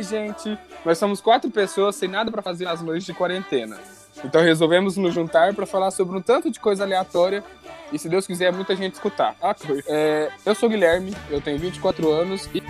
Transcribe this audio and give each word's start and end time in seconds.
Oi, 0.00 0.04
gente. 0.04 0.58
Nós 0.82 0.96
somos 0.96 1.20
quatro 1.20 1.50
pessoas 1.50 1.94
sem 1.94 2.08
nada 2.08 2.30
para 2.30 2.40
fazer 2.40 2.64
nas 2.64 2.80
noites 2.80 3.04
de 3.04 3.12
quarentena. 3.12 3.78
Então 4.24 4.40
resolvemos 4.40 4.96
nos 4.96 5.12
juntar 5.12 5.52
para 5.52 5.66
falar 5.66 5.90
sobre 5.90 6.16
um 6.16 6.22
tanto 6.22 6.50
de 6.50 6.58
coisa 6.58 6.84
aleatória 6.84 7.44
e, 7.92 7.98
se 7.98 8.08
Deus 8.08 8.26
quiser, 8.26 8.50
muita 8.50 8.74
gente 8.74 8.94
escutar. 8.94 9.36
Ah, 9.42 9.54
é, 9.86 10.30
eu 10.46 10.54
sou 10.54 10.70
Guilherme, 10.70 11.14
eu 11.28 11.42
tenho 11.42 11.58
24 11.58 12.10
anos 12.10 12.48
e 12.54 12.62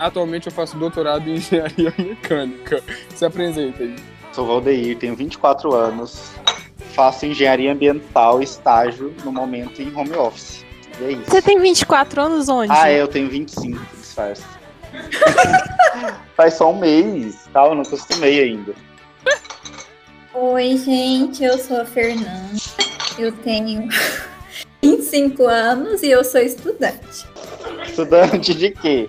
atualmente 0.00 0.48
eu 0.48 0.52
faço 0.52 0.76
doutorado 0.76 1.28
em 1.28 1.34
engenharia 1.34 1.94
mecânica. 1.96 2.82
Se 3.14 3.24
apresenta 3.24 3.84
aí. 3.84 3.94
Sou 4.32 4.44
Valdeir, 4.44 4.98
tenho 4.98 5.14
24 5.14 5.72
anos, 5.72 6.32
faço 6.92 7.24
engenharia 7.24 7.72
ambiental, 7.72 8.42
estágio 8.42 9.14
no 9.24 9.30
momento 9.30 9.80
em 9.80 9.94
home 9.94 10.16
office. 10.16 10.64
E 11.00 11.04
é 11.04 11.12
isso. 11.12 11.30
Você 11.30 11.40
tem 11.40 11.56
24 11.56 12.20
anos 12.20 12.48
onde? 12.48 12.72
Ah, 12.72 12.90
eu 12.90 13.06
tenho 13.06 13.30
25, 13.30 13.78
disfarce. 13.96 14.53
Faz 16.36 16.54
só 16.54 16.72
um 16.72 16.78
mês, 16.78 17.48
tá? 17.52 17.64
Eu 17.66 17.74
não 17.74 17.82
acostumei 17.82 18.42
ainda. 18.42 18.74
Oi, 20.34 20.76
gente, 20.78 21.44
eu 21.44 21.56
sou 21.58 21.80
a 21.80 21.84
Fernanda. 21.84 22.58
Eu 23.16 23.30
tenho 23.30 23.88
25 24.82 25.46
anos 25.46 26.02
e 26.02 26.10
eu 26.10 26.24
sou 26.24 26.40
estudante. 26.40 27.26
Estudante 27.86 28.52
de 28.54 28.70
quê? 28.70 29.08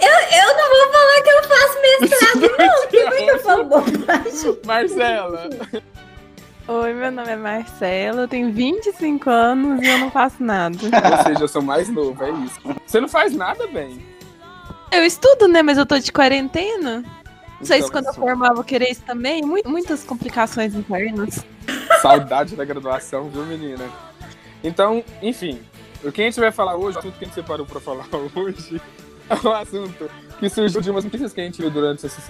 Eu, 0.00 0.08
eu 0.08 0.56
não 0.56 0.68
vou 0.70 0.92
falar 0.92 1.22
que 1.22 1.30
eu 1.30 1.42
faço 1.44 1.80
mestrado, 1.82 2.40
não, 2.58 2.88
como 2.88 3.14
é 3.14 3.22
que 3.22 3.30
eu 3.30 3.38
falo 3.40 3.64
bobagem? 3.64 4.58
Marcela. 4.66 5.48
Oi, 6.66 6.92
meu 6.92 7.10
nome 7.10 7.30
é 7.30 7.36
Marcela, 7.36 8.22
eu 8.22 8.28
tenho 8.28 8.52
25 8.52 9.30
anos 9.30 9.82
e 9.82 9.88
eu 9.88 9.98
não 9.98 10.10
faço 10.10 10.42
nada. 10.42 10.76
Ou 10.76 11.22
seja, 11.24 11.44
eu 11.44 11.48
sou 11.48 11.62
mais 11.62 11.88
novo, 11.88 12.22
é 12.22 12.30
isso. 12.30 12.60
Você 12.86 13.00
não 13.00 13.08
faz 13.08 13.32
nada 13.32 13.66
bem. 13.68 13.98
Eu 14.90 15.04
estudo, 15.04 15.48
né? 15.48 15.62
Mas 15.62 15.78
eu 15.78 15.86
tô 15.86 15.98
de 15.98 16.10
quarentena. 16.12 17.04
Não 17.58 17.66
sei 17.66 17.80
se 17.82 17.88
Então, 17.88 17.90
quando 18.02 18.06
eu 18.06 18.14
formar 18.14 18.54
vou 18.54 18.64
querer 18.64 18.90
isso 18.90 19.02
também. 19.02 19.42
Mu- 19.42 19.60
Muitas 19.66 20.04
complicações 20.04 20.74
internas. 20.74 21.44
Saudade 22.00 22.54
da 22.56 22.64
graduação, 22.64 23.28
viu, 23.28 23.44
menina? 23.44 23.84
Então, 24.62 25.04
enfim, 25.22 25.60
o 26.02 26.10
que 26.12 26.22
a 26.22 26.24
gente 26.24 26.38
vai 26.40 26.50
falar 26.52 26.76
hoje, 26.76 26.96
o 26.96 27.00
assunto 27.00 27.18
que 27.18 27.24
a 27.24 27.26
gente 27.26 27.34
separou 27.34 27.66
pra 27.66 27.80
falar 27.80 28.06
hoje, 28.34 28.80
é 29.28 29.46
um 29.48 29.52
assunto 29.52 30.10
que 30.38 30.48
surgiu 30.48 30.80
de 30.80 30.90
umas 30.90 31.04
notícias 31.04 31.32
que 31.32 31.40
a 31.40 31.44
gente 31.44 31.60
viu 31.60 31.70
durante 31.70 32.06
essa 32.06 32.20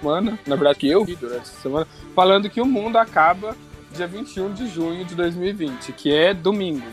semana, 0.00 0.38
na 0.46 0.56
verdade 0.56 0.78
que 0.78 0.88
eu 0.88 1.04
vi 1.04 1.16
durante 1.16 1.42
essa 1.42 1.60
semana, 1.60 1.86
falando 2.14 2.48
que 2.48 2.60
o 2.60 2.66
mundo 2.66 2.96
acaba 2.96 3.56
dia 3.92 4.06
21 4.06 4.52
de 4.54 4.68
junho 4.68 5.04
de 5.04 5.14
2020, 5.16 5.92
que 5.92 6.12
é 6.14 6.32
domingo. 6.32 6.86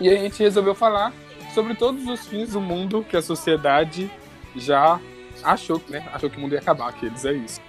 E 0.00 0.08
a 0.08 0.14
gente 0.16 0.40
resolveu 0.42 0.74
falar 0.74 1.12
sobre 1.54 1.74
todos 1.76 2.06
os 2.08 2.26
fins 2.26 2.52
do 2.52 2.60
mundo 2.60 3.06
que 3.08 3.16
a 3.16 3.22
sociedade 3.22 4.10
já 4.56 5.00
achou, 5.42 5.80
né? 5.88 6.06
Achou 6.12 6.28
que 6.28 6.36
o 6.36 6.40
mundo 6.40 6.52
ia 6.52 6.58
acabar, 6.58 6.88
aqueles, 6.88 7.24
é 7.24 7.32
isso. 7.32 7.60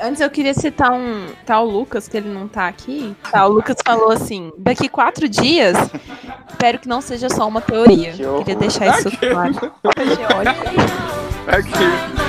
Antes 0.00 0.22
eu 0.22 0.30
queria 0.30 0.54
citar 0.54 0.90
um 0.90 1.26
tal 1.44 1.66
Lucas, 1.66 2.08
que 2.08 2.16
ele 2.16 2.30
não 2.30 2.48
tá 2.48 2.66
aqui. 2.66 3.14
Tá, 3.30 3.46
o 3.46 3.52
Lucas 3.52 3.76
falou 3.84 4.10
assim: 4.10 4.50
daqui 4.56 4.88
quatro 4.88 5.28
dias, 5.28 5.76
espero 6.48 6.78
que 6.78 6.88
não 6.88 7.02
seja 7.02 7.28
só 7.28 7.46
uma 7.46 7.60
teoria. 7.60 8.12
Que. 8.12 8.22
Queria 8.38 8.56
deixar 8.56 8.98
isso 8.98 9.08
Aquele. 9.08 9.32
claro. 9.32 9.54
Aqui. 11.46 12.22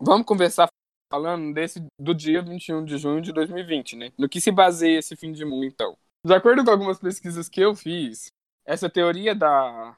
Vamos 0.00 0.26
conversar 0.26 0.66
falando 1.08 1.54
desse 1.54 1.84
do 1.98 2.12
dia 2.12 2.42
21 2.42 2.84
de 2.84 2.98
junho 2.98 3.20
de 3.20 3.32
2020, 3.32 3.96
né? 3.96 4.10
No 4.18 4.28
que 4.28 4.40
se 4.40 4.50
baseia 4.50 4.98
esse 4.98 5.14
fim 5.14 5.30
de 5.30 5.44
mundo, 5.44 5.64
então. 5.64 5.96
De 6.24 6.34
acordo 6.34 6.64
com 6.64 6.70
algumas 6.70 6.98
pesquisas 6.98 7.48
que 7.48 7.60
eu 7.60 7.74
fiz, 7.74 8.32
essa 8.64 8.88
teoria 8.88 9.34
da, 9.34 9.96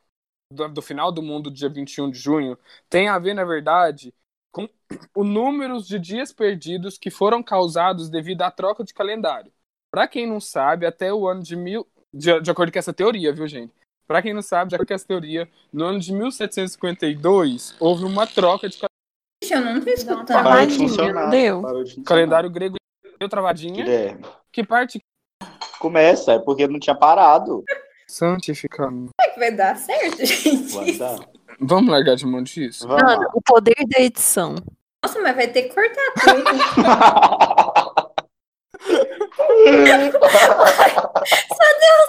do, 0.50 0.68
do 0.68 0.82
final 0.82 1.12
do 1.12 1.22
mundo 1.22 1.50
dia 1.50 1.68
21 1.68 2.10
de 2.10 2.18
junho 2.18 2.58
tem 2.88 3.08
a 3.08 3.18
ver, 3.18 3.34
na 3.34 3.44
verdade, 3.44 4.14
com 4.50 4.68
o 5.14 5.24
número 5.24 5.82
de 5.82 5.98
dias 5.98 6.32
perdidos 6.32 6.96
que 6.96 7.10
foram 7.10 7.42
causados 7.42 8.08
devido 8.08 8.42
à 8.42 8.50
troca 8.50 8.82
de 8.82 8.94
calendário. 8.94 9.52
Para 9.90 10.08
quem 10.08 10.26
não 10.26 10.40
sabe, 10.40 10.86
até 10.86 11.12
o 11.12 11.28
ano 11.28 11.42
de 11.42 11.56
mil. 11.56 11.86
De, 12.12 12.40
de 12.40 12.50
acordo 12.50 12.72
com 12.72 12.78
essa 12.78 12.92
teoria, 12.92 13.32
viu, 13.32 13.46
gente? 13.46 13.72
Para 14.06 14.22
quem 14.22 14.32
não 14.32 14.42
sabe, 14.42 14.70
de 14.70 14.76
acordo 14.76 14.88
com 14.88 14.94
essa 14.94 15.06
teoria, 15.06 15.48
no 15.72 15.84
ano 15.84 15.98
de 15.98 16.12
1752 16.12 17.76
houve 17.80 18.04
uma 18.04 18.26
troca 18.26 18.68
de 18.68 18.78
Gente, 19.42 19.52
eu 19.52 19.60
não 19.60 19.80
tô 19.80 19.90
escutando. 19.90 20.26
Parou 20.26 20.66
de 20.66 20.76
funcionar. 20.76 21.28
deu? 21.28 21.62
Calendário 22.06 22.48
grego 22.48 22.76
deu 23.18 23.28
travadinha. 23.28 23.84
Guilherme. 23.84 24.24
Que 24.50 24.64
parte 24.64 24.98
Começa, 25.88 26.32
é 26.32 26.38
porque 26.38 26.66
não 26.66 26.80
tinha 26.80 26.96
parado. 26.96 27.62
santificando? 28.08 29.10
Como 29.10 29.12
é 29.20 29.28
que 29.28 29.38
vai 29.38 29.50
dar 29.50 29.76
certo, 29.76 30.24
gente? 30.24 30.72
Vai 30.74 30.92
dar. 30.92 31.18
Vamos 31.60 31.90
largar 31.90 32.16
de 32.16 32.24
mão 32.24 32.42
disso? 32.42 32.88
Vamos 32.88 33.02
Mano, 33.02 33.28
o 33.34 33.42
poder 33.42 33.76
da 33.86 34.00
edição. 34.00 34.54
Nossa, 35.04 35.20
mas 35.20 35.36
vai 35.36 35.46
ter 35.48 35.64
que 35.64 35.74
cortar 35.74 36.12
tudo. 36.14 36.42
lá. 40.18 41.12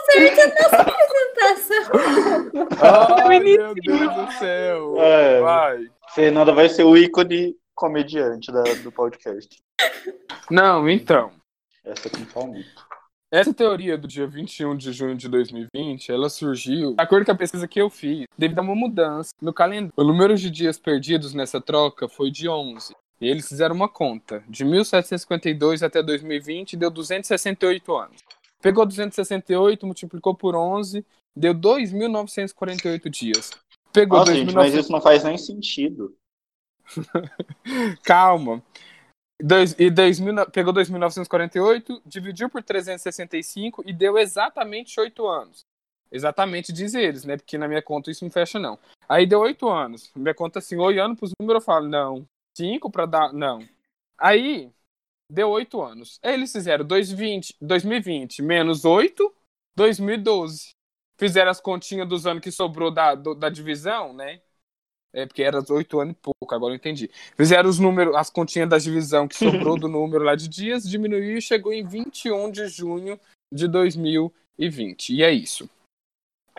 certo 0.10 0.40
a 0.40 0.48
nossa 0.48 0.82
apresentação. 0.82 1.92
Ai, 3.28 3.40
meu 3.42 3.74
Deus 3.76 4.16
do 4.16 4.32
céu! 4.40 4.96
É. 5.02 5.42
Vai. 5.42 5.80
Fernanda 6.14 6.54
vai 6.54 6.70
ser 6.70 6.86
o 6.86 6.96
ícone 6.96 7.58
comediante 7.76 8.54
da- 8.54 8.64
do 8.82 8.90
podcast. 8.90 9.62
Não, 10.50 10.90
então. 10.90 11.30
Essa 11.84 12.08
aqui 12.08 12.24
fala 12.24 12.48
muito. 12.48 12.85
Essa 13.32 13.54
teoria 13.54 13.98
do 13.98 14.08
dia 14.08 14.28
21 14.28 14.78
de 14.78 14.94
junho 14.94 15.16
de 15.16 15.28
2020, 15.28 16.12
ela 16.12 16.30
surgiu, 16.30 16.94
de 16.94 17.02
acordo 17.02 17.26
com 17.26 17.32
a 17.32 17.36
pesquisa 17.36 17.68
que 17.68 17.82
eu 17.82 17.90
fiz, 17.90 18.26
devido 18.38 18.60
a 18.60 18.62
uma 18.62 18.76
mudança 18.76 19.34
no 19.42 19.54
calendário. 19.54 19.94
O 19.98 20.04
número 20.04 20.38
de 20.38 20.50
dias 20.50 20.78
perdidos 20.78 21.34
nessa 21.34 21.60
troca 21.60 22.08
foi 22.08 22.30
de 22.30 22.48
11. 22.48 22.96
E 23.20 23.28
eles 23.28 23.48
fizeram 23.48 23.76
uma 23.76 23.90
conta. 23.90 24.44
De 24.48 24.64
1752 24.64 25.84
até 25.84 26.04
2020 26.04 26.78
deu 26.78 26.92
268 26.92 27.96
anos. 27.96 28.22
Pegou 28.62 28.86
268, 28.86 29.86
multiplicou 29.86 30.36
por 30.36 30.56
11, 30.56 31.06
deu 31.36 31.54
2.948 31.54 33.10
dias. 33.10 33.52
Pegou 33.92 34.20
Nossa, 34.20 34.34
gente, 34.34 34.54
mas 34.54 34.74
2.900 34.74 34.80
isso 34.80 34.92
não 34.92 35.02
faz 35.02 35.24
nem 35.24 35.38
sentido. 35.38 36.16
Calma. 38.04 38.62
Dois, 39.42 39.76
e 39.78 39.90
2000, 39.90 40.50
pegou 40.50 40.72
2.948, 40.72 42.02
dividiu 42.06 42.50
por 42.50 42.64
365 42.64 43.84
e 43.86 43.92
deu 43.92 44.18
exatamente 44.18 45.00
8 45.00 45.28
anos. 45.28 45.66
Exatamente, 46.12 46.72
diz 46.72 46.94
eles, 46.94 47.26
né? 47.26 47.36
Porque 47.36 47.58
na 47.58 47.68
minha 47.68 47.82
conta 47.82 48.10
isso 48.10 48.24
não 48.24 48.32
fecha, 48.32 48.58
não. 48.58 48.80
Aí 49.10 49.26
deu 49.26 49.42
8 49.42 49.68
anos. 49.68 50.10
Minha 50.16 50.34
conta 50.34 50.60
assim, 50.60 50.78
olhando 50.78 51.16
pros 51.18 51.32
números, 51.40 51.62
eu 51.62 51.66
falo, 51.66 51.88
não. 51.90 52.26
5 52.56 52.90
pra 52.90 53.06
dar. 53.06 53.34
Não. 53.34 53.60
Aí 54.18 54.72
deu 55.30 55.50
8 55.50 55.82
anos. 55.82 56.20
Aí 56.24 56.34
eles 56.36 56.52
fizeram 56.52 56.86
2020, 56.86 57.56
2020 57.62 58.42
menos 58.42 58.86
8, 58.86 59.34
2012. 59.76 60.70
Fizeram 61.18 61.52
as 61.52 61.62
continhas 61.62 62.08
dos 62.08 62.26
anos 62.26 62.44
que 62.44 62.52
sobrou 62.52 62.92
da, 62.92 63.16
do- 63.16 63.36
da 63.36 63.50
divisão, 63.50 64.14
né? 64.14 64.42
É, 65.16 65.26
porque 65.26 65.42
era 65.42 65.64
8 65.68 66.00
anos 66.02 66.14
e 66.14 66.20
pouco, 66.22 66.54
agora 66.54 66.74
eu 66.74 66.76
entendi. 66.76 67.10
Fizeram 67.38 67.70
os 67.70 67.80
números, 67.80 68.14
as 68.16 68.30
continhas 68.30 68.68
da 68.68 68.78
divisão 68.78 69.30
que 69.30 69.38
sobrou 69.38 69.80
do 69.80 69.88
número 69.88 70.26
lá 70.26 70.36
de 70.36 70.50
dias, 70.50 70.84
diminuiu 70.84 71.38
e 71.38 71.42
chegou 71.42 71.72
em 71.72 71.88
21 71.88 72.52
de 72.52 72.68
junho 72.68 73.18
de 73.50 73.66
2020. 73.70 75.14
E 75.14 75.24
é 75.24 75.32
isso. 75.32 75.70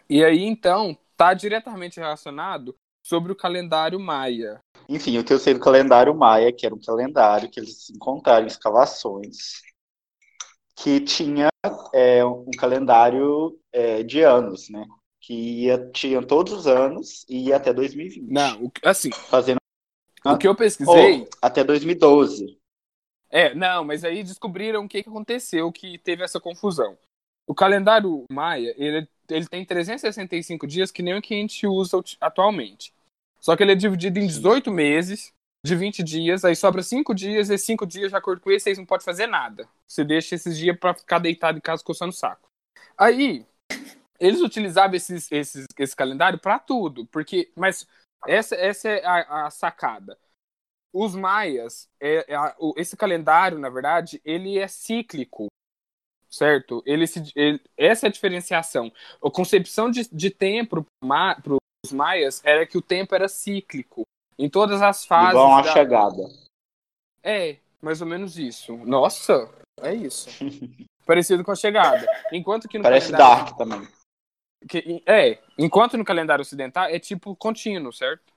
E 0.08 0.24
aí, 0.24 0.42
então, 0.42 0.96
tá 1.18 1.34
diretamente 1.34 2.00
relacionado 2.00 2.74
sobre 3.04 3.30
o 3.30 3.36
calendário 3.36 4.00
maia. 4.00 4.58
Enfim, 4.88 5.18
o 5.18 5.24
que 5.24 5.34
eu 5.34 5.38
sei 5.38 5.52
do 5.52 5.60
calendário 5.60 6.14
maia, 6.14 6.50
que 6.50 6.64
era 6.64 6.74
um 6.74 6.80
calendário 6.80 7.50
que 7.50 7.60
eles 7.60 7.90
encontraram 7.90 8.46
escavações, 8.46 9.60
que 10.74 11.00
tinha 11.00 11.48
é, 11.92 12.24
um 12.24 12.50
calendário 12.58 13.58
é, 13.70 14.02
de 14.02 14.22
anos, 14.22 14.70
né? 14.70 14.86
Que 15.26 15.34
ia, 15.34 15.90
tinha 15.90 16.22
todos 16.22 16.52
os 16.52 16.66
anos 16.68 17.26
e 17.28 17.48
ia 17.48 17.56
até 17.56 17.72
2020. 17.72 18.30
Não, 18.30 18.70
assim, 18.84 19.10
Fazendo 19.10 19.56
o 20.24 20.38
que 20.38 20.46
eu 20.46 20.54
pesquisei. 20.54 21.22
Oh, 21.22 21.28
até 21.42 21.64
2012. 21.64 22.56
É, 23.28 23.52
não, 23.52 23.84
mas 23.84 24.04
aí 24.04 24.22
descobriram 24.22 24.84
o 24.84 24.88
que, 24.88 25.02
que 25.02 25.08
aconteceu 25.08 25.72
que 25.72 25.98
teve 25.98 26.22
essa 26.22 26.38
confusão. 26.38 26.96
O 27.44 27.56
calendário 27.56 28.22
maia, 28.30 28.72
ele, 28.78 29.08
ele 29.28 29.48
tem 29.48 29.64
365 29.64 30.64
dias 30.64 30.92
que 30.92 31.02
nem 31.02 31.18
o 31.18 31.20
que 31.20 31.34
a 31.34 31.38
gente 31.38 31.66
usa 31.66 32.00
atualmente. 32.20 32.94
Só 33.40 33.56
que 33.56 33.64
ele 33.64 33.72
é 33.72 33.76
dividido 33.76 34.20
em 34.20 34.28
18 34.28 34.70
meses, 34.70 35.32
de 35.64 35.74
20 35.74 36.04
dias, 36.04 36.44
aí 36.44 36.54
sobra 36.54 36.84
5 36.84 37.12
dias, 37.12 37.50
e 37.50 37.58
5 37.58 37.84
dias, 37.84 38.10
de 38.10 38.16
acordo 38.16 38.40
com 38.40 38.52
esse, 38.52 38.62
vocês 38.62 38.78
não 38.78 38.86
podem 38.86 39.04
fazer 39.04 39.26
nada. 39.26 39.68
Você 39.88 40.04
deixa 40.04 40.36
esses 40.36 40.56
dias 40.56 40.78
pra 40.78 40.94
ficar 40.94 41.18
deitado 41.18 41.58
em 41.58 41.60
casa 41.60 41.82
coçando 41.82 42.10
o 42.10 42.16
saco. 42.16 42.48
Aí, 42.96 43.44
eles 44.20 44.40
utilizavam 44.40 44.96
esses, 44.96 45.30
esses, 45.30 45.64
esse 45.78 45.96
calendário 45.96 46.38
pra 46.38 46.58
tudo, 46.58 47.06
porque, 47.06 47.50
mas 47.56 47.86
essa, 48.26 48.54
essa 48.56 48.88
é 48.88 49.04
a, 49.04 49.46
a 49.46 49.50
sacada 49.50 50.18
os 50.94 51.14
maias, 51.14 51.90
é, 52.00 52.24
é 52.32 52.34
a- 52.34 52.56
esse 52.76 52.96
calendário, 52.96 53.58
na 53.58 53.68
verdade, 53.68 54.18
ele 54.24 54.58
é 54.58 54.66
cíclico, 54.66 55.46
certo? 56.30 56.82
Ele 56.86 57.06
se, 57.06 57.30
ele- 57.36 57.60
essa 57.76 58.06
é 58.06 58.08
a 58.08 58.12
diferenciação. 58.12 58.90
A 59.22 59.30
concepção 59.30 59.90
de, 59.90 60.08
de 60.10 60.30
tempo 60.30 60.86
para 61.02 61.54
os 61.84 61.92
maias 61.92 62.40
era 62.42 62.64
que 62.66 62.78
o 62.78 62.82
tempo 62.82 63.14
era 63.14 63.28
cíclico. 63.28 64.02
Em 64.38 64.48
todas 64.48 64.80
as 64.80 65.04
fases. 65.04 65.30
Igual 65.32 65.48
uma 65.48 65.62
da- 65.62 65.72
chegada. 65.72 66.22
É, 67.22 67.58
mais 67.82 68.00
ou 68.00 68.06
menos 68.06 68.38
isso. 68.38 68.74
Nossa, 68.78 69.50
é 69.82 69.94
isso. 69.94 70.30
Parecido 71.04 71.44
com 71.44 71.52
a 71.52 71.56
chegada. 71.56 72.06
Enquanto 72.32 72.68
que 72.68 72.78
no 72.78 72.84
Parece 72.84 73.12
calendário. 73.12 73.44
Dark 73.44 73.58
também. 73.58 73.86
Que- 74.68 75.02
é, 75.06 75.38
enquanto 75.58 75.96
no 75.96 76.04
calendário 76.04 76.42
ocidental 76.42 76.86
é 76.86 76.98
tipo 76.98 77.34
contínuo, 77.36 77.92
certo? 77.92 78.32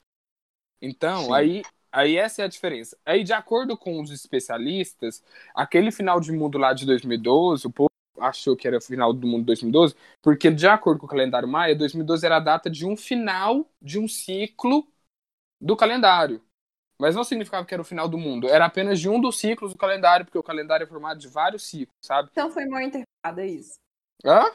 Então, 0.81 1.33
Sim. 1.33 1.33
aí, 1.33 1.63
aí 1.91 2.17
essa 2.17 2.41
é 2.43 2.45
a 2.45 2.47
diferença. 2.47 2.97
Aí, 3.05 3.23
de 3.23 3.33
acordo 3.33 3.77
com 3.77 4.01
os 4.01 4.11
especialistas, 4.11 5.23
aquele 5.55 5.91
final 5.91 6.19
de 6.19 6.31
mundo 6.31 6.57
lá 6.57 6.73
de 6.73 6.85
2012, 6.85 7.67
o 7.67 7.71
povo 7.71 7.89
achou 8.19 8.55
que 8.55 8.67
era 8.67 8.77
o 8.77 8.81
final 8.81 9.13
do 9.13 9.27
mundo 9.27 9.41
de 9.41 9.45
2012, 9.47 9.95
porque 10.21 10.51
de 10.51 10.67
acordo 10.67 10.99
com 10.99 11.05
o 11.05 11.09
calendário 11.09 11.47
maia, 11.47 11.75
2012 11.75 12.25
era 12.25 12.37
a 12.37 12.39
data 12.39 12.69
de 12.69 12.85
um 12.85 12.95
final 12.97 13.65
de 13.81 13.99
um 13.99 14.07
ciclo 14.07 14.87
do 15.61 15.75
calendário. 15.77 16.41
Mas 16.99 17.15
não 17.15 17.23
significava 17.25 17.65
que 17.65 17.73
era 17.73 17.81
o 17.81 17.85
final 17.85 18.09
do 18.09 18.17
mundo, 18.17 18.47
era 18.49 18.65
apenas 18.65 18.99
de 18.99 19.09
um 19.09 19.21
dos 19.21 19.39
ciclos 19.39 19.73
do 19.73 19.79
calendário, 19.79 20.25
porque 20.25 20.37
o 20.37 20.43
calendário 20.43 20.83
é 20.85 20.87
formado 20.87 21.19
de 21.19 21.27
vários 21.29 21.63
ciclos, 21.63 21.95
sabe? 22.01 22.29
Então 22.31 22.49
foi 22.51 22.65
mal 22.65 22.81
interpretado, 22.81 23.41
é 23.41 23.47
isso. 23.47 23.77
Hã? 24.23 24.45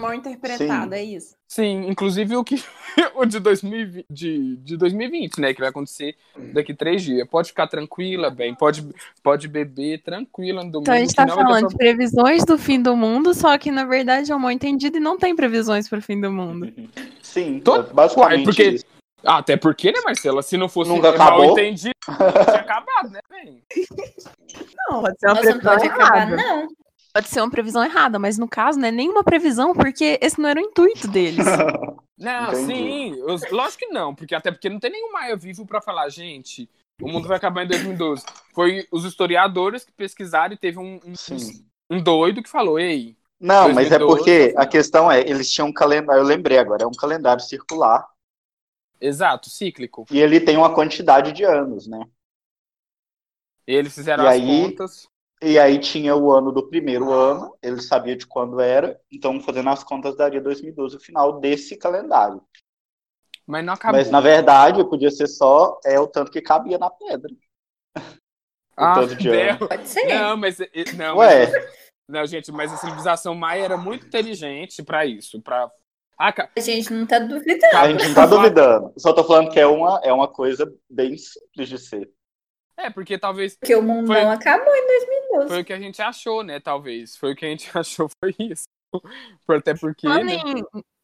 Mal 0.00 0.12
interpretado, 0.14 0.92
é 0.94 1.04
isso. 1.04 1.36
Sim, 1.48 1.86
inclusive 1.88 2.36
o 2.36 2.42
que 2.42 2.56
o 3.14 3.24
de 3.24 3.38
2020, 3.38 4.04
de, 4.10 4.56
de 4.56 4.76
2020, 4.76 5.40
né, 5.40 5.54
que 5.54 5.60
vai 5.60 5.68
acontecer 5.68 6.16
daqui 6.52 6.74
três 6.74 7.00
dias. 7.02 7.26
Pode 7.28 7.48
ficar 7.48 7.68
tranquila, 7.68 8.28
bem, 8.28 8.54
pode, 8.56 8.84
pode 9.22 9.46
beber 9.46 10.02
tranquila 10.02 10.64
no 10.64 10.70
domingo. 10.72 10.82
Então 10.90 10.94
a 10.94 10.98
gente 10.98 11.14
tá 11.14 11.28
falando 11.28 11.68
de 11.68 11.76
previsões 11.76 12.44
do 12.44 12.58
fim 12.58 12.82
do 12.82 12.96
mundo, 12.96 13.32
só 13.34 13.56
que 13.56 13.70
na 13.70 13.84
verdade 13.84 14.32
é 14.32 14.36
um 14.36 14.40
mal 14.40 14.50
entendido 14.50 14.96
e 14.96 15.00
não 15.00 15.16
tem 15.16 15.36
previsões 15.36 15.88
pro 15.88 16.02
fim 16.02 16.20
do 16.20 16.30
mundo. 16.32 16.72
Sim, 17.22 17.60
Tô- 17.60 17.76
é 17.76 17.82
basicamente 17.84 18.36
Uai, 18.38 18.44
porque- 18.44 18.62
isso. 18.70 18.84
Ah, 19.26 19.38
até 19.38 19.56
porque, 19.56 19.90
né, 19.90 20.00
Marcela? 20.04 20.42
Se 20.42 20.54
não 20.58 20.68
fosse 20.68 20.90
Nunca 20.90 21.12
mal 21.16 21.28
acabou? 21.28 21.52
entendido, 21.52 21.94
tinha 22.04 22.60
acabado, 22.60 23.08
né, 23.10 23.20
bem? 23.30 23.62
Não, 24.90 25.00
pode 25.00 25.18
ser 25.18 25.26
uma 25.28 25.34
Nossa, 25.36 25.50
não 25.50 25.58
previsão 25.60 25.72
pode 25.72 25.86
acabar, 25.86 26.16
errada. 26.16 26.36
não. 26.36 26.68
Pode 27.14 27.28
ser 27.28 27.40
uma 27.40 27.50
previsão 27.50 27.84
errada, 27.84 28.18
mas 28.18 28.36
no 28.36 28.48
caso 28.48 28.78
não 28.78 28.88
é 28.88 28.90
nenhuma 28.90 29.22
previsão, 29.22 29.72
porque 29.72 30.18
esse 30.20 30.40
não 30.40 30.48
era 30.48 30.58
o 30.60 30.64
intuito 30.64 31.06
deles. 31.08 31.44
Não, 32.16 32.52
Entendi. 32.52 32.66
sim, 32.66 33.22
os- 33.24 33.50
lógico 33.50 33.80
que 33.80 33.86
não, 33.88 34.14
porque 34.14 34.36
até 34.36 34.52
porque 34.52 34.70
não 34.70 34.78
tem 34.78 34.88
nenhum 34.92 35.10
Maia 35.12 35.36
vivo 35.36 35.66
pra 35.66 35.80
falar, 35.82 36.08
gente, 36.08 36.70
o 37.02 37.08
mundo 37.08 37.26
vai 37.26 37.36
acabar 37.36 37.64
em 37.64 37.68
2012. 37.68 38.24
Foi 38.54 38.86
os 38.92 39.04
historiadores 39.04 39.84
que 39.84 39.90
pesquisaram 39.90 40.54
e 40.54 40.56
teve 40.56 40.78
um, 40.78 41.00
um, 41.04 41.12
um 41.90 42.00
doido 42.00 42.40
que 42.40 42.48
falou, 42.48 42.78
ei, 42.78 43.16
Não, 43.40 43.64
mas 43.74 43.90
é 43.90 43.98
2012, 43.98 44.06
porque 44.16 44.54
a 44.56 44.60
assim. 44.60 44.70
questão 44.70 45.10
é, 45.10 45.20
eles 45.22 45.50
tinham 45.50 45.66
um 45.68 45.72
calendário, 45.72 46.20
eu 46.20 46.24
lembrei 46.24 46.56
agora, 46.56 46.84
é 46.84 46.86
um 46.86 46.92
calendário 46.92 47.42
circular 47.42 48.08
exato, 49.00 49.50
cíclico. 49.50 50.06
e 50.08 50.20
ele 50.20 50.40
tem 50.40 50.56
uma 50.56 50.72
quantidade 50.72 51.32
de 51.32 51.42
anos, 51.42 51.88
né? 51.88 52.06
Eles 53.66 53.92
fizeram 53.92 54.22
E 54.22 54.26
as 54.28 54.32
aí- 54.34 54.46
contas. 54.70 55.08
E 55.44 55.58
aí 55.58 55.78
tinha 55.78 56.16
o 56.16 56.32
ano 56.32 56.50
do 56.50 56.68
primeiro 56.68 57.12
ano, 57.12 57.54
ele 57.62 57.80
sabia 57.82 58.16
de 58.16 58.26
quando 58.26 58.60
era, 58.60 58.98
então 59.12 59.40
fazendo 59.42 59.68
as 59.68 59.84
contas 59.84 60.16
daria 60.16 60.40
2012 60.40 60.96
o 60.96 61.00
final 61.00 61.38
desse 61.38 61.76
calendário. 61.76 62.42
Mas 63.46 63.64
não 63.64 63.74
acabou. 63.74 63.98
Mas 64.00 64.10
na 64.10 64.20
verdade 64.20 64.82
podia 64.88 65.10
ser 65.10 65.26
só 65.26 65.78
é 65.84 66.00
o 66.00 66.06
tanto 66.06 66.30
que 66.30 66.40
cabia 66.40 66.78
na 66.78 66.88
pedra. 66.88 67.30
ah, 68.76 68.94
tanto 68.94 69.16
de 69.16 69.28
ano. 69.28 69.68
Pode 69.68 69.86
ser. 69.86 70.06
Não, 70.06 70.36
mas 70.36 70.58
não, 70.96 71.18
Ué, 71.18 71.46
mas- 71.50 71.74
não, 72.08 72.26
gente, 72.26 72.50
mas 72.50 72.72
a 72.72 72.76
civilização 72.78 73.34
maia 73.34 73.64
era 73.64 73.76
muito 73.76 74.06
inteligente 74.06 74.82
pra 74.82 75.04
isso, 75.04 75.42
para 75.42 75.70
ah, 76.16 76.32
ca- 76.32 76.48
A 76.56 76.60
gente 76.60 76.92
não 76.92 77.06
tá 77.06 77.18
duvidando. 77.18 77.76
a 77.76 77.90
gente 77.90 78.08
não 78.08 78.14
tá 78.14 78.24
duvidando. 78.26 78.92
Só 78.96 79.12
tô 79.12 79.24
falando 79.24 79.50
que 79.50 79.60
é 79.60 79.66
uma, 79.66 80.00
é 80.04 80.12
uma 80.12 80.28
coisa 80.28 80.72
bem 80.88 81.18
simples 81.18 81.68
de 81.68 81.78
ser. 81.78 82.10
é 82.78 82.88
porque 82.88 83.18
talvez 83.18 83.56
Porque 83.56 83.74
o 83.74 83.82
mundo 83.82 84.06
Foi- 84.06 84.22
não 84.22 84.30
acabou 84.30 84.74
em 84.74 84.86
2012. 85.36 85.48
foi 85.48 85.60
o 85.60 85.64
que 85.64 85.72
a 85.72 85.78
gente 85.78 86.02
achou, 86.02 86.42
né? 86.42 86.60
Talvez 86.60 87.16
foi 87.16 87.32
o 87.32 87.36
que 87.36 87.44
a 87.46 87.48
gente 87.48 87.70
achou 87.76 88.08
foi 88.22 88.34
isso. 88.38 88.64
Até 89.48 89.74
porque 89.74 90.06
né? 90.08 90.34
em, 90.36 90.60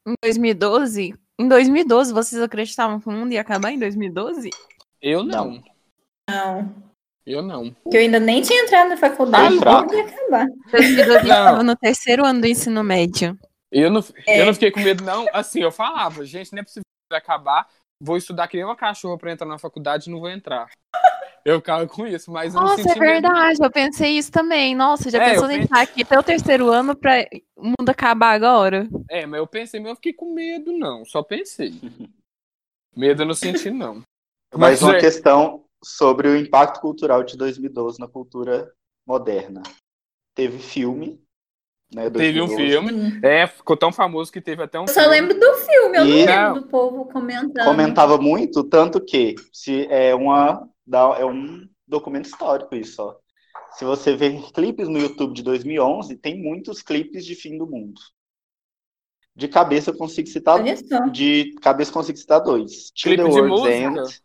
em 0.07 0.15
2012, 0.23 1.15
em 1.41 1.49
2012 1.49 2.13
vocês 2.13 2.41
acreditavam 2.43 3.01
que 3.01 3.09
o 3.09 3.13
mundo 3.13 3.33
ia 3.33 3.41
acabar 3.41 3.71
em 3.73 3.79
2012? 3.79 4.51
eu 5.03 5.25
não, 5.25 5.63
Não. 6.29 6.75
eu 7.27 7.43
não. 7.43 7.71
Que 7.91 7.97
eu 7.97 8.01
ainda 8.01 8.21
nem 8.21 8.43
tinha 8.43 8.63
entrado 8.63 8.91
na 8.91 8.97
faculdade, 8.97 9.57
Ah, 9.67 9.83
não 9.83 9.95
ia 9.95 10.05
acabar. 10.05 10.47
2012 10.71 11.11
eu 11.11 11.23
Não. 11.25 11.45
tava 11.45 11.63
no 11.63 11.77
terceiro 11.77 12.25
ano 12.25 12.41
do 12.41 12.47
ensino 12.47 12.85
médio. 12.85 13.39
Eu 13.73 13.91
não, 13.91 14.01
É. 14.27 14.41
eu 14.43 14.47
não 14.47 14.55
fiquei 14.55 14.71
com 14.71 14.81
medo 14.81 15.03
não. 15.05 15.27
Assim, 15.33 15.61
eu 15.63 15.71
falava, 15.73 16.25
gente, 16.25 16.53
não 16.53 16.61
é 16.61 16.65
possível 16.65 16.83
acabar. 17.13 17.69
Vou 18.03 18.17
estudar 18.17 18.47
que 18.49 18.57
nem 18.57 18.65
uma 18.65 18.77
cachorra 18.77 19.19
pra 19.19 19.33
entrar 19.33 19.47
na 19.47 19.59
faculdade 19.59 20.09
e 20.09 20.13
não 20.13 20.21
vou 20.21 20.31
entrar. 20.31 20.71
Eu 21.45 21.57
ficava 21.59 21.87
com 21.87 22.07
isso, 22.07 22.31
mas 22.31 22.55
eu 22.55 22.61
não 22.61 22.69
Nossa, 22.69 22.83
senti 22.83 22.97
é 22.99 23.01
medo. 23.01 23.23
verdade, 23.23 23.59
eu 23.63 23.71
pensei 23.71 24.19
isso 24.19 24.31
também. 24.31 24.75
Nossa, 24.75 25.11
já 25.11 25.23
É, 25.23 25.31
pensou 25.33 25.51
em 25.51 25.63
estar 25.63 25.81
aqui 25.81 26.03
até 26.03 26.19
o 26.19 26.23
terceiro 26.23 26.69
ano 26.69 26.95
pra 26.95 27.27
o 27.57 27.65
mundo 27.65 27.89
acabar 27.89 28.33
agora? 28.33 28.87
É, 29.09 29.25
mas 29.27 29.39
eu 29.39 29.47
pensei, 29.47 29.81
mas 29.81 29.91
eu 29.91 29.97
fiquei 29.97 30.13
com 30.13 30.35
medo, 30.35 30.73
não. 30.73 31.05
Só 31.05 31.23
pensei. 31.23 31.73
Medo 32.95 33.23
eu 33.23 33.27
não 33.27 33.35
senti, 33.35 33.71
não. 33.71 34.03
Mas 34.53 34.83
uma 34.83 34.97
é, 34.97 35.01
questão 35.01 35.65
sobre 35.83 36.27
o 36.29 36.37
impacto 36.37 36.81
cultural 36.81 37.23
de 37.23 37.37
2012 37.37 38.01
na 38.01 38.09
cultura 38.09 38.69
moderna. 39.07 39.63
Teve 40.35 40.59
filme, 40.59 41.23
né? 41.95 42.11
teve 42.11 42.41
um 42.43 42.49
2012. 42.49 42.57
filme. 42.57 42.93
Sim. 43.13 43.21
É, 43.23 43.47
ficou 43.47 43.77
tão 43.77 43.93
famoso 43.93 44.33
que 44.33 44.41
teve 44.41 44.61
até 44.65 44.79
um 44.81 44.83
Eu 44.83 44.89
só 44.89 45.03
filme. 45.03 45.09
lembro 45.11 45.39
do 45.39 45.55
filme, 45.55 45.99
eu 45.99 46.05
E- 46.05 46.27
não 46.27 46.27
Não. 46.27 46.45
lembro 46.55 46.63
do 46.63 46.69
povo 46.69 47.05
comentando. 47.07 47.65
Comentava 47.65 48.19
muito, 48.19 48.65
tanto 48.65 49.01
que 49.01 49.37
se 49.53 49.87
é 49.87 50.15
uma 50.17 50.69
dá- 50.91 51.17
é 51.19 51.25
um 51.25 51.67
documento 51.87 52.27
histórico 52.27 52.75
isso, 52.75 53.03
ó. 53.03 53.17
Se 53.77 53.85
você 53.85 54.15
ver 54.17 54.41
clipes 54.53 54.89
no 54.89 54.99
YouTube 54.99 55.33
de 55.33 55.43
2011, 55.43 56.17
tem 56.17 56.43
muitos 56.43 56.83
clipes 56.83 57.25
de 57.25 57.35
fim 57.35 57.57
do 57.57 57.67
mundo. 57.67 58.01
De 59.35 59.47
cabeça 59.49 59.91
eu 59.91 59.97
consigo 59.97 60.29
citar 60.29 60.61
de 61.13 61.55
cabeça 61.63 61.91
eu 61.91 61.95
consigo 61.95 62.19
citar 62.19 62.41
dois. 62.41 62.91
Till 62.91 63.15
Clipe 63.15 63.23
the 63.33 63.41
World's? 63.41 63.71
End. 63.71 64.21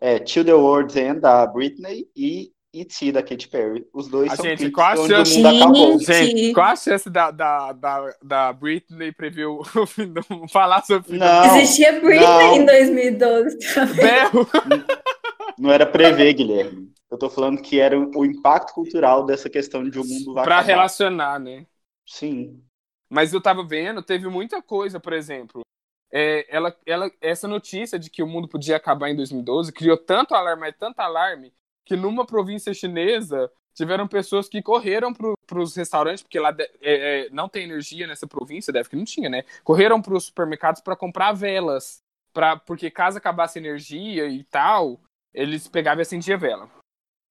É, 0.00 0.18
Till 0.18 0.44
the 0.44 0.54
World's 0.54 0.96
End 0.96 1.20
da 1.20 1.46
Britney 1.46 2.08
e 2.16 2.50
E.T. 2.72 3.12
da 3.12 3.22
Katy 3.22 3.48
Perry. 3.48 3.86
Os 3.94 4.08
dois 4.08 4.30
A 4.32 4.36
são 4.36 4.44
gente, 4.44 4.58
clipes 4.58 4.74
qual 4.74 4.88
a 4.88 5.00
onde 5.00 5.12
o 5.12 5.16
chance- 5.16 5.36
mundo 5.42 5.48
acabou. 5.48 5.98
Gente. 6.00 6.52
Qual 6.54 6.66
a 6.66 6.76
chance 6.76 7.10
da, 7.10 7.30
da, 7.30 7.72
da, 7.72 8.14
da 8.22 8.52
Britney 8.52 9.12
prever 9.12 9.46
o 9.46 9.60
o 9.76 9.86
fim 9.86 10.12
do 10.12 10.22
falar 10.48 10.82
sobre 10.84 11.00
o 11.08 11.12
fim 11.12 11.18
do 11.18 11.24
Não, 11.24 11.56
Existia 11.56 11.92
Britney 12.00 12.20
não. 12.26 12.56
em 12.56 12.64
2012 12.66 13.58
também. 13.74 13.96
berro? 13.96 14.46
não 15.58 15.70
era 15.72 15.86
prever, 15.86 16.32
Guilherme. 16.34 16.92
Eu 17.10 17.18
tô 17.18 17.30
falando 17.30 17.62
que 17.62 17.80
era 17.80 17.98
o 17.98 18.24
impacto 18.24 18.74
cultural 18.74 19.24
dessa 19.24 19.48
questão 19.48 19.88
de 19.88 19.98
o 19.98 20.04
mundo 20.04 20.34
vai 20.34 20.44
Pra 20.44 20.56
acabar. 20.56 20.66
relacionar, 20.72 21.38
né? 21.40 21.66
Sim. 22.06 22.62
Mas 23.08 23.32
eu 23.32 23.40
tava 23.40 23.64
vendo, 23.66 24.02
teve 24.02 24.28
muita 24.28 24.60
coisa, 24.62 25.00
por 25.00 25.12
exemplo. 25.12 25.62
É, 26.10 26.46
ela, 26.54 26.74
ela, 26.86 27.10
essa 27.20 27.46
notícia 27.48 27.98
de 27.98 28.10
que 28.10 28.22
o 28.22 28.26
mundo 28.26 28.48
podia 28.48 28.76
acabar 28.76 29.10
em 29.10 29.16
2012 29.16 29.72
criou 29.72 29.96
tanto 29.96 30.34
alarme, 30.34 30.60
mas 30.62 30.74
tanto 30.78 31.00
alarme, 31.00 31.52
que 31.84 31.96
numa 31.96 32.26
província 32.26 32.72
chinesa 32.72 33.50
tiveram 33.74 34.08
pessoas 34.08 34.48
que 34.48 34.62
correram 34.62 35.12
para 35.14 35.58
os 35.60 35.76
restaurantes, 35.76 36.22
porque 36.22 36.38
lá 36.40 36.50
de- 36.50 36.62
é, 36.80 37.26
é, 37.26 37.30
não 37.30 37.48
tem 37.48 37.64
energia 37.64 38.06
nessa 38.06 38.26
província, 38.26 38.72
deve 38.72 38.88
que 38.88 38.96
não 38.96 39.04
tinha, 39.04 39.28
né? 39.28 39.44
Correram 39.62 40.00
para 40.02 40.14
os 40.14 40.24
supermercados 40.24 40.80
para 40.80 40.96
comprar 40.96 41.32
velas, 41.32 42.02
pra, 42.32 42.56
porque 42.56 42.90
caso 42.90 43.18
acabasse 43.18 43.58
energia 43.58 44.26
e 44.28 44.42
tal, 44.44 45.00
eles 45.32 45.68
pegavam 45.68 46.00
e 46.00 46.02
acendiam 46.02 46.36
a 46.36 46.40
vela. 46.40 46.70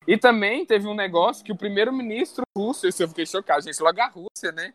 E 0.07 0.17
também 0.17 0.65
teve 0.65 0.87
um 0.87 0.95
negócio 0.95 1.43
que 1.43 1.51
o 1.51 1.57
primeiro-ministro 1.57 2.43
russo, 2.57 2.87
isso 2.87 3.03
eu 3.03 3.09
fiquei 3.09 3.25
chocado, 3.25 3.63
gente, 3.63 3.81
logo 3.81 4.01
a 4.01 4.07
Rússia, 4.07 4.51
né? 4.53 4.73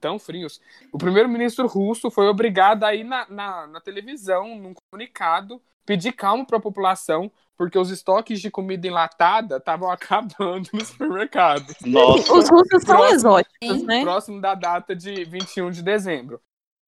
Tão 0.00 0.18
frios. 0.18 0.60
O 0.92 0.98
primeiro-ministro 0.98 1.66
russo 1.66 2.10
foi 2.10 2.26
obrigado 2.26 2.82
a 2.82 2.94
ir 2.94 3.04
na, 3.04 3.26
na, 3.30 3.66
na 3.68 3.80
televisão, 3.80 4.58
num 4.58 4.74
comunicado, 4.74 5.62
pedir 5.86 6.12
calma 6.12 6.44
para 6.44 6.58
a 6.58 6.60
população, 6.60 7.30
porque 7.56 7.78
os 7.78 7.90
estoques 7.90 8.40
de 8.40 8.50
comida 8.50 8.86
enlatada 8.86 9.58
estavam 9.58 9.88
acabando 9.92 10.68
no 10.72 10.84
supermercado. 10.84 11.72
Nossa. 11.86 12.34
Os 12.34 12.50
russos 12.50 12.82
são 12.82 12.96
Próximo. 12.96 13.14
exóticos, 13.14 13.82
né? 13.84 14.02
Próximo 14.02 14.40
da 14.40 14.54
data 14.56 14.94
de 14.94 15.24
21 15.24 15.70
de 15.70 15.82
dezembro. 15.82 16.40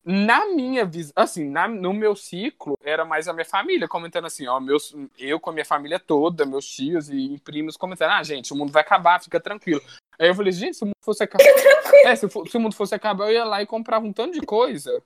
Na 0.09 0.47
minha 0.47 0.85
visão, 0.85 1.13
assim, 1.17 1.51
na- 1.51 1.67
no 1.67 1.93
meu 1.93 2.15
ciclo, 2.15 2.79
era 2.81 3.05
mais 3.05 3.27
a 3.27 3.33
minha 3.33 3.45
família 3.45 3.89
comentando 3.89 4.27
assim, 4.27 4.47
ó, 4.47 4.61
meus, 4.61 4.95
eu 5.19 5.41
com 5.41 5.51
a 5.51 5.53
minha 5.53 5.65
família 5.65 5.99
toda, 5.99 6.47
meus 6.47 6.65
tios 6.65 7.11
e 7.11 7.41
primos 7.45 7.77
comentando, 7.77 8.13
ah, 8.13 8.23
gente, 8.23 8.53
o 8.53 8.57
mundo 8.57 8.71
vai 8.71 8.83
acabar, 8.83 9.21
fica 9.21 9.41
tranquilo. 9.41 9.83
Aí 10.17 10.29
eu 10.29 10.35
falei, 10.35 10.53
gente, 10.53 10.77
se 10.77 10.85
o 10.85 10.87
mundo 10.87 10.95
fosse 11.01 11.25
acabar. 11.25 11.45
É, 12.05 12.15
se, 12.15 12.29
se 12.29 12.57
o 12.57 12.61
mundo 12.61 12.77
fosse 12.77 12.95
acabar, 12.95 13.27
eu 13.27 13.33
ia 13.33 13.45
lá 13.45 13.61
e 13.61 13.67
comprava 13.67 14.07
um 14.07 14.13
tanto 14.13 14.39
de 14.39 14.47
coisa. 14.47 15.03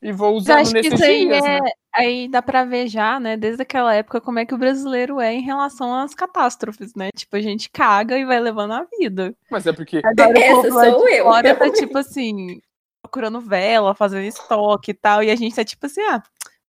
E 0.00 0.12
vou 0.12 0.36
usando 0.36 0.58
acho 0.58 0.70
que 0.70 0.74
nesses 0.74 0.92
isso 0.92 1.04
aí 1.04 1.26
dias, 1.26 1.44
é. 1.44 1.60
né? 1.60 1.70
Aí 1.92 2.28
dá 2.28 2.40
pra 2.40 2.64
ver 2.64 2.86
já, 2.86 3.18
né, 3.18 3.36
desde 3.36 3.62
aquela 3.62 3.92
época, 3.92 4.20
como 4.20 4.38
é 4.38 4.46
que 4.46 4.54
o 4.54 4.58
brasileiro 4.58 5.20
é 5.20 5.34
em 5.34 5.42
relação 5.42 5.92
às 5.92 6.14
catástrofes, 6.14 6.94
né? 6.94 7.08
Tipo, 7.16 7.34
a 7.34 7.40
gente 7.40 7.68
caga 7.68 8.16
e 8.16 8.24
vai 8.24 8.38
levando 8.38 8.74
a 8.74 8.86
vida. 8.98 9.34
Mas 9.50 9.66
é 9.66 9.72
porque. 9.72 10.00
Agora 10.04 10.38
Essa 10.38 10.70
sou 10.70 11.08
eu, 11.08 11.24
fora 11.24 11.54
tá 11.58 11.72
tipo 11.72 11.98
assim, 11.98 12.60
procurando 13.08 13.40
vela, 13.40 13.94
fazendo 13.94 14.24
estoque 14.26 14.90
e 14.90 14.94
tal, 14.94 15.22
e 15.22 15.30
a 15.30 15.36
gente 15.36 15.56
tá 15.56 15.64
tipo 15.64 15.86
assim, 15.86 16.02
ah, 16.02 16.22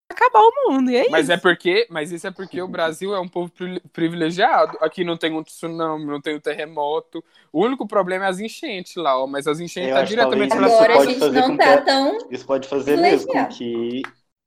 acabar 0.09 0.39
o 0.39 0.71
mundo. 0.71 0.89
E 0.89 0.95
é 0.95 1.09
Mas 1.09 1.23
isso. 1.23 1.31
é 1.33 1.37
porque, 1.37 1.87
mas 1.89 2.11
isso 2.11 2.25
é 2.27 2.31
porque 2.31 2.61
o 2.61 2.67
Brasil 2.67 3.13
é 3.13 3.19
um 3.19 3.27
povo 3.27 3.51
pri- 3.51 3.81
privilegiado. 3.93 4.77
Aqui 4.81 5.03
não 5.03 5.17
tem 5.17 5.33
um 5.33 5.43
tsunami, 5.43 6.05
não 6.05 6.21
tem 6.21 6.35
um 6.35 6.39
terremoto. 6.39 7.23
O 7.51 7.63
único 7.63 7.87
problema 7.87 8.25
é 8.25 8.27
as 8.29 8.39
enchentes 8.39 8.95
lá, 8.95 9.17
ó. 9.21 9.27
Mas 9.27 9.47
as 9.47 9.59
enchentes 9.59 9.93
tá 9.93 10.03
diretamente 10.03 10.55
isso 10.55 10.63
Agora 10.65 10.93
a 10.93 10.95
pode 10.97 11.07
gente 11.11 11.19
fazer 11.19 11.41
não 11.41 11.57
tá 11.57 11.77
que- 11.77 11.85
tão. 11.85 12.17
Isso 12.31 12.45
pode 12.45 12.67
fazer 12.67 12.97
mesmo 12.97 13.27
com 13.31 13.45
que 13.47 14.01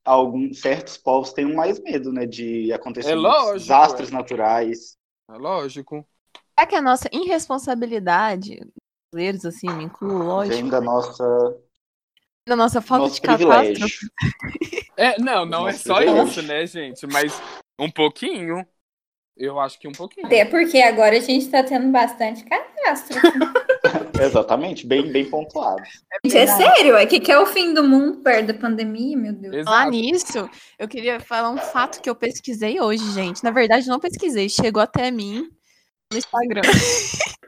alguns 0.04 0.60
certos 0.60 0.96
povos 0.96 1.32
tenham 1.32 1.54
mais 1.54 1.78
medo, 1.78 2.12
né, 2.12 2.26
de 2.26 2.72
acontecimentos, 2.72 3.22
É 3.22 3.28
lógico, 3.28 3.58
desastres 3.60 4.08
é. 4.10 4.12
naturais. 4.12 4.96
É 5.30 5.34
lógico. 5.36 6.06
Será 6.58 6.66
que 6.66 6.74
a 6.74 6.82
nossa 6.82 7.08
irresponsabilidade, 7.12 8.60
brasileiros, 9.12 9.44
assim, 9.44 9.68
me 9.70 9.84
incluo, 9.84 10.22
lógico, 10.22 10.56
Vem 10.56 10.68
da 10.68 10.80
nossa 10.80 11.24
da 12.46 12.56
nossa 12.56 12.80
falta 12.80 13.04
nosso 13.04 13.14
de 13.16 13.20
catástrofe. 13.20 14.06
É, 14.96 15.18
não, 15.20 15.46
não 15.46 15.68
é 15.68 15.72
Nossa, 15.72 15.84
só 15.84 16.02
eu 16.02 16.24
isso, 16.24 16.42
né, 16.42 16.66
gente? 16.66 17.06
Mas 17.06 17.40
um 17.78 17.90
pouquinho. 17.90 18.66
Eu 19.34 19.58
acho 19.58 19.78
que 19.78 19.88
um 19.88 19.92
pouquinho. 19.92 20.26
Até 20.26 20.44
porque 20.44 20.78
agora 20.78 21.16
a 21.16 21.20
gente 21.20 21.48
tá 21.48 21.62
tendo 21.64 21.90
bastante 21.90 22.44
catástrofe. 22.44 23.26
Exatamente, 24.22 24.86
bem, 24.86 25.10
bem 25.10 25.24
pontuado. 25.24 25.82
Gente, 26.24 26.36
é 26.36 26.46
sério, 26.46 26.96
é 26.96 27.06
que 27.06 27.18
que 27.18 27.32
é 27.32 27.38
o 27.38 27.46
fim 27.46 27.72
do 27.72 27.82
mundo 27.82 28.18
perto 28.18 28.48
da 28.48 28.54
pandemia, 28.54 29.16
meu 29.16 29.32
Deus. 29.32 29.64
Falar 29.64 29.88
Exato. 29.88 29.90
nisso, 29.90 30.50
eu 30.78 30.86
queria 30.86 31.18
falar 31.18 31.50
um 31.50 31.56
fato 31.56 32.02
que 32.02 32.10
eu 32.10 32.14
pesquisei 32.14 32.78
hoje, 32.78 33.10
gente. 33.12 33.42
Na 33.42 33.50
verdade, 33.50 33.88
não 33.88 33.98
pesquisei, 33.98 34.50
chegou 34.50 34.82
até 34.82 35.10
mim 35.10 35.48
no 36.12 36.18
Instagram. 36.18 36.60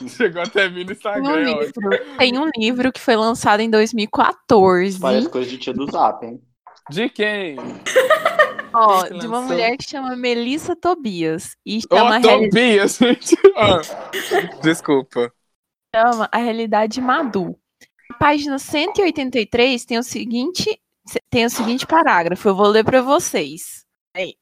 Chegou 0.08 0.42
até 0.42 0.68
mim 0.68 0.84
no 0.84 0.94
Tem 0.94 1.12
um, 1.22 1.22
Instagram. 1.22 1.60
livro, 1.60 2.16
tem 2.18 2.38
um 2.38 2.50
livro 2.56 2.92
que 2.92 3.00
foi 3.00 3.16
lançado 3.16 3.60
em 3.60 3.70
2014. 3.70 4.98
Parece 5.00 5.28
coisa 5.28 5.48
de 5.50 5.58
tia 5.58 5.72
do 5.74 5.90
Zap, 5.90 6.24
hein? 6.24 6.40
De 6.90 7.08
quem? 7.08 7.56
Ó, 8.72 9.02
de 9.08 9.26
uma 9.26 9.40
mulher 9.42 9.76
que 9.76 9.84
chama 9.88 10.16
Melissa 10.16 10.74
Tobias. 10.76 11.56
E 11.66 11.80
chama, 11.82 12.18
reali- 12.18 12.48
Tobias, 12.48 12.96
gente. 12.98 13.36
Desculpa. 14.62 15.32
chama 15.94 16.28
A 16.32 16.38
Realidade 16.38 17.00
Madu. 17.00 17.56
Na 18.10 18.16
página 18.18 18.58
183 18.58 19.84
tem 19.84 19.98
o 19.98 20.02
seguinte, 20.02 20.80
tem 21.30 21.44
o 21.46 21.50
seguinte 21.50 21.86
parágrafo. 21.86 22.48
Eu 22.48 22.54
vou 22.54 22.66
ler 22.66 22.84
para 22.84 23.02
vocês. 23.02 23.84
Aí. 24.16 24.34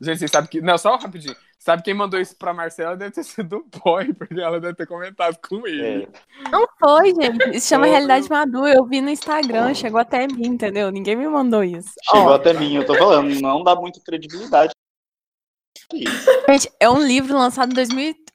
Gente, 0.00 0.18
vocês 0.18 0.30
sabem 0.30 0.50
que. 0.50 0.60
Não, 0.60 0.76
só 0.76 0.96
rapidinho. 0.96 1.36
Sabe 1.64 1.84
quem 1.84 1.94
mandou 1.94 2.18
isso 2.18 2.34
pra 2.36 2.52
Marcela 2.52 2.96
deve 2.96 3.12
ter 3.12 3.22
sido 3.22 3.58
o 3.58 3.78
boy, 3.84 4.12
porque 4.14 4.40
ela 4.40 4.60
deve 4.60 4.74
ter 4.74 4.84
comentado 4.84 5.38
com 5.48 5.64
ele. 5.64 6.08
É, 6.44 6.50
Não 6.50 6.66
foi, 6.76 7.14
gente. 7.14 7.56
Isso 7.56 7.68
chama 7.68 7.86
Realidade 7.86 8.28
Madu. 8.28 8.66
Eu 8.66 8.84
vi 8.84 9.00
no 9.00 9.08
Instagram, 9.08 9.72
chegou 9.72 10.00
até 10.00 10.26
mim, 10.26 10.48
entendeu? 10.48 10.90
Ninguém 10.90 11.14
me 11.14 11.28
mandou 11.28 11.62
isso. 11.62 11.92
chegou 12.10 12.30
Ó, 12.30 12.34
até 12.34 12.52
mim, 12.52 12.74
eu 12.74 12.84
tô 12.84 12.96
falando, 12.96 13.40
não 13.40 13.62
dá 13.62 13.76
muita 13.76 14.00
credibilidade. 14.00 14.72
Isso. 15.94 16.26
Gente, 16.48 16.72
é 16.80 16.90
um 16.90 17.00
livro 17.00 17.38
lançado 17.38 17.70
em 17.70 17.74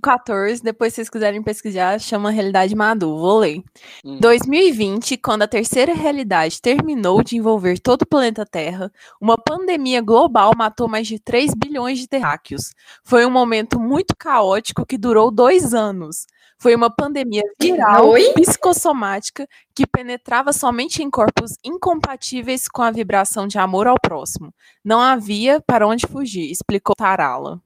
2014. 0.08 0.64
Depois, 0.64 0.94
se 0.94 0.96
vocês 0.98 1.10
quiserem 1.10 1.44
pesquisar, 1.44 2.00
chama 2.00 2.32
Realidade 2.32 2.74
Madu. 2.76 3.18
Vou 3.18 3.40
ler. 3.40 3.62
Hum. 4.06 4.20
2020, 4.20 5.18
quando 5.18 5.42
a 5.42 5.48
terceira 5.48 5.94
realidade 5.94 6.62
terminou 6.62 7.22
de 7.22 7.36
envolver 7.36 7.78
todo 7.80 8.04
o 8.04 8.08
planeta 8.08 8.46
Terra, 8.46 8.92
uma 9.20 9.38
pandemia 9.38 10.02
global 10.02 10.54
matou 10.56 10.88
mais 10.88 11.08
de 11.08 11.20
3 11.20 11.52
bilhões 11.54 12.00
de 12.00 12.08
terráqueos. 12.08 12.74
Foi 13.04 13.26
um 13.26 13.32
momento 13.32 13.80
muito 13.80 14.16
caótico 14.18 14.86
que 14.86 14.98
durou 14.98 15.30
dois 15.30 15.74
anos. 15.74 16.26
Foi 16.60 16.74
uma 16.74 16.90
pandemia 16.90 17.44
viral, 17.62 18.10
Oi? 18.10 18.34
psicossomática, 18.34 19.48
que 19.76 19.86
penetrava 19.86 20.52
somente 20.52 21.04
em 21.04 21.10
corpos 21.10 21.52
incompatíveis 21.64 22.68
com 22.68 22.82
a 22.82 22.90
vibração 22.90 23.46
de 23.46 23.60
amor 23.60 23.86
ao 23.86 24.00
próximo. 24.02 24.52
Não 24.84 25.00
havia 25.00 25.62
para 25.62 25.88
onde 25.88 26.08
fugir, 26.08 26.50
explicou 26.50 26.96
Tarala. 26.96 27.62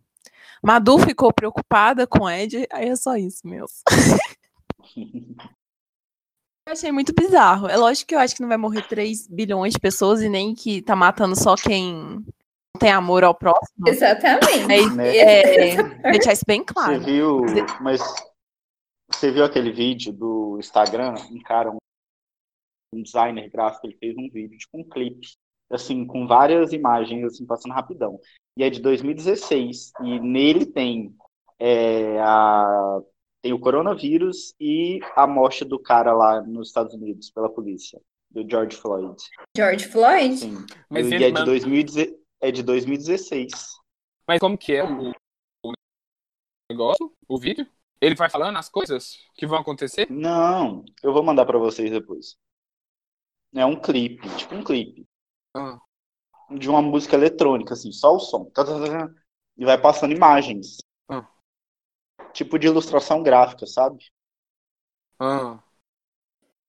Madu 0.62 1.00
ficou 1.00 1.34
preocupada 1.34 2.06
com 2.06 2.30
Ed, 2.30 2.68
aí 2.72 2.90
é 2.90 2.96
só 2.96 3.16
isso 3.16 3.48
mesmo. 3.48 3.70
Eu 6.68 6.74
achei 6.74 6.92
muito 6.92 7.12
bizarro. 7.14 7.68
É 7.68 7.76
lógico 7.76 8.10
que 8.10 8.16
eu 8.16 8.20
acho 8.20 8.36
que 8.36 8.42
não 8.42 8.48
vai 8.48 8.58
morrer 8.58 8.88
3 8.88 9.28
bilhões 9.28 9.74
de 9.74 9.80
pessoas 9.80 10.22
e 10.22 10.30
nem 10.30 10.54
que 10.54 10.82
tá 10.82 10.96
matando 10.96 11.36
só 11.36 11.56
quem 11.56 12.24
não 12.74 12.80
tem 12.80 12.92
amor 12.92 13.24
ao 13.24 13.34
próximo. 13.34 13.88
Exatamente. 13.88 14.72
É, 14.72 14.90
Né? 14.90 15.18
é, 16.04 16.12
deixar 16.12 16.34
isso 16.34 16.46
bem 16.46 16.60
Você 16.62 16.74
claro. 16.74 17.02
viu, 17.02 17.42
mas 17.82 18.00
você 19.12 19.32
viu 19.32 19.44
aquele 19.44 19.72
vídeo 19.72 20.14
do 20.14 20.58
Instagram? 20.60 21.16
Um 21.32 21.42
cara, 21.42 21.72
um, 21.72 21.78
um 22.94 23.02
designer 23.04 23.50
gráfico, 23.50 23.88
ele 23.88 23.98
fez 23.98 24.16
um 24.16 24.30
vídeo, 24.30 24.58
tipo 24.58 24.80
um 24.80 24.88
clipe, 24.88 25.28
assim, 25.70 26.06
com 26.06 26.28
várias 26.28 26.72
imagens, 26.72 27.26
assim, 27.26 27.46
passando 27.46 27.74
rapidão. 27.74 28.20
E 28.58 28.64
é 28.64 28.70
de 28.70 28.82
2016, 28.82 29.94
e 30.02 30.20
nele 30.20 30.66
tem 30.66 31.16
é, 31.58 32.20
a, 32.20 33.00
tem 33.42 33.54
o 33.54 33.60
coronavírus 33.60 34.54
e 34.60 35.00
a 35.16 35.26
morte 35.26 35.64
do 35.64 35.80
cara 35.80 36.14
lá 36.14 36.42
nos 36.42 36.68
Estados 36.68 36.94
Unidos 36.94 37.32
pela 37.32 37.50
polícia, 37.50 38.00
do 38.30 38.48
George 38.50 38.76
Floyd. 38.76 39.16
George 39.56 39.88
Floyd? 39.88 40.38
Sim. 40.38 40.66
Mas 40.90 41.10
e 41.10 41.16
ele 41.16 41.26
é 41.26 41.28
de, 41.28 41.34
manda- 41.34 41.46
2010 41.46 42.14
é 42.42 42.52
de 42.52 42.64
2016. 42.64 43.52
Mas 44.28 44.40
como 44.40 44.58
que 44.58 44.74
é 44.74 44.84
o, 44.84 45.12
o 45.64 45.72
negócio? 46.70 47.14
O 47.28 47.40
vídeo? 47.40 47.66
Ele 48.02 48.16
vai 48.16 48.30
falando 48.30 48.58
as 48.58 48.68
coisas 48.68 49.18
que 49.36 49.46
vão 49.46 49.60
acontecer? 49.60 50.10
Não, 50.10 50.84
eu 51.04 51.14
vou 51.14 51.24
mandar 51.24 51.46
pra 51.46 51.60
vocês 51.60 51.92
depois. 51.92 52.36
É 53.54 53.66
um 53.66 53.80
clipe, 53.80 54.28
tipo 54.38 54.56
um 54.56 54.64
clipe. 54.64 55.06
Ah. 55.56 55.80
De 56.58 56.70
uma 56.70 56.82
música 56.82 57.16
eletrônica, 57.16 57.74
assim, 57.74 57.92
só 57.92 58.16
o 58.16 58.20
som. 58.20 58.46
Tá, 58.46 58.64
tá, 58.64 58.72
tá, 58.80 59.10
e 59.58 59.66
vai 59.66 59.78
passando 59.80 60.14
imagens. 60.14 60.78
Ah. 61.10 61.26
Tipo 62.34 62.58
de 62.58 62.68
ilustração 62.68 63.22
gráfica, 63.24 63.66
sabe? 63.66 64.06
Ah. 65.20 65.60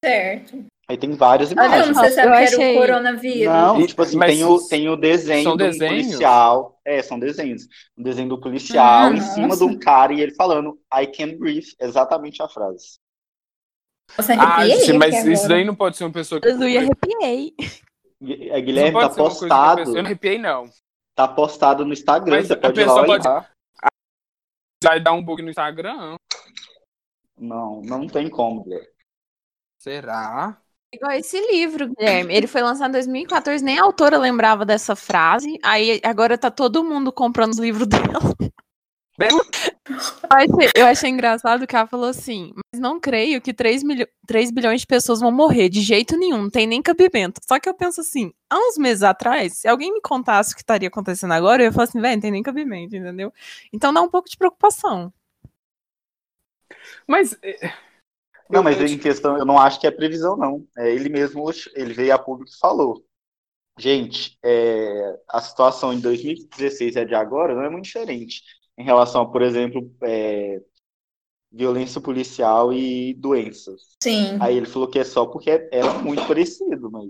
Certo. 0.05 0.65
Aí 0.89 0.97
tem 0.99 1.13
várias 1.13 1.53
Ah, 1.53 1.55
não, 1.55 1.65
imagens. 1.67 1.97
você 1.97 2.11
sabe 2.11 2.27
Eu 2.29 2.33
que 2.33 2.37
era 2.39 2.45
achei- 2.57 2.77
o 2.77 2.81
coronavírus. 2.81 3.53
Não, 3.55 3.81
E- 3.81 3.87
tipo 3.87 4.03
assim, 4.03 4.17
mas 4.17 4.33
tem 4.35 4.45
o, 4.45 4.69
tem 4.69 4.89
o 4.89 4.97
desenho 4.97 5.43
são 5.45 5.57
do 5.57 5.65
desenhos? 5.65 6.07
policial. 6.07 6.81
É, 6.85 7.01
são 7.03 7.19
desenhos. 7.19 7.69
Um 7.97 8.03
desenho 8.03 8.29
do 8.29 8.41
policial 8.41 9.05
Ah, 9.07 9.11
em 9.13 9.21
cima 9.21 9.49
nossa. 9.49 9.65
de 9.65 9.73
um 9.73 9.79
cara 9.79 10.13
e 10.13 10.21
ele 10.21 10.35
falando 10.35 10.79
I 10.93 11.07
can 11.07 11.39
breathe, 11.39 11.69
exatamente 11.81 12.43
a 12.43 12.49
frase. 12.49 12.99
Nossa, 14.19 14.35
Ah, 14.35 14.57
arrepiei 14.57 14.81
gente, 14.81 14.99
mas 14.99 15.15
aqui 15.15 15.33
isso 15.33 15.49
daí 15.49 15.65
não 15.65 15.75
pode 15.77 15.97
ser 15.97 16.05
uma 16.05 16.13
pessoa 16.13 16.41
que. 16.41 16.49
Eu 16.49 16.55
arrepiei. 16.57 17.55
Gui- 18.23 18.51
é, 18.51 18.61
Guilherme, 18.61 18.99
tá 19.01 19.07
a 19.07 19.11
postado. 19.11 19.77
pessoa- 19.79 19.97
Eu 19.99 20.03
não 20.03 20.07
arrepiei, 20.09 20.39
não. 20.39 20.71
Tá 21.15 21.27
postado 21.29 21.85
no 21.85 21.93
Instagram, 21.93 22.37
Mas 22.37 22.47
você 22.47 22.53
a 22.53 22.57
pode 22.57 22.81
ir 22.81 22.85
lá 22.87 22.95
olhar. 22.95 23.07
pode- 23.23 23.49
Vai 24.85 25.01
dar 25.01 25.13
um 25.13 25.23
bug 25.23 25.43
no 25.43 25.51
Instagram? 25.51 26.17
Não, 27.37 27.81
não 27.83 28.07
tem 28.07 28.29
como, 28.31 28.63
Guilherme. 28.63 28.87
Será? 29.79 30.57
Igual 30.95 31.13
esse 31.13 31.41
livro, 31.51 31.89
Guilherme. 31.95 32.35
Ele 32.35 32.47
foi 32.47 32.63
lançado 32.63 32.91
em 32.91 32.93
2014, 32.93 33.65
nem 33.65 33.79
a 33.79 33.85
autora 33.85 34.19
lembrava 34.19 34.65
dessa 34.65 34.95
frase. 34.95 35.59
Aí 35.65 36.01
agora 36.05 36.37
tá 36.39 36.51
todo 36.51 36.85
mundo 36.85 37.13
comprando 37.13 37.51
os 37.53 37.59
livros 37.59 37.87
dela. 37.89 38.21
Eu 39.31 39.41
achei, 40.31 40.71
eu 40.75 40.87
achei 40.87 41.11
engraçado 41.11 41.67
que 41.67 41.77
ela 41.77 41.87
falou 41.87 42.09
assim: 42.09 42.53
Mas 42.73 42.81
não 42.81 43.01
creio 43.01 43.41
que 43.41 43.53
3, 43.53 43.83
milho, 43.83 44.09
3 44.27 44.51
bilhões 44.51 44.81
de 44.81 44.87
pessoas 44.87 45.21
vão 45.21 45.31
morrer 45.31 45.69
de 45.69 45.81
jeito 45.81 46.17
nenhum, 46.17 46.43
não 46.43 46.51
tem 46.51 46.67
nem 46.67 46.83
cabimento. 46.83 47.41
Só 47.47 47.59
que 47.61 47.69
eu 47.69 47.75
penso 47.75 48.01
assim: 48.01 48.33
há 48.51 48.59
uns 48.59 48.77
meses 48.79 49.03
atrás, 49.03 49.59
se 49.59 49.69
alguém 49.69 49.93
me 49.93 50.01
contasse 50.01 50.53
o 50.53 50.57
que 50.57 50.63
estaria 50.63 50.89
acontecendo 50.89 51.33
agora, 51.33 51.63
eu 51.63 51.67
ia 51.67 51.73
falar 51.73 51.85
assim: 51.85 52.01
velho, 52.01 52.15
não 52.15 52.21
tem 52.23 52.31
nem 52.31 52.43
cabimento, 52.43 52.97
entendeu? 52.97 53.33
Então 53.73 53.93
dá 53.93 54.01
um 54.03 54.09
pouco 54.09 54.29
de 54.29 54.37
preocupação. 54.37 55.13
Mas. 57.07 57.37
eh, 57.43 57.73
Não, 58.51 58.63
mas 58.63 58.81
em 58.81 58.99
questão, 58.99 59.39
eu 59.39 59.45
não 59.45 59.59
acho 59.59 59.81
que 59.81 59.87
é 59.87 59.91
previsão, 59.91 60.37
não. 60.37 60.67
É 60.77 60.93
ele 60.95 61.09
mesmo, 61.09 61.51
ele 61.75 61.95
veio 61.95 62.15
a 62.15 62.19
público 62.19 62.53
e 62.55 62.59
falou. 62.59 63.05
Gente, 63.79 64.39
é, 64.45 65.19
a 65.29 65.41
situação 65.41 65.95
em 65.95 66.01
2016 66.01 66.95
e 66.95 66.99
a 67.01 67.05
de 67.05 67.15
agora 67.15 67.55
não 67.55 67.63
é 67.63 67.71
muito 67.71 67.87
diferente 67.87 68.43
em 68.83 68.85
relação 68.85 69.23
a, 69.23 69.27
por 69.31 69.41
exemplo, 69.43 69.89
é, 70.03 70.61
violência 71.51 72.01
policial 72.01 72.73
e 72.73 73.15
doenças. 73.15 73.97
Sim. 74.03 74.37
Aí 74.41 74.57
ele 74.57 74.67
falou 74.67 74.89
que 74.89 74.99
é 74.99 75.05
só 75.05 75.25
porque 75.25 75.69
era 75.71 75.95
muito 76.01 76.27
parecido, 76.27 76.91
mas 76.91 77.09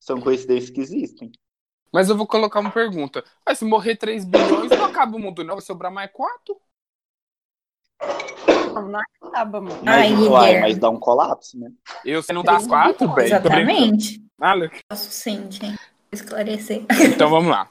são 0.00 0.20
coincidências 0.20 0.70
que 0.70 0.80
existem. 0.80 1.30
Mas 1.92 2.08
eu 2.08 2.16
vou 2.16 2.26
colocar 2.26 2.60
uma 2.60 2.70
pergunta. 2.70 3.22
Mas 3.44 3.58
se 3.58 3.64
morrer 3.64 3.96
3 3.96 4.24
bilhões, 4.24 4.70
não 4.70 4.86
acaba 4.86 5.16
o 5.16 5.20
mundo, 5.20 5.44
não. 5.44 5.54
Vai 5.54 5.62
sobrar 5.62 5.92
mais 5.92 6.10
4? 6.12 6.56
Não, 8.74 8.88
não 8.88 9.00
acaba, 9.22 9.60
mano. 9.60 9.80
Mas, 9.82 10.12
Ai, 10.12 10.14
uai, 10.14 10.60
mas 10.60 10.78
dá 10.78 10.90
um 10.90 10.98
colapso, 10.98 11.58
né? 11.58 11.70
Eu, 12.04 12.22
você 12.22 12.32
não 12.32 12.42
dá 12.42 12.56
as 12.56 12.66
4, 12.66 13.08
bem. 13.14 13.26
Exatamente. 13.26 14.22
Ah. 14.40 14.54
Posso 14.88 15.10
sim, 15.10 15.50
gente. 15.50 15.78
Esclarecer. 16.12 16.84
Então 17.14 17.28
vamos 17.28 17.50
lá. 17.50 17.68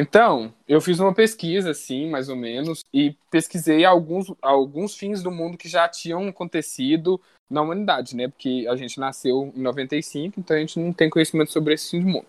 Então, 0.00 0.54
eu 0.68 0.80
fiz 0.80 1.00
uma 1.00 1.12
pesquisa, 1.12 1.72
assim, 1.72 2.08
mais 2.08 2.28
ou 2.28 2.36
menos, 2.36 2.84
e 2.94 3.16
pesquisei 3.32 3.84
alguns, 3.84 4.32
alguns 4.40 4.94
fins 4.94 5.24
do 5.24 5.30
mundo 5.32 5.58
que 5.58 5.68
já 5.68 5.88
tinham 5.88 6.28
acontecido 6.28 7.20
na 7.50 7.62
humanidade, 7.62 8.14
né? 8.14 8.28
Porque 8.28 8.64
a 8.70 8.76
gente 8.76 9.00
nasceu 9.00 9.52
em 9.56 9.60
95, 9.60 10.38
então 10.38 10.56
a 10.56 10.60
gente 10.60 10.78
não 10.78 10.92
tem 10.92 11.10
conhecimento 11.10 11.50
sobre 11.50 11.74
esse 11.74 11.90
fim 11.90 12.00
do 12.00 12.06
mundo. 12.06 12.26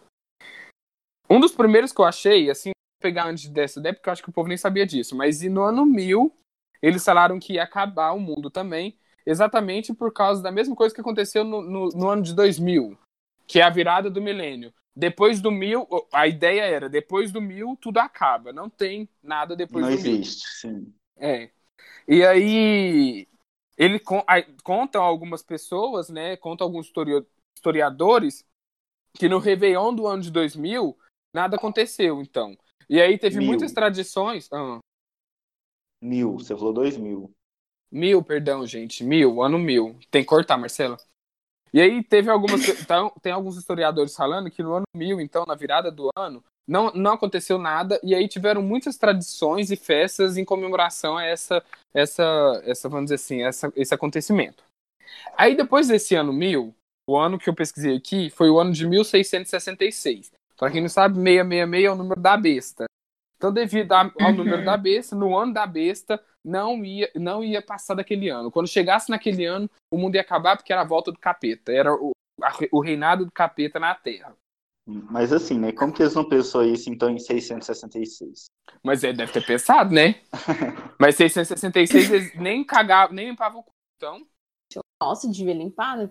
Um 1.30 1.40
dos 1.40 1.52
primeiros 1.52 1.92
que 1.92 2.02
eu 2.02 2.06
achei, 2.06 2.50
assim, 2.50 2.72
pegar 3.00 3.28
antes 3.28 3.48
dessa 3.48 3.80
ideia, 3.80 3.94
porque 3.94 4.10
eu 4.10 4.14
acho 4.14 4.24
que 4.24 4.30
o 4.32 4.34
povo 4.34 4.48
nem 4.48 4.58
sabia 4.58 4.88
disso, 4.88 5.16
mas 5.16 5.44
no 5.44 5.62
ano 5.62 5.86
1000, 5.86 6.34
eles 6.82 7.06
falaram 7.06 7.40
que 7.40 7.54
ia 7.54 7.64
acabar 7.64 8.14
o 8.14 8.20
mundo 8.20 8.50
também, 8.50 8.98
exatamente 9.28 9.94
por 9.94 10.12
causa 10.12 10.42
da 10.42 10.52
mesma 10.52 10.76
coisa 10.76 10.96
que 10.96 11.02
aconteceu 11.02 11.44
no, 11.44 11.62
no, 11.62 11.90
no 11.90 12.10
ano 12.10 12.24
de 12.24 12.34
2000, 12.34 12.98
que 13.50 13.60
é 13.60 13.64
a 13.64 13.70
virada 13.72 14.12
do 14.12 14.22
milênio. 14.22 14.72
Depois 14.96 15.42
do 15.42 15.50
mil, 15.52 15.88
a 16.14 16.28
ideia 16.28 16.62
era, 16.62 16.88
depois 16.88 17.32
do 17.32 17.42
mil, 17.42 17.76
tudo 17.82 17.98
acaba. 17.98 18.54
Não 18.54 18.70
tem 18.70 19.10
nada 19.24 19.56
depois 19.56 19.84
Não 19.84 19.96
do 19.96 20.00
mil. 20.02 20.12
existe, 20.14 20.48
sim. 20.50 20.94
É. 21.18 21.50
E 22.08 22.24
aí, 22.24 23.28
ele 23.76 24.00
contam 24.64 25.02
algumas 25.02 25.42
pessoas, 25.42 26.10
né? 26.10 26.38
Contam 26.38 26.68
alguns 26.68 26.86
histori- 26.86 27.26
historiadores 27.58 28.46
que 29.16 29.28
no 29.28 29.40
Réveillon 29.40 29.96
do 29.96 30.06
ano 30.06 30.22
de 30.22 30.30
2000 30.32 30.96
nada 31.34 31.56
aconteceu, 31.56 32.22
então. 32.22 32.56
E 32.88 33.02
aí 33.02 33.18
teve 33.18 33.38
Mil. 33.40 33.48
muitas 33.48 33.72
tradições. 33.74 34.48
Ah, 34.52 34.80
Mil, 36.02 36.34
você 36.34 36.56
falou 36.56 36.74
dois 36.74 36.98
mil. 36.98 37.32
mil, 37.92 38.24
perdão, 38.24 38.66
gente. 38.66 39.04
Mil, 39.04 39.42
ano 39.42 39.58
mil. 39.58 39.98
Tem 40.12 40.22
que 40.22 40.30
cortar, 40.30 40.58
Marcela. 40.58 40.98
E 41.74 41.82
aí 41.82 42.04
teve 42.04 42.30
algumas. 42.30 42.68
Então, 42.68 43.12
tem 43.22 43.32
alguns 43.32 43.58
historiadores 43.58 44.16
falando 44.16 44.50
que 44.50 44.64
no 44.64 44.74
ano 44.74 44.86
mil, 44.96 45.22
então, 45.22 45.46
na 45.48 45.56
virada 45.56 45.92
do 45.92 46.10
ano, 46.16 46.44
não, 46.68 46.92
não 46.94 47.14
aconteceu 47.14 47.58
nada, 47.58 48.00
e 48.04 48.14
aí 48.14 48.28
tiveram 48.28 48.62
muitas 48.62 48.96
tradições 48.96 49.72
e 49.72 49.76
festas 49.76 50.38
em 50.38 50.46
comemoração 50.46 51.18
a 51.18 51.26
essa, 51.26 51.64
essa, 51.94 52.62
essa 52.64 52.88
vamos 52.88 53.06
dizer 53.06 53.16
assim, 53.16 53.42
essa, 53.44 53.74
esse 53.76 53.94
acontecimento. 53.94 54.64
Aí 55.36 55.56
depois 55.56 55.88
desse 55.88 56.14
ano 56.16 56.32
mil, 56.32 56.76
o 57.08 57.18
ano 57.18 57.40
que 57.40 57.50
eu 57.50 57.56
pesquisei 57.56 57.98
aqui 57.98 58.30
foi 58.30 58.50
o 58.52 58.60
ano 58.60 58.72
de 58.72 58.88
1666. 58.88 60.32
Pra 60.58 60.70
quem 60.70 60.82
não 60.82 60.90
sabe, 60.90 61.16
666 61.16 61.86
é 61.86 61.92
o 61.92 61.96
número 61.96 62.22
da 62.22 62.38
besta. 62.38 62.86
Então, 63.40 63.54
devido 63.54 63.94
a- 63.94 64.12
ao 64.20 64.32
Uhum. 64.32 64.36
número 64.36 64.66
da 64.66 64.76
besta, 64.76 65.16
no 65.16 65.36
ano 65.38 65.54
da 65.54 65.66
besta, 65.66 66.22
não 66.44 66.84
ia, 66.84 67.10
não 67.16 67.42
ia 67.42 67.62
passar 67.62 67.94
daquele 67.96 68.28
ano. 68.30 68.52
Quando 68.52 68.68
chegasse 68.68 69.10
naquele 69.10 69.46
ano, 69.46 69.70
o 69.90 69.98
mundo 69.98 70.16
ia 70.16 70.22
acabar 70.22 70.58
porque 70.58 70.74
era 70.74 70.82
a 70.82 70.86
volta 70.86 71.10
do 71.10 71.18
capeta. 71.18 71.72
Era 71.72 71.94
o, 71.96 72.12
a- 72.44 72.52
o 72.70 72.82
reinado 72.82 73.26
do 73.26 73.32
capeta 73.32 73.80
na 73.80 73.96
Terra. 73.96 74.36
Mas 74.86 75.32
assim, 75.32 75.58
né? 75.58 75.72
Como 75.72 75.94
que 75.94 76.04
eles 76.04 76.16
não 76.16 76.28
pensou 76.28 76.64
isso 76.66 76.90
então 76.90 77.10
em 77.10 77.18
666? 77.18 78.48
Mas 78.84 79.04
ele 79.06 79.14
deve 79.18 79.32
ter 79.32 79.46
pensado, 79.46 79.94
né? 79.94 80.16
Mas 81.00 81.16
666 81.16 82.12
eles 82.12 82.36
nem 82.36 82.62
cagavam, 82.66 83.16
nem 83.16 83.30
limpavam 83.30 83.62
o 83.62 83.64
cu. 83.64 83.72
Então, 83.96 84.22
Nossa, 85.02 85.30
devia 85.32 85.54
limpar, 85.54 85.96
né? 85.98 86.10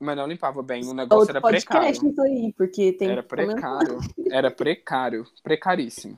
mas 0.00 0.16
não 0.16 0.28
limpava 0.28 0.62
bem. 0.62 0.84
O 0.84 0.94
negócio 0.94 1.22
Outro 1.22 1.36
era 1.38 1.40
precário. 1.40 1.88
isso 1.90 2.22
aí, 2.22 2.54
porque 2.56 2.92
tem 2.92 3.10
Era 3.10 3.22
precário. 3.22 3.98
Era 4.30 4.48
precário. 4.48 5.24
Precaríssimo. 5.42 6.16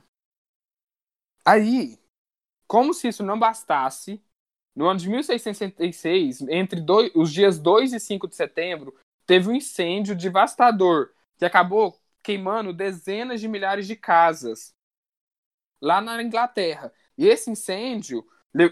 Aí, 1.45 1.97
como 2.67 2.93
se 2.93 3.07
isso 3.09 3.23
não 3.23 3.39
bastasse, 3.39 4.21
no 4.75 4.87
ano 4.87 4.99
de 4.99 5.09
1666, 5.09 6.41
entre 6.49 6.81
dois- 6.81 7.11
os 7.15 7.31
dias 7.33 7.59
2 7.59 7.93
e 7.93 7.99
5 7.99 8.27
de 8.27 8.35
setembro, 8.35 8.95
teve 9.25 9.49
um 9.49 9.55
incêndio 9.55 10.15
devastador 10.15 11.11
que 11.37 11.45
acabou 11.45 11.99
queimando 12.23 12.73
dezenas 12.73 13.41
de 13.41 13.47
milhares 13.47 13.87
de 13.87 13.95
casas 13.95 14.73
lá 15.81 16.01
na 16.01 16.21
Inglaterra. 16.21 16.91
E 17.17 17.27
esse 17.27 17.49
incêndio, 17.49 18.25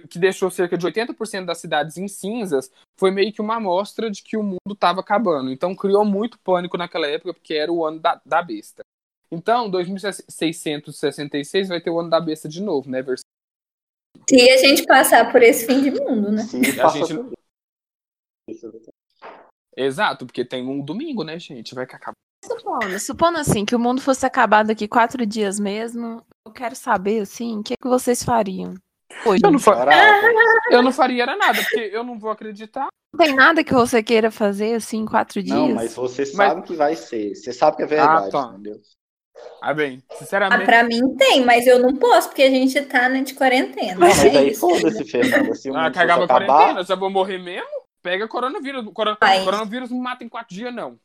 que 0.10 0.20
deixou 0.20 0.50
cerca 0.52 0.78
de 0.78 0.86
80% 0.86 1.46
das 1.46 1.58
cidades 1.60 1.98
em 1.98 2.08
cinzas, 2.08 2.70
foi 3.00 3.12
meio 3.12 3.32
que 3.32 3.42
uma 3.42 3.56
amostra 3.56 4.10
de 4.12 4.22
que 4.24 4.38
o 4.38 4.44
mundo 4.44 4.74
estava 4.74 5.00
acabando. 5.00 5.52
Então 5.52 5.76
criou 5.76 6.04
muito 6.06 6.40
pânico 6.40 6.78
naquela 6.78 7.08
época, 7.08 7.34
porque 7.34 7.54
era 7.54 7.72
o 7.72 7.86
ano 7.86 8.00
da, 8.00 8.22
da 8.26 8.42
besta. 8.42 8.84
Então, 9.32 9.70
2666 9.70 11.68
vai 11.70 11.80
ter 11.80 11.90
o 11.92 12.00
ano 12.00 12.10
da 12.10 12.20
besta 12.20 12.50
de 12.50 12.62
novo, 12.62 12.90
né? 12.90 13.02
Vers- 13.02 13.22
Se 14.28 14.50
a 14.50 14.58
gente 14.58 14.86
passar 14.86 15.32
por 15.32 15.42
esse 15.44 15.66
fim 15.68 15.82
de 15.84 15.92
mundo, 15.92 16.32
né? 16.32 16.44
Se 16.44 16.80
A 16.82 16.88
gente-. 16.88 17.20
Exato, 19.78 20.26
porque 20.26 20.44
tem 20.44 20.68
um 20.68 20.82
domingo, 20.84 21.24
né, 21.24 21.38
gente? 21.40 21.76
Vai 21.76 21.86
que 21.86 21.96
acaba. 21.96 22.14
Supondo, 22.44 23.00
supondo 23.00 23.38
assim, 23.38 23.66
que 23.66 23.76
o 23.76 23.80
mundo 23.80 24.02
fosse 24.02 24.26
acabar 24.26 24.64
daqui 24.64 24.88
quatro 24.88 25.26
dias 25.26 25.60
mesmo, 25.60 26.26
eu 26.48 26.52
quero 26.54 26.76
saber, 26.76 27.22
assim, 27.22 27.60
o 27.60 27.64
que, 27.64 27.76
que 27.80 27.88
vocês 27.88 28.24
fariam? 28.24 28.74
Hoje, 29.26 29.42
Eu 29.44 29.52
não, 29.52 29.60
fa- 29.60 29.76
Chorava. 29.76 30.22
eu 30.72 30.82
não 30.82 30.92
faria 30.92 31.24
era 31.24 31.36
nada, 31.38 31.62
porque 31.62 31.80
eu 31.94 32.04
não 32.04 32.18
vou 32.18 32.32
acreditar. 32.32 32.88
não 33.14 33.20
tem 33.20 33.36
nada 33.36 33.64
que 33.64 33.74
você 33.74 34.02
queira 34.02 34.32
fazer, 34.32 34.76
assim, 34.76 35.00
em 35.00 35.06
quatro 35.06 35.44
dias? 35.44 35.56
Não, 35.56 35.76
mas 35.76 35.94
você 35.94 36.26
sabe 36.26 36.62
que 36.64 36.76
vai 36.76 36.96
ser. 36.96 37.36
Você 37.36 37.52
sabe 37.54 37.78
que 37.78 37.84
é 37.84 37.86
Ah, 37.86 37.88
verdade, 37.90 38.32
tá. 38.32 38.52
entendeu? 38.54 38.82
Ah, 39.62 39.74
bem, 39.74 40.02
Ah, 40.10 40.16
sinceramente. 40.16 40.66
pra 40.66 40.84
mim 40.84 41.16
tem, 41.18 41.44
mas 41.44 41.68
eu 41.68 41.80
não 41.80 41.96
posso, 41.96 42.30
porque 42.30 42.44
a 42.44 42.50
gente 42.50 42.80
tá 42.84 43.10
né, 43.10 43.22
de 43.24 43.34
quarentena. 43.34 43.94
Não, 43.94 44.08
mas 44.08 44.24
é 44.24 44.30
aí 44.38 44.50
isso. 44.52 44.62
foda-se, 44.62 45.04
Fernanda. 45.06 45.54
Se 45.56 45.70
o 45.70 45.76
Ah, 45.78 45.92
cagava 45.92 46.22
a 46.22 46.26
acabar, 46.26 46.46
quarentena, 46.46 46.84
já 46.86 46.96
vou 46.96 47.10
morrer 47.10 47.38
mesmo? 47.40 47.68
Pega 48.02 48.28
coronavírus. 48.28 48.86
Coro- 48.94 49.18
Ai. 49.20 49.44
Coronavírus 49.44 49.90
não 49.92 49.98
mata 50.00 50.24
em 50.24 50.30
quatro 50.30 50.56
dias, 50.56 50.74
não. 50.74 50.98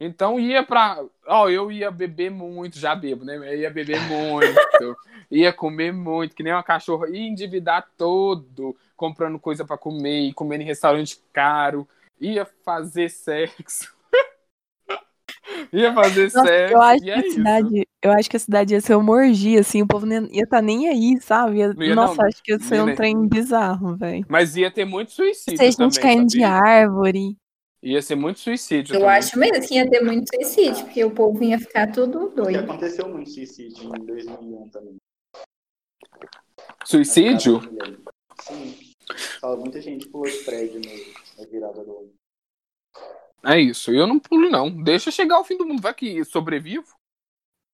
Então 0.00 0.40
ia 0.40 0.62
pra. 0.64 0.98
Ó, 1.28 1.48
eu 1.48 1.70
ia 1.70 1.90
beber 1.90 2.30
muito, 2.30 2.78
já 2.78 2.94
bebo, 2.96 3.24
né? 3.24 3.36
Eu 3.36 3.56
ia 3.60 3.70
beber 3.70 4.00
muito. 4.08 4.96
ia 5.30 5.52
comer 5.52 5.92
muito, 5.92 6.34
que 6.34 6.42
nem 6.42 6.52
uma 6.52 6.64
cachorra. 6.64 7.08
Ia 7.08 7.20
endividar 7.28 7.86
todo, 7.96 8.76
comprando 8.96 9.38
coisa 9.38 9.64
pra 9.64 9.78
comer, 9.78 10.22
e 10.28 10.32
comendo 10.34 10.62
em 10.64 10.66
restaurante 10.66 11.20
caro. 11.32 11.88
Ia 12.20 12.44
fazer 12.64 13.08
sexo. 13.08 13.93
Ia 15.72 15.92
fazer 15.94 16.32
Nossa, 16.32 16.46
sexo. 16.46 16.74
eu 16.74 16.80
acho 16.82 17.02
que 17.02 17.10
é 17.10 17.14
a 17.14 17.18
isso. 17.20 17.34
cidade, 17.34 17.86
eu 18.02 18.12
acho 18.12 18.30
que 18.30 18.36
a 18.36 18.40
cidade 18.40 18.74
ia 18.74 18.80
ser 18.80 18.94
uma 18.96 19.12
orgia, 19.12 19.60
assim, 19.60 19.82
o 19.82 19.86
povo 19.86 20.06
nem- 20.06 20.28
ia 20.34 20.42
estar 20.44 20.62
nem 20.62 20.88
aí, 20.88 21.20
sabe? 21.20 21.58
Ia- 21.58 21.74
ia 21.78 21.94
Nossa, 21.94 22.14
não, 22.22 22.28
acho 22.28 22.42
que 22.42 22.52
ia 22.52 22.58
ser 22.60 22.82
nem- 22.84 22.92
um 22.92 22.96
trem 22.96 23.28
bizarro, 23.28 23.96
velho. 23.96 24.24
Mas 24.28 24.56
ia 24.56 24.70
ter 24.70 24.84
muito 24.84 25.12
suicídio. 25.12 25.56
Se 25.58 25.64
a 25.64 25.70
gente 25.70 26.00
caindo 26.00 26.26
de 26.26 26.42
árvore. 26.42 27.36
Ia 27.82 28.00
ser 28.00 28.14
muito 28.14 28.40
suicídio. 28.40 28.94
Eu 28.94 29.00
também. 29.00 29.16
acho 29.16 29.38
mesmo 29.38 29.60
que 29.68 29.74
ia 29.74 29.88
ter 29.90 30.00
muito 30.00 30.26
suicídio, 30.34 30.84
porque 30.86 31.04
o 31.04 31.10
povo 31.10 31.44
ia 31.44 31.58
ficar 31.58 31.92
tudo 31.92 32.30
porque 32.30 32.40
doido. 32.40 32.58
aconteceu 32.60 33.06
muito 33.08 33.28
suicídio 33.30 33.94
em 33.94 34.06
2001 34.06 34.68
também. 34.70 34.96
Suicídio? 36.84 37.60
Sim. 38.40 38.74
Fala, 39.40 39.56
muita 39.56 39.80
gente 39.80 40.08
pulou 40.08 40.26
de 40.26 40.38
prédio 40.44 40.80
na 41.38 41.44
virada 41.46 41.84
do 41.84 41.90
ano. 41.98 42.10
É 43.46 43.60
isso. 43.60 43.90
Eu 43.92 44.06
não 44.06 44.18
pulo, 44.18 44.48
não. 44.50 44.70
Deixa 44.70 45.10
chegar 45.10 45.38
o 45.40 45.44
fim 45.44 45.56
do 45.56 45.66
mundo. 45.66 45.82
Vai 45.82 45.94
que 45.94 46.24
sobrevivo. 46.24 46.86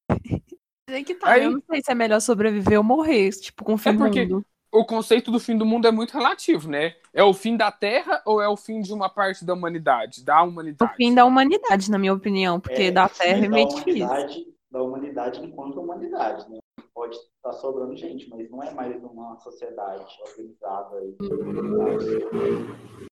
Sei 0.88 1.04
que 1.04 1.14
tá, 1.14 1.30
Aí- 1.30 1.44
eu 1.44 1.52
não 1.52 1.62
sei 1.70 1.80
se 1.84 1.92
é 1.92 1.94
melhor 1.94 2.20
sobreviver 2.20 2.76
ou 2.78 2.82
morrer, 2.84 3.30
tipo, 3.30 3.62
com 3.64 3.74
o 3.74 3.78
fim 3.78 3.90
É 3.90 3.96
porque- 3.96 4.26
do 4.26 4.34
mundo. 4.36 4.46
O 4.72 4.84
conceito 4.84 5.32
do 5.32 5.40
fim 5.40 5.56
do 5.58 5.66
mundo 5.66 5.86
é 5.88 5.90
muito 5.90 6.12
relativo, 6.12 6.68
né? 6.68 6.94
É 7.12 7.24
o 7.24 7.34
fim 7.34 7.56
da 7.56 7.72
Terra 7.72 8.22
ou 8.24 8.40
é 8.40 8.48
o 8.48 8.56
fim 8.56 8.80
de 8.80 8.92
uma 8.92 9.08
parte 9.08 9.44
da 9.44 9.52
humanidade? 9.52 10.24
Da 10.24 10.42
O 10.44 10.48
humanidade? 10.48 10.94
fim 10.96 11.12
da 11.12 11.24
humanidade, 11.24 11.90
na 11.90 11.98
minha 11.98 12.12
opinião, 12.14 12.60
porque 12.60 12.82
É, 12.82 12.90
da 12.92 13.08
Terra 13.08 13.38
é 13.38 13.42
da 13.42 13.48
meio 13.48 13.68
difícil. 13.68 14.04
humanidade, 14.06 14.46
da 14.70 14.82
humanidade 14.82 15.40
enquanto 15.44 15.80
humanidade, 15.80 16.48
né? 16.48 16.58
Pode 16.94 17.16
estar 17.16 17.52
sobrando 17.54 17.96
gente, 17.96 18.28
mas 18.30 18.48
não 18.48 18.62
é 18.62 18.72
mais 18.72 19.02
uma 19.02 19.36
sociedade 19.40 20.06
organizada. 20.24 21.04
e 21.04 21.16
humanidade. 21.34 23.09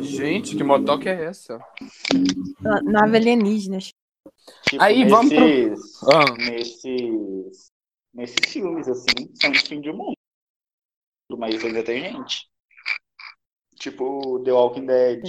Gente, 0.00 0.56
que 0.56 0.62
motoca 0.64 1.08
é 1.10 1.24
essa? 1.24 1.58
Na- 2.60 2.82
Nave 2.82 3.16
alienígena. 3.16 3.78
Tipo, 3.78 4.82
Aí, 4.82 5.04
vamos 5.08 5.32
pro- 5.32 5.40
nesses, 5.44 6.02
Ah. 6.04 6.34
nesses, 6.36 7.70
nesses 8.12 8.52
filmes, 8.52 8.88
assim, 8.88 9.30
são 9.40 9.50
de 9.50 9.58
fim 9.60 9.80
de 9.80 9.92
mundo. 9.92 10.14
Mas 11.38 11.64
ainda 11.64 11.82
tem 11.82 12.02
gente. 12.12 12.46
Tipo 13.78 14.40
The 14.44 14.52
Walking 14.52 14.86
Dead. 14.86 15.22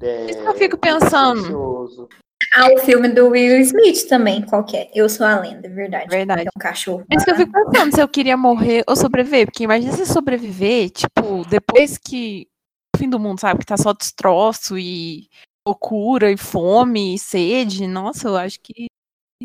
The... 0.00 0.26
Isso 0.30 0.42
que 0.42 0.48
eu 0.48 0.54
fico 0.54 0.78
pensando. 0.78 2.08
Ah, 2.54 2.68
o 2.74 2.78
filme 2.78 3.08
do 3.08 3.28
Will 3.28 3.60
Smith 3.60 4.08
também, 4.08 4.42
qualquer. 4.44 4.90
Eu 4.94 5.08
sou 5.08 5.24
a 5.26 5.38
lenda, 5.40 5.66
é 5.66 5.70
verdade. 5.70 6.08
Verdade. 6.08 6.42
É 6.42 6.50
um 6.56 6.60
cachorro. 6.60 7.04
É 7.10 7.16
isso 7.16 7.24
que 7.24 7.30
eu 7.30 7.36
fico 7.36 7.52
pensando, 7.70 7.94
se 7.94 8.00
eu 8.02 8.08
queria 8.08 8.36
morrer 8.36 8.82
ou 8.86 8.96
sobreviver. 8.96 9.46
Porque 9.46 9.64
imagina 9.64 9.92
se 9.92 10.06
sobreviver, 10.06 10.90
tipo, 10.90 11.44
depois 11.48 11.96
que 11.98 12.48
fim 12.96 13.08
do 13.08 13.18
mundo, 13.18 13.40
sabe? 13.40 13.60
Que 13.60 13.66
tá 13.66 13.76
só 13.76 13.92
destroço 13.92 14.78
e 14.78 15.28
loucura 15.66 16.30
e 16.30 16.36
fome 16.36 17.14
e 17.14 17.18
sede. 17.18 17.86
Nossa, 17.86 18.28
eu 18.28 18.36
acho 18.36 18.60
que. 18.60 18.86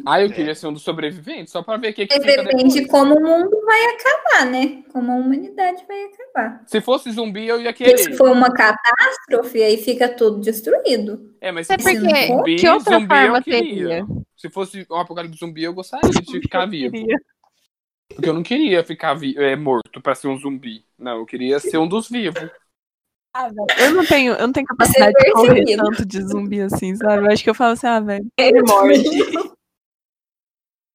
Ah, 0.05 0.21
eu 0.21 0.31
queria 0.31 0.55
ser 0.55 0.67
um 0.67 0.73
dos 0.73 0.83
sobreviventes, 0.83 1.51
só 1.51 1.61
pra 1.61 1.75
ver 1.75 1.89
o 1.91 1.93
que, 1.93 2.07
que 2.07 2.17
Mas 2.17 2.25
fica 2.25 2.43
depende 2.43 2.73
de 2.73 2.81
depois. 2.81 2.91
como 2.91 3.13
o 3.17 3.21
mundo 3.21 3.61
vai 3.65 3.85
acabar, 3.87 4.45
né? 4.49 4.83
Como 4.91 5.11
a 5.11 5.15
humanidade 5.15 5.83
vai 5.85 6.05
acabar. 6.05 6.63
Se 6.65 6.79
fosse 6.79 7.11
zumbi, 7.11 7.45
eu 7.45 7.59
ia 7.61 7.73
Porque 7.73 7.97
se 7.97 8.03
querer. 8.05 8.15
for 8.17 8.31
uma 8.31 8.49
catástrofe, 8.53 9.61
aí 9.61 9.75
fica 9.77 10.07
tudo 10.07 10.39
destruído. 10.39 11.35
É, 11.41 11.51
mas 11.51 11.67
se 11.67 11.73
É 11.73 11.77
fosse 11.77 11.99
porque. 11.99 12.27
zumbi, 12.27 12.55
que 12.55 12.69
outra 12.69 12.93
zumbi 12.99 13.07
forma 13.07 13.37
eu 13.39 13.43
queria. 13.43 13.61
teria? 13.61 14.05
Se 14.37 14.49
fosse 14.49 14.87
um 14.89 14.95
apocalipse 14.95 15.37
zumbi, 15.39 15.63
eu 15.63 15.73
gostaria 15.73 16.09
de 16.09 16.39
ficar 16.41 16.65
vivo. 16.67 16.95
Porque 18.15 18.29
eu 18.29 18.33
não 18.33 18.43
queria 18.43 18.83
ficar 18.85 19.13
vi- 19.13 19.37
é, 19.37 19.55
morto 19.57 20.01
pra 20.01 20.15
ser 20.15 20.29
um 20.29 20.37
zumbi. 20.37 20.85
Não, 20.97 21.17
eu 21.17 21.25
queria 21.25 21.59
ser 21.59 21.77
um 21.77 21.87
dos 21.87 22.09
vivos. 22.09 22.49
Ah, 23.33 23.47
velho, 23.47 23.65
eu 23.79 23.93
não 23.93 24.05
tenho, 24.05 24.33
eu 24.33 24.47
não 24.47 24.53
tenho 24.53 24.65
capacidade 24.67 25.13
de 25.13 25.31
correr 25.31 25.77
tanto 25.77 26.05
de 26.05 26.21
zumbi 26.21 26.61
assim, 26.61 26.95
sabe? 26.95 27.25
Eu 27.25 27.31
acho 27.31 27.43
que 27.43 27.49
eu 27.49 27.55
falo 27.55 27.73
assim, 27.73 27.87
ah, 27.87 27.99
velho, 27.99 28.27
ele 28.37 28.61
morre. 28.63 28.93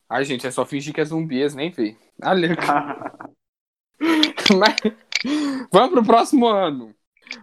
Ai, 0.09 0.25
gente, 0.25 0.47
é 0.47 0.51
só 0.51 0.65
fingir 0.65 0.95
que 0.95 1.01
é 1.01 1.05
zumbi, 1.05 1.41
eles 1.41 1.55
nem 1.55 1.71
vê. 1.71 1.97
Olha. 2.23 2.51
Mas... 4.57 4.77
Vamos 5.73 5.91
pro 5.91 6.05
próximo 6.05 6.47
ano. 6.47 6.95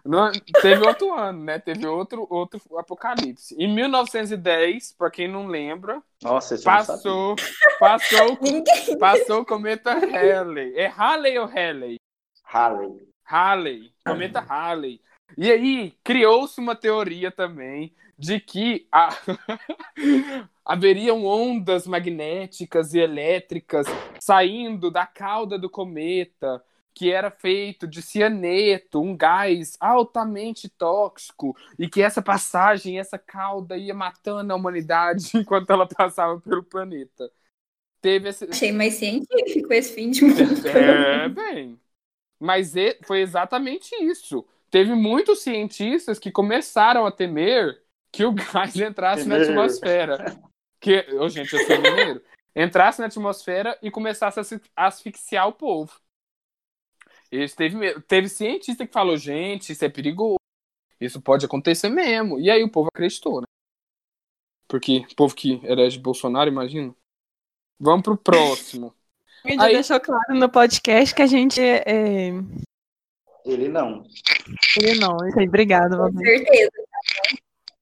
No- 0.06 0.32
Teve 0.62 0.88
outro 0.88 1.12
ano, 1.14 1.44
né? 1.44 1.60
Teve 1.60 1.86
outro, 1.86 2.26
outro 2.30 2.62
apocalipse. 2.78 3.54
Em 3.60 3.68
1910, 3.74 4.94
pra 4.94 5.12
quem 5.12 5.28
não 5.28 5.48
lembra, 5.48 6.02
Nossa, 6.22 6.56
não 6.56 6.64
passou, 6.64 7.36
passou, 7.80 8.38
passou 8.98 9.42
o 9.42 9.46
cometa 9.46 9.94
Halley. 9.94 10.74
É 10.78 10.88
Halley 10.88 11.38
ou 11.38 11.48
Halley? 11.48 11.98
Halley. 12.46 13.08
Halley, 13.26 13.93
cometa 14.06 14.40
Halley. 14.40 15.02
E 15.38 15.52
aí 15.52 15.94
criou-se 16.04 16.60
uma 16.60 16.76
teoria 16.76 17.32
também 17.32 17.94
de 18.18 18.40
que 18.40 18.88
a... 18.92 19.10
haveriam 20.66 21.26
ondas 21.26 21.86
magnéticas 21.86 22.94
e 22.94 23.00
elétricas 23.00 23.86
saindo 24.20 24.90
da 24.90 25.06
cauda 25.06 25.60
do 25.60 25.70
cometa, 25.70 26.64
que 26.94 27.12
era 27.12 27.30
feito 27.32 27.88
de 27.88 28.02
cianeto, 28.02 29.02
um 29.02 29.18
gás 29.18 29.76
altamente 29.80 30.70
tóxico, 30.70 31.56
e 31.78 31.90
que 31.90 32.02
essa 32.02 32.22
passagem, 32.22 33.00
essa 33.00 33.18
cauda 33.18 33.76
ia 33.76 33.94
matando 33.94 34.54
a 34.54 34.56
humanidade 34.56 35.32
enquanto 35.36 35.70
ela 35.72 35.88
passava 35.88 36.40
pelo 36.40 36.64
planeta. 36.64 37.30
Teve 38.00 38.30
esse, 38.30 38.46
Achei 38.46 38.72
mais 38.72 38.96
científico 38.96 39.74
esse 39.74 39.94
fim 39.94 40.12
de 40.12 40.26
mundo. 40.26 40.68
é, 40.68 41.30
bem. 41.30 41.80
Mas 42.44 42.74
foi 43.06 43.22
exatamente 43.22 43.96
isso. 44.04 44.46
Teve 44.70 44.94
muitos 44.94 45.42
cientistas 45.42 46.20
que 46.20 46.30
começaram 46.30 47.06
a 47.06 47.12
temer 47.12 47.82
que 48.12 48.26
o 48.26 48.34
gás 48.36 48.76
entrasse 48.76 49.26
na 49.26 49.38
atmosfera. 49.38 50.38
Que, 50.78 51.08
ô, 51.14 51.30
gente, 51.30 51.54
eu 51.54 51.66
sou 51.66 51.82
mineiro. 51.82 52.22
Entrasse 52.54 53.00
na 53.00 53.08
atmosfera 53.08 53.80
e 53.82 53.90
começasse 53.90 54.40
a 54.40 54.42
asfi- 54.42 54.62
asfixiar 54.76 55.48
o 55.48 55.54
povo. 55.54 55.98
Eles 57.32 57.56
teve, 57.56 58.02
teve 58.02 58.28
cientista 58.28 58.86
que 58.86 58.92
falou, 58.92 59.16
gente, 59.16 59.72
isso 59.72 59.86
é 59.86 59.90
perigoso. 59.90 60.36
Isso 61.00 61.22
pode 61.22 61.46
acontecer 61.46 61.88
mesmo. 61.88 62.42
E 62.42 62.52
aí 62.52 62.62
o 62.62 62.70
povo 62.70 62.90
acreditou, 62.94 63.40
né? 63.40 63.48
Porque 64.68 65.06
o 65.10 65.16
povo 65.16 65.34
que 65.34 65.62
elege 65.64 65.98
Bolsonaro, 65.98 66.50
imagina. 66.50 66.94
Vamos 67.80 68.04
pro 68.04 68.18
próximo. 68.18 68.94
A 69.44 69.50
gente 69.50 69.60
já 69.60 69.66
Aí- 69.66 69.74
deixou 69.74 70.00
claro 70.00 70.36
no 70.36 70.50
podcast 70.50 71.14
que 71.14 71.22
a 71.22 71.28
gente 71.28 71.60
é. 71.62 71.84
é... 71.86 72.30
Ele 73.46 73.68
não. 73.68 74.06
Ele 74.82 75.00
não, 75.00 75.18
isso 75.28 75.38
aí, 75.38 75.48
obrigada, 75.48 75.98
Com 75.98 76.18
certeza. 76.18 76.72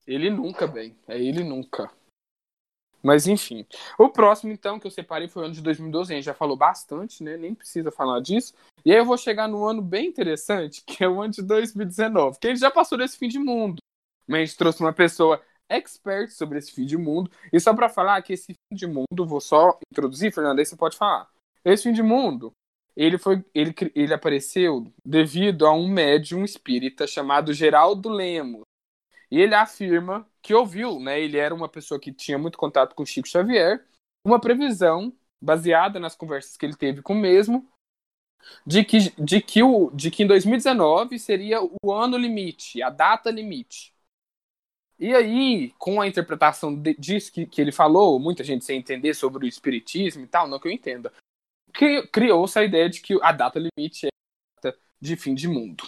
Ele 0.06 0.28
nunca, 0.28 0.66
bem. 0.66 0.96
É 1.06 1.16
ele 1.16 1.44
nunca. 1.44 1.88
Mas 3.00 3.26
enfim. 3.26 3.64
O 3.96 4.08
próximo, 4.08 4.52
então, 4.52 4.78
que 4.78 4.86
eu 4.86 4.90
separei 4.90 5.28
foi 5.28 5.42
o 5.42 5.46
ano 5.46 5.54
de 5.54 5.62
2012. 5.62 6.12
A 6.12 6.16
gente 6.16 6.24
já 6.24 6.34
falou 6.34 6.56
bastante, 6.56 7.22
né? 7.22 7.36
Nem 7.36 7.54
precisa 7.54 7.90
falar 7.92 8.20
disso. 8.20 8.52
E 8.84 8.90
aí 8.92 8.98
eu 8.98 9.04
vou 9.04 9.16
chegar 9.16 9.48
num 9.48 9.64
ano 9.64 9.80
bem 9.80 10.06
interessante, 10.06 10.82
que 10.86 11.02
é 11.04 11.08
o 11.08 11.20
ano 11.20 11.32
de 11.32 11.42
2019. 11.42 12.38
Que 12.40 12.48
a 12.48 12.50
gente 12.50 12.60
já 12.60 12.70
passou 12.70 12.98
desse 12.98 13.16
fim 13.16 13.28
de 13.28 13.38
mundo. 13.38 13.78
Mas 14.26 14.40
a 14.40 14.44
gente 14.44 14.56
trouxe 14.56 14.80
uma 14.80 14.92
pessoa 14.92 15.40
expert 15.68 16.30
sobre 16.30 16.58
esse 16.58 16.72
fim 16.72 16.84
de 16.84 16.96
mundo. 16.96 17.30
E 17.52 17.60
só 17.60 17.72
pra 17.74 17.88
falar 17.88 18.20
que 18.22 18.32
esse 18.32 18.52
fim 18.52 18.76
de 18.76 18.86
mundo, 18.86 19.26
vou 19.26 19.40
só 19.40 19.78
introduzir, 19.92 20.32
Fernanda, 20.32 20.60
aí 20.60 20.66
você 20.66 20.76
pode 20.76 20.96
falar. 20.96 21.31
Esse 21.64 21.84
fim 21.84 21.92
de 21.92 22.02
mundo, 22.02 22.52
ele 22.96 23.18
foi, 23.18 23.44
ele, 23.54 23.74
ele 23.94 24.14
apareceu 24.14 24.92
devido 25.04 25.66
a 25.66 25.72
um 25.72 25.88
médium 25.88 26.44
espírita 26.44 27.06
chamado 27.06 27.52
Geraldo 27.54 28.08
Lemos. 28.08 28.62
E 29.30 29.40
ele 29.40 29.54
afirma 29.54 30.28
que 30.42 30.54
ouviu, 30.54 31.00
né? 31.00 31.20
Ele 31.20 31.38
era 31.38 31.54
uma 31.54 31.68
pessoa 31.68 31.98
que 32.00 32.12
tinha 32.12 32.38
muito 32.38 32.58
contato 32.58 32.94
com 32.94 33.06
Chico 33.06 33.28
Xavier, 33.28 33.84
uma 34.24 34.40
previsão 34.40 35.12
baseada 35.40 35.98
nas 35.98 36.14
conversas 36.14 36.56
que 36.56 36.66
ele 36.66 36.76
teve 36.76 37.02
com 37.02 37.14
o 37.14 37.18
mesmo, 37.18 37.68
de 38.66 38.84
que, 38.84 38.98
de 39.18 39.40
que, 39.40 39.62
o, 39.62 39.90
de 39.92 40.10
que 40.10 40.22
em 40.22 40.26
2019 40.26 41.18
seria 41.18 41.60
o 41.62 41.92
ano 41.92 42.16
limite, 42.16 42.82
a 42.82 42.90
data 42.90 43.30
limite. 43.30 43.92
E 44.98 45.14
aí, 45.14 45.70
com 45.78 46.00
a 46.00 46.06
interpretação 46.06 46.74
de- 46.74 46.94
disso 46.94 47.32
que, 47.32 47.46
que 47.46 47.60
ele 47.60 47.72
falou, 47.72 48.18
muita 48.20 48.44
gente 48.44 48.64
sem 48.64 48.78
entender 48.78 49.14
sobre 49.14 49.44
o 49.44 49.48
espiritismo 49.48 50.24
e 50.24 50.28
tal, 50.28 50.46
não 50.46 50.60
que 50.60 50.68
eu 50.68 50.72
entenda, 50.72 51.12
criou-se 51.72 52.58
a 52.58 52.64
ideia 52.64 52.88
de 52.88 53.00
que 53.00 53.18
a 53.22 53.32
data 53.32 53.58
limite 53.58 54.06
é 54.06 54.08
a 54.08 54.60
data 54.62 54.78
de 55.00 55.16
fim 55.16 55.34
de 55.34 55.48
mundo. 55.48 55.84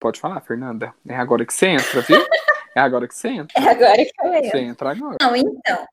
Pode 0.00 0.20
falar, 0.20 0.40
Fernanda. 0.40 0.94
É 1.06 1.16
agora 1.16 1.44
que 1.44 1.52
você 1.52 1.66
entra, 1.66 2.00
viu? 2.02 2.18
É 2.76 2.80
agora 2.80 3.08
que 3.08 3.14
você 3.14 3.28
entra. 3.28 3.60
É 3.60 3.68
agora 3.68 3.96
que 3.96 4.12
eu 4.22 4.30
Você 4.30 4.40
lembro. 4.40 4.58
entra 4.58 4.90
agora. 4.90 5.16
Não, 5.20 5.34
então, 5.34 5.84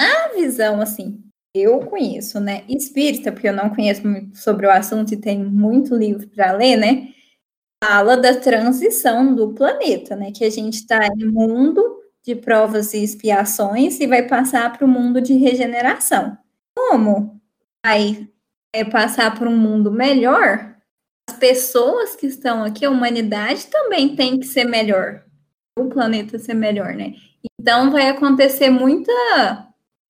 a 0.00 0.28
visão, 0.28 0.80
assim, 0.80 1.22
eu 1.54 1.80
conheço, 1.80 2.40
né, 2.40 2.64
espírita, 2.68 3.30
porque 3.32 3.48
eu 3.48 3.52
não 3.52 3.68
conheço 3.68 4.06
muito 4.06 4.38
sobre 4.38 4.66
o 4.66 4.70
assunto 4.70 5.12
e 5.12 5.20
tem 5.20 5.44
muito 5.44 5.94
livro 5.94 6.26
para 6.28 6.52
ler, 6.52 6.76
né, 6.76 7.12
fala 7.84 8.16
da 8.16 8.34
transição 8.40 9.34
do 9.34 9.52
planeta, 9.52 10.16
né, 10.16 10.32
que 10.32 10.44
a 10.44 10.48
gente 10.50 10.74
está 10.74 11.06
em 11.06 11.26
mundo 11.26 12.00
de 12.24 12.34
provas 12.34 12.94
e 12.94 13.02
expiações 13.02 14.00
e 14.00 14.06
vai 14.06 14.26
passar 14.26 14.72
para 14.72 14.86
o 14.86 14.88
mundo 14.88 15.20
de 15.20 15.34
regeneração. 15.34 16.38
Como 16.74 17.38
vai 17.84 18.26
é, 18.76 18.84
passar 18.84 19.34
para 19.38 19.48
um 19.48 19.56
mundo 19.56 19.90
melhor, 19.90 20.74
as 21.28 21.36
pessoas 21.36 22.14
que 22.14 22.26
estão 22.26 22.62
aqui, 22.62 22.84
a 22.84 22.90
humanidade 22.90 23.66
também 23.68 24.14
tem 24.14 24.38
que 24.38 24.46
ser 24.46 24.64
melhor, 24.64 25.24
o 25.78 25.86
planeta 25.88 26.38
ser 26.38 26.54
melhor, 26.54 26.94
né? 26.94 27.14
Então 27.60 27.90
vai 27.90 28.08
acontecer 28.08 28.70
muita, 28.70 29.12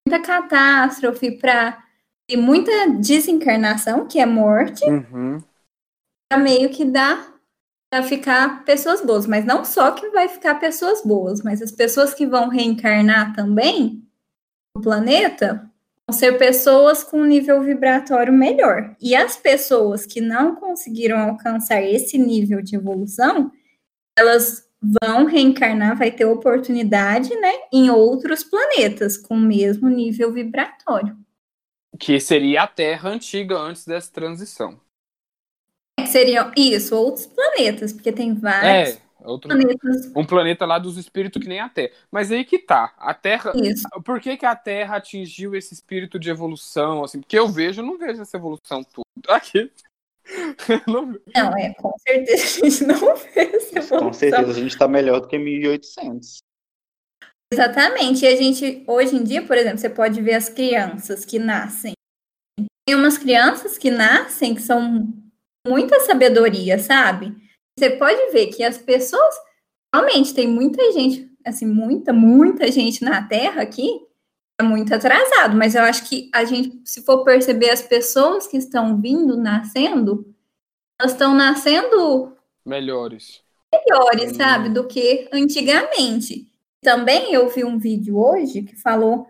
muita 0.07 0.21
catástrofe 0.25 1.31
para 1.37 1.83
e 2.29 2.35
muita 2.35 2.89
desencarnação, 2.99 4.05
que 4.05 4.19
é 4.19 4.25
morte, 4.25 4.83
Uhum. 4.85 5.41
para 6.29 6.41
meio 6.41 6.69
que 6.69 6.83
dá 6.83 7.25
para 7.89 8.03
ficar 8.03 8.65
pessoas 8.65 9.01
boas, 9.01 9.25
mas 9.25 9.45
não 9.45 9.63
só 9.63 9.91
que 9.91 10.09
vai 10.09 10.27
ficar 10.27 10.55
pessoas 10.55 11.01
boas, 11.03 11.41
mas 11.41 11.61
as 11.61 11.71
pessoas 11.71 12.13
que 12.13 12.27
vão 12.27 12.49
reencarnar 12.49 13.33
também 13.33 14.05
no 14.75 14.83
planeta 14.83 15.71
ser 16.11 16.37
pessoas 16.37 17.03
com 17.03 17.21
um 17.21 17.25
nível 17.25 17.61
vibratório 17.61 18.31
melhor. 18.31 18.95
E 19.01 19.15
as 19.15 19.35
pessoas 19.35 20.05
que 20.05 20.21
não 20.21 20.55
conseguiram 20.55 21.19
alcançar 21.19 21.81
esse 21.81 22.17
nível 22.17 22.61
de 22.61 22.75
evolução, 22.75 23.51
elas 24.17 24.67
vão 25.01 25.25
reencarnar, 25.25 25.97
vai 25.97 26.11
ter 26.11 26.25
oportunidade, 26.25 27.35
né, 27.35 27.51
em 27.73 27.89
outros 27.89 28.43
planetas 28.43 29.17
com 29.17 29.35
o 29.35 29.39
mesmo 29.39 29.89
nível 29.89 30.31
vibratório. 30.31 31.17
Que 31.99 32.19
seria 32.19 32.63
a 32.63 32.67
Terra 32.67 33.09
antiga 33.09 33.57
antes 33.57 33.85
dessa 33.85 34.11
transição. 34.11 34.79
Que 35.99 36.07
seriam 36.07 36.51
isso, 36.55 36.95
outros 36.95 37.25
planetas, 37.25 37.91
porque 37.91 38.11
tem 38.11 38.35
vários 38.35 38.95
É, 38.95 39.01
outro, 39.23 39.49
planetas. 39.49 40.11
um 40.15 40.25
planeta 40.25 40.65
lá 40.65 40.77
dos 40.79 40.97
espíritos 40.97 41.41
que 41.41 41.47
nem 41.47 41.59
a 41.59 41.69
Terra. 41.69 41.91
Mas 42.11 42.31
aí 42.31 42.43
que 42.45 42.59
tá. 42.59 42.93
A 42.97 43.13
Terra. 43.13 43.51
Isso. 43.55 43.87
Por 44.03 44.19
que, 44.19 44.37
que 44.37 44.45
a 44.45 44.55
Terra 44.55 44.97
atingiu 44.97 45.55
esse 45.55 45.73
espírito 45.73 46.19
de 46.19 46.29
evolução? 46.29 47.03
Assim, 47.03 47.19
porque 47.19 47.37
eu 47.37 47.47
vejo, 47.47 47.81
eu 47.81 47.85
não 47.85 47.97
vejo 47.97 48.21
essa 48.21 48.37
evolução 48.37 48.83
toda. 48.83 49.07
Aqui. 49.35 49.71
Não- 50.87 51.17
Não, 51.33 51.57
é, 51.57 51.73
com 51.75 51.93
certeza 51.99 52.43
a 52.43 52.69
gente 52.69 52.83
não 52.85 53.15
vê 53.15 53.39
essa 53.55 53.79
evolução. 53.79 53.99
Com 53.99 54.13
certeza 54.13 54.51
a 54.51 54.53
gente 54.53 54.67
está 54.71 54.87
melhor 54.87 55.21
do 55.21 55.27
que 55.27 55.37
1800. 55.37 56.39
Exatamente. 57.53 58.25
E 58.25 58.27
a 58.27 58.35
gente, 58.35 58.83
hoje 58.87 59.15
em 59.15 59.23
dia, 59.23 59.41
por 59.45 59.57
exemplo, 59.57 59.77
você 59.77 59.89
pode 59.89 60.21
ver 60.21 60.33
as 60.33 60.49
crianças 60.49 61.23
que 61.23 61.39
nascem. 61.39 61.93
Tem 62.85 62.95
umas 62.95 63.17
crianças 63.17 63.77
que 63.77 63.89
nascem 63.89 64.53
que 64.53 64.61
são 64.61 65.07
muita 65.65 65.99
sabedoria, 66.01 66.77
sabe? 66.79 67.35
Você 67.77 67.91
pode 67.91 68.31
ver 68.31 68.47
que 68.47 68.63
as 68.63 68.77
pessoas, 68.77 69.35
realmente, 69.93 70.33
tem 70.33 70.47
muita 70.47 70.91
gente, 70.91 71.29
assim, 71.45 71.65
muita, 71.65 72.11
muita 72.11 72.71
gente 72.71 73.03
na 73.03 73.21
Terra 73.21 73.61
aqui, 73.61 74.01
é 74.59 74.63
muito 74.63 74.93
atrasado, 74.93 75.55
mas 75.55 75.75
eu 75.75 75.83
acho 75.83 76.09
que 76.09 76.29
a 76.33 76.43
gente, 76.43 76.81
se 76.83 77.03
for 77.03 77.23
perceber 77.23 77.69
as 77.69 77.81
pessoas 77.81 78.47
que 78.47 78.57
estão 78.57 78.99
vindo, 78.99 79.37
nascendo, 79.37 80.33
elas 80.99 81.11
estão 81.11 81.35
nascendo 81.35 82.33
Melhores. 82.65 83.41
melhores, 83.71 84.31
Hum. 84.31 84.35
sabe, 84.35 84.69
do 84.69 84.87
que 84.87 85.29
antigamente. 85.31 86.49
Também 86.81 87.31
eu 87.33 87.47
vi 87.49 87.63
um 87.63 87.77
vídeo 87.77 88.17
hoje 88.17 88.63
que 88.63 88.75
falou 88.75 89.27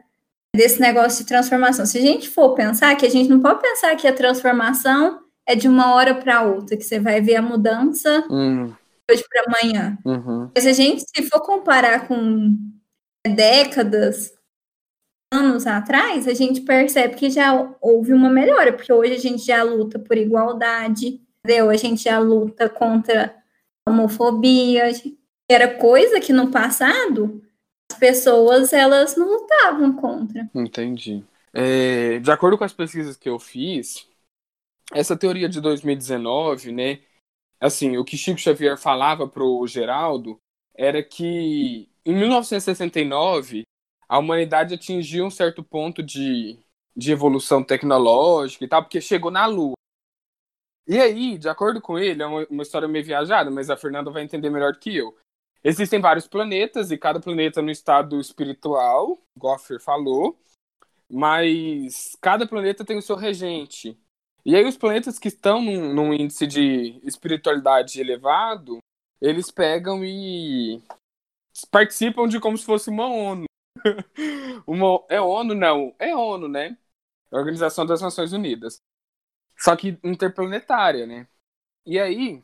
desse 0.55 0.79
negócio 0.79 1.19
de 1.23 1.27
transformação. 1.27 1.85
Se 1.85 1.97
a 1.97 2.01
gente 2.01 2.29
for 2.29 2.53
pensar 2.55 2.95
que 2.95 3.05
a 3.05 3.09
gente 3.09 3.29
não 3.29 3.41
pode 3.41 3.61
pensar 3.61 3.95
que 3.97 4.07
a 4.07 4.13
transformação 4.13 5.19
é 5.47 5.55
de 5.55 5.67
uma 5.67 5.95
hora 5.95 6.13
para 6.15 6.43
outra, 6.43 6.77
que 6.77 6.83
você 6.83 6.99
vai 6.99 7.21
ver 7.21 7.37
a 7.37 7.41
mudança 7.41 8.25
Hum, 8.29 8.67
de 8.67 9.15
hoje 9.15 9.23
para 9.29 9.43
amanhã. 9.47 9.97
uhum. 10.05 10.51
Mas 10.55 10.65
a 10.67 10.73
gente, 10.73 11.03
se 11.03 11.23
for 11.29 11.41
comparar 11.41 12.07
com 12.07 12.57
décadas, 13.25 14.33
anos 15.33 15.67
atrás, 15.67 16.27
a 16.27 16.33
gente 16.33 16.61
percebe 16.61 17.15
que 17.15 17.29
já 17.29 17.53
houve 17.81 18.13
uma 18.13 18.29
melhora, 18.29 18.73
porque 18.73 18.91
hoje 18.91 19.13
a 19.13 19.19
gente 19.19 19.45
já 19.45 19.61
luta 19.63 19.99
por 19.99 20.17
igualdade, 20.17 21.21
entendeu? 21.43 21.69
A 21.69 21.75
gente 21.77 22.03
já 22.03 22.17
luta 22.19 22.69
contra 22.69 23.35
a 23.85 23.91
homofobia. 23.91 24.89
Era 25.49 25.75
coisa 25.75 26.19
que 26.19 26.31
no 26.33 26.49
passado 26.51 27.41
as 27.91 27.97
pessoas 27.97 28.73
elas 28.73 29.15
não 29.15 29.27
lutavam 29.27 29.93
contra. 29.93 30.49
Entendi. 30.53 31.23
É, 31.53 32.19
de 32.19 32.31
acordo 32.31 32.57
com 32.57 32.63
as 32.63 32.73
pesquisas 32.73 33.15
que 33.17 33.27
eu 33.29 33.39
fiz, 33.39 34.07
essa 34.93 35.17
teoria 35.17 35.49
de 35.49 35.59
2019, 35.61 36.71
né? 36.71 37.01
Assim, 37.59 37.97
o 37.97 38.05
que 38.05 38.17
Chico 38.17 38.39
Xavier 38.39 38.77
falava 38.77 39.27
pro 39.27 39.65
Geraldo 39.67 40.39
era 40.75 41.03
que 41.03 41.89
em 42.05 42.15
1969 42.15 43.63
a 44.07 44.19
humanidade 44.19 44.75
atingiu 44.75 45.25
um 45.25 45.29
certo 45.29 45.63
ponto 45.63 46.01
de, 46.01 46.57
de 46.95 47.11
evolução 47.11 47.63
tecnológica 47.63 48.63
e 48.63 48.67
tal, 48.67 48.83
porque 48.83 49.01
chegou 49.01 49.31
na 49.31 49.45
Lua. 49.45 49.73
E 50.87 50.97
aí, 50.99 51.37
de 51.37 51.49
acordo 51.49 51.81
com 51.81 51.99
ele, 51.99 52.23
é 52.23 52.25
uma, 52.25 52.47
uma 52.49 52.63
história 52.63 52.87
meio 52.87 53.03
viajada, 53.03 53.51
mas 53.51 53.69
a 53.69 53.75
Fernanda 53.75 54.09
vai 54.09 54.23
entender 54.23 54.49
melhor 54.49 54.77
que 54.77 54.95
eu. 54.95 55.17
Existem 55.63 55.99
vários 55.99 56.27
planetas 56.27 56.91
e 56.91 56.97
cada 56.97 57.19
planeta 57.19 57.61
no 57.61 57.69
estado 57.69 58.21
espiritual, 58.21 59.21
Goffer 59.37 59.81
falou, 59.81 60.39
mas 61.09 62.17
cada 62.21 62.47
planeta 62.47 62.85
tem 62.85 62.97
o 62.97 63.01
seu 63.01 63.17
regente. 63.17 63.99
E 64.47 64.55
aí 64.55 64.63
os 64.63 64.77
planetas 64.77 65.19
que 65.19 65.27
estão 65.27 65.61
num, 65.61 65.93
num 65.93 66.13
índice 66.13 66.47
de 66.47 67.01
espiritualidade 67.03 67.99
elevado, 67.99 68.77
eles 69.19 69.51
pegam 69.51 70.05
e 70.05 70.81
participam 71.69 72.29
de 72.29 72.39
como 72.39 72.57
se 72.57 72.63
fosse 72.63 72.89
uma 72.89 73.09
ONU. 73.09 73.43
uma, 74.65 75.03
é 75.09 75.19
ONU, 75.19 75.53
não. 75.53 75.93
É 75.99 76.15
ONU, 76.15 76.47
né? 76.47 76.77
Organização 77.29 77.85
das 77.85 78.01
Nações 78.01 78.31
Unidas. 78.31 78.77
Só 79.57 79.75
que 79.75 79.99
interplanetária, 80.01 81.05
né? 81.05 81.27
E 81.85 81.99
aí, 81.99 82.41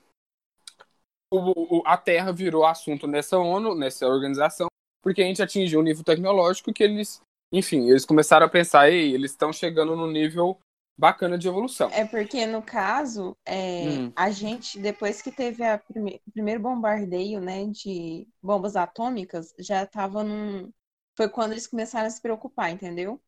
o, 1.32 1.78
o, 1.80 1.84
a 1.86 1.96
Terra 1.96 2.34
virou 2.34 2.66
assunto 2.66 3.08
nessa 3.08 3.38
ONU, 3.38 3.76
nessa 3.76 4.06
organização, 4.06 4.68
porque 5.02 5.22
a 5.22 5.26
gente 5.26 5.42
atingiu 5.42 5.80
um 5.80 5.84
nível 5.84 6.04
tecnológico 6.04 6.74
que 6.74 6.84
eles, 6.84 7.22
enfim, 7.50 7.90
eles 7.90 8.04
começaram 8.04 8.46
a 8.46 8.50
pensar, 8.50 8.92
ei, 8.92 9.14
eles 9.14 9.32
estão 9.32 9.54
chegando 9.54 9.96
no 9.96 10.12
nível 10.12 10.60
bacana 10.98 11.38
de 11.38 11.48
evolução. 11.48 11.90
É 11.92 12.06
porque, 12.06 12.46
no 12.46 12.62
caso, 12.62 13.36
é, 13.46 13.86
hum. 13.88 14.12
a 14.16 14.30
gente, 14.30 14.80
depois 14.80 15.22
que 15.22 15.32
teve 15.32 15.64
a 15.64 15.78
prime 15.78 16.22
o 16.28 16.32
primeiro 16.32 16.62
bombardeio 16.62 17.42
né, 17.42 17.66
de 17.68 18.28
bombas 18.42 18.76
atômicas, 18.76 19.54
já 19.60 19.84
estava 19.84 20.24
num. 20.24 20.72
Foi 21.16 21.30
quando 21.30 21.52
eles 21.52 21.68
começaram 21.68 22.08
a 22.08 22.10
se 22.10 22.22
preocupar, 22.22 22.72
entendeu? 22.72 23.22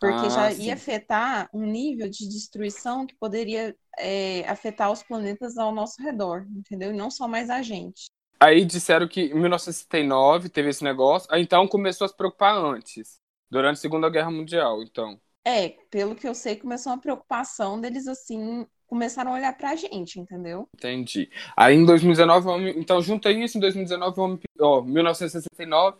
Porque 0.00 0.26
ah, 0.26 0.28
já 0.28 0.50
sim. 0.50 0.64
ia 0.64 0.74
afetar 0.74 1.48
um 1.52 1.64
nível 1.64 2.08
de 2.08 2.28
destruição 2.28 3.06
que 3.06 3.14
poderia 3.14 3.74
é, 3.98 4.46
afetar 4.48 4.90
os 4.90 5.02
planetas 5.02 5.56
ao 5.56 5.72
nosso 5.72 6.02
redor, 6.02 6.46
entendeu? 6.54 6.90
E 6.90 6.96
não 6.96 7.10
só 7.10 7.26
mais 7.26 7.48
a 7.48 7.62
gente. 7.62 8.06
Aí 8.38 8.64
disseram 8.64 9.08
que 9.08 9.22
em 9.22 9.34
1969 9.34 10.48
teve 10.48 10.68
esse 10.68 10.84
negócio, 10.84 11.28
então 11.34 11.66
começou 11.66 12.04
a 12.04 12.08
se 12.08 12.16
preocupar 12.16 12.56
antes, 12.56 13.18
durante 13.48 13.78
a 13.78 13.80
Segunda 13.80 14.10
Guerra 14.10 14.30
Mundial, 14.30 14.82
então. 14.82 15.18
É, 15.46 15.70
pelo 15.90 16.14
que 16.14 16.26
eu 16.26 16.34
sei, 16.34 16.56
começou 16.56 16.92
uma 16.92 17.00
preocupação 17.00 17.78
deles 17.80 18.08
assim, 18.08 18.66
começaram 18.86 19.32
a 19.32 19.34
olhar 19.34 19.56
pra 19.56 19.76
gente, 19.76 20.18
entendeu? 20.18 20.68
Entendi. 20.74 21.30
Aí 21.56 21.74
em 21.74 21.84
2019, 21.84 22.70
então 22.78 23.02
junta 23.02 23.30
isso, 23.30 23.58
em 23.58 23.60
2019, 23.60 24.18
o 24.18 24.22
homem, 24.22 24.40
ó, 24.58 24.80
1969, 24.80 25.98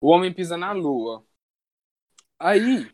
o 0.00 0.08
homem 0.08 0.32
pisa 0.32 0.56
na 0.56 0.72
Lua. 0.72 1.24
Aí, 2.38 2.90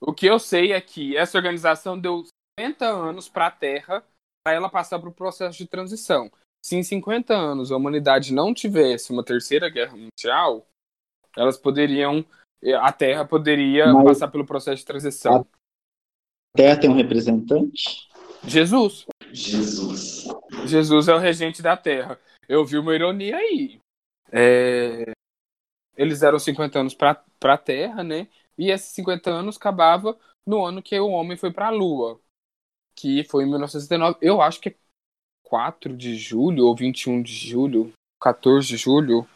o 0.00 0.12
que 0.12 0.26
eu 0.26 0.38
sei 0.38 0.72
é 0.72 0.80
que 0.80 1.16
essa 1.16 1.38
organização 1.38 1.98
deu 1.98 2.24
50 2.58 2.86
anos 2.86 3.28
para 3.28 3.46
a 3.46 3.50
Terra 3.50 4.04
para 4.42 4.56
ela 4.56 4.70
passar 4.70 4.98
para 4.98 5.08
o 5.08 5.14
processo 5.14 5.58
de 5.58 5.66
transição. 5.66 6.30
Se 6.64 6.76
em 6.76 6.82
50 6.82 7.34
anos 7.34 7.70
a 7.70 7.76
humanidade 7.76 8.32
não 8.32 8.52
tivesse 8.52 9.12
uma 9.12 9.24
terceira 9.24 9.68
guerra 9.68 9.96
mundial, 9.96 10.66
elas 11.36 11.56
poderiam 11.56 12.24
a 12.74 12.92
Terra 12.92 13.24
poderia 13.24 13.92
Mas 13.92 14.04
passar 14.04 14.28
pelo 14.28 14.46
processo 14.46 14.78
de 14.78 14.84
transição. 14.84 15.46
A 16.54 16.56
Terra 16.56 16.80
tem 16.80 16.90
um 16.90 16.96
representante? 16.96 18.08
Jesus. 18.44 19.06
Jesus. 19.32 20.26
Jesus 20.66 21.08
é 21.08 21.14
o 21.14 21.18
regente 21.18 21.62
da 21.62 21.76
Terra. 21.76 22.18
Eu 22.48 22.64
vi 22.64 22.78
uma 22.78 22.94
ironia 22.94 23.36
aí. 23.36 23.80
É... 24.32 25.12
Eles 25.96 26.22
eram 26.22 26.38
50 26.38 26.80
anos 26.80 26.94
para 26.94 27.22
a 27.42 27.58
Terra, 27.58 28.02
né? 28.02 28.28
E 28.56 28.70
esses 28.70 28.92
50 28.92 29.30
anos 29.30 29.56
acabava 29.56 30.18
no 30.46 30.64
ano 30.64 30.82
que 30.82 30.98
o 30.98 31.08
homem 31.08 31.36
foi 31.36 31.52
para 31.52 31.68
a 31.68 31.70
Lua, 31.70 32.20
que 32.94 33.24
foi 33.24 33.44
em 33.44 33.48
1969. 33.48 34.18
Eu 34.20 34.40
acho 34.40 34.60
que 34.60 34.70
é 34.70 34.74
4 35.44 35.96
de 35.96 36.16
julho 36.16 36.66
ou 36.66 36.76
21 36.76 37.22
de 37.22 37.32
julho, 37.32 37.92
14 38.20 38.66
de 38.66 38.76
julho. 38.76 39.26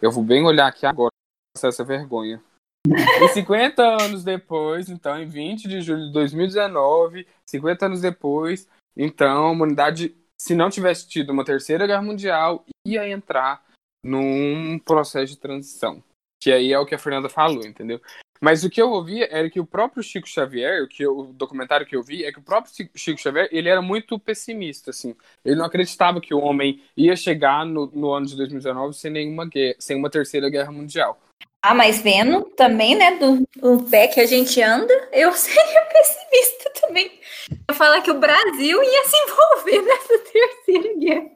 Eu 0.00 0.10
vou 0.10 0.24
bem 0.24 0.44
olhar 0.44 0.66
aqui 0.66 0.86
agora, 0.86 1.12
essa 1.56 1.84
vergonha. 1.84 2.42
E 2.86 3.28
50 3.28 3.82
anos 3.82 4.22
depois, 4.22 4.90
então, 4.90 5.18
em 5.18 5.26
20 5.26 5.66
de 5.66 5.80
julho 5.80 6.06
de 6.06 6.12
2019, 6.12 7.26
50 7.48 7.86
anos 7.86 8.00
depois, 8.00 8.68
então, 8.96 9.46
a 9.46 9.50
humanidade, 9.50 10.14
se 10.38 10.54
não 10.54 10.68
tivesse 10.68 11.08
tido 11.08 11.30
uma 11.30 11.44
terceira 11.44 11.86
guerra 11.86 12.02
mundial, 12.02 12.64
ia 12.86 13.08
entrar 13.08 13.64
num 14.04 14.78
processo 14.78 15.32
de 15.32 15.38
transição. 15.38 16.02
Que 16.42 16.52
aí 16.52 16.72
é 16.72 16.78
o 16.78 16.84
que 16.84 16.94
a 16.94 16.98
Fernanda 16.98 17.30
falou, 17.30 17.64
entendeu? 17.64 18.00
Mas 18.38 18.62
o 18.62 18.68
que 18.68 18.82
eu 18.82 18.90
ouvi 18.90 19.22
era 19.22 19.48
que 19.48 19.58
o 19.58 19.64
próprio 19.64 20.02
Chico 20.02 20.28
Xavier, 20.28 20.82
o, 20.84 20.88
que 20.88 21.02
eu, 21.02 21.18
o 21.18 21.32
documentário 21.32 21.86
que 21.86 21.96
eu 21.96 22.02
vi, 22.02 22.26
é 22.26 22.30
que 22.30 22.38
o 22.38 22.42
próprio 22.42 22.74
Chico 22.94 23.18
Xavier, 23.18 23.48
ele 23.50 23.70
era 23.70 23.80
muito 23.80 24.18
pessimista, 24.18 24.90
assim. 24.90 25.16
Ele 25.42 25.56
não 25.56 25.64
acreditava 25.64 26.20
que 26.20 26.34
o 26.34 26.40
homem 26.40 26.82
ia 26.94 27.16
chegar 27.16 27.64
no, 27.64 27.86
no 27.86 28.12
ano 28.12 28.26
de 28.26 28.36
2019 28.36 28.92
sem 28.92 29.10
nenhuma 29.10 29.46
guerra, 29.46 29.76
sem 29.78 29.96
uma 29.96 30.10
terceira 30.10 30.50
guerra 30.50 30.70
mundial. 30.70 31.18
Ah, 31.66 31.72
mas 31.72 32.02
vendo 32.02 32.44
também, 32.50 32.94
né, 32.94 33.16
do, 33.16 33.48
do 33.56 33.88
pé 33.88 34.06
que 34.06 34.20
a 34.20 34.26
gente 34.26 34.60
anda, 34.60 34.92
eu 35.10 35.32
seria 35.32 35.86
pessimista 35.86 36.70
também. 36.78 37.18
Eu 37.66 37.74
falar 37.74 38.02
que 38.02 38.10
o 38.10 38.20
Brasil 38.20 38.82
ia 38.82 39.04
se 39.06 39.16
envolver 39.16 39.80
nessa 39.80 40.18
terceira 40.18 40.98
guerra. 40.98 41.30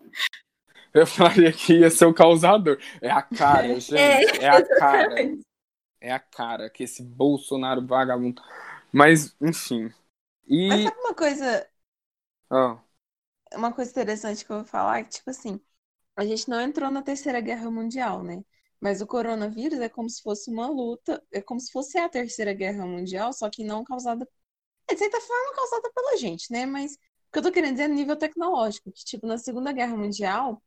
Eu 0.92 1.06
falaria 1.06 1.50
que 1.50 1.78
ia 1.78 1.88
ser 1.88 2.04
o 2.04 2.12
causador. 2.12 2.78
É 3.00 3.10
a 3.10 3.22
cara, 3.22 3.80
gente. 3.80 3.96
É, 3.96 4.44
é 4.44 4.48
a 4.50 4.62
cara. 4.78 5.14
É 5.98 6.12
a 6.12 6.18
cara 6.18 6.68
que 6.68 6.84
esse 6.84 7.02
Bolsonaro 7.02 7.86
vagabundo. 7.86 8.42
Mas, 8.92 9.34
enfim. 9.40 9.90
E... 10.46 10.68
Mas 10.68 10.82
sabe 10.82 10.98
uma 10.98 11.14
coisa. 11.14 11.66
Oh. 12.50 12.76
Uma 13.54 13.72
coisa 13.72 13.90
interessante 13.90 14.44
que 14.44 14.52
eu 14.52 14.56
vou 14.56 14.66
falar, 14.66 15.04
que, 15.04 15.10
tipo 15.10 15.30
assim, 15.30 15.58
a 16.14 16.26
gente 16.26 16.50
não 16.50 16.60
entrou 16.60 16.90
na 16.90 17.00
terceira 17.00 17.40
guerra 17.40 17.70
mundial, 17.70 18.22
né? 18.22 18.42
Mas 18.80 19.00
o 19.00 19.06
coronavírus 19.06 19.80
é 19.80 19.88
como 19.88 20.08
se 20.08 20.22
fosse 20.22 20.50
uma 20.50 20.68
luta, 20.68 21.22
é 21.32 21.40
como 21.42 21.60
se 21.60 21.70
fosse 21.72 21.98
a 21.98 22.08
terceira 22.08 22.52
guerra 22.54 22.86
mundial, 22.86 23.32
só 23.32 23.50
que 23.50 23.64
não 23.64 23.84
causada, 23.84 24.28
é, 24.90 24.94
de 24.94 25.00
certa 25.00 25.20
forma, 25.20 25.54
causada 25.54 25.90
pela 25.94 26.16
gente, 26.18 26.52
né? 26.52 26.66
Mas 26.66 26.94
o 26.94 26.98
que 27.32 27.38
eu 27.40 27.42
tô 27.42 27.52
querendo 27.52 27.72
dizer 27.72 27.84
é 27.84 27.88
nível 27.88 28.16
tecnológico, 28.16 28.92
que, 28.92 29.04
tipo, 29.04 29.26
na 29.26 29.38
Segunda 29.38 29.72
Guerra 29.72 29.96
Mundial, 29.96 30.62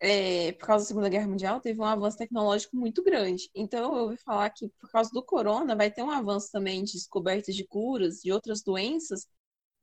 é, 0.00 0.52
por 0.52 0.66
causa 0.66 0.84
da 0.84 0.88
Segunda 0.88 1.08
Guerra 1.08 1.28
Mundial, 1.28 1.60
teve 1.60 1.80
um 1.80 1.84
avanço 1.84 2.18
tecnológico 2.18 2.76
muito 2.76 3.02
grande. 3.02 3.50
Então, 3.54 3.96
eu 3.96 4.04
ouvi 4.04 4.16
falar 4.18 4.50
que, 4.50 4.68
por 4.80 4.90
causa 4.90 5.10
do 5.12 5.22
corona, 5.24 5.76
vai 5.76 5.90
ter 5.90 6.02
um 6.02 6.10
avanço 6.10 6.50
também 6.52 6.84
de 6.84 6.92
descobertas 6.92 7.54
de 7.54 7.66
curas, 7.66 8.20
de 8.20 8.32
outras 8.32 8.62
doenças, 8.62 9.26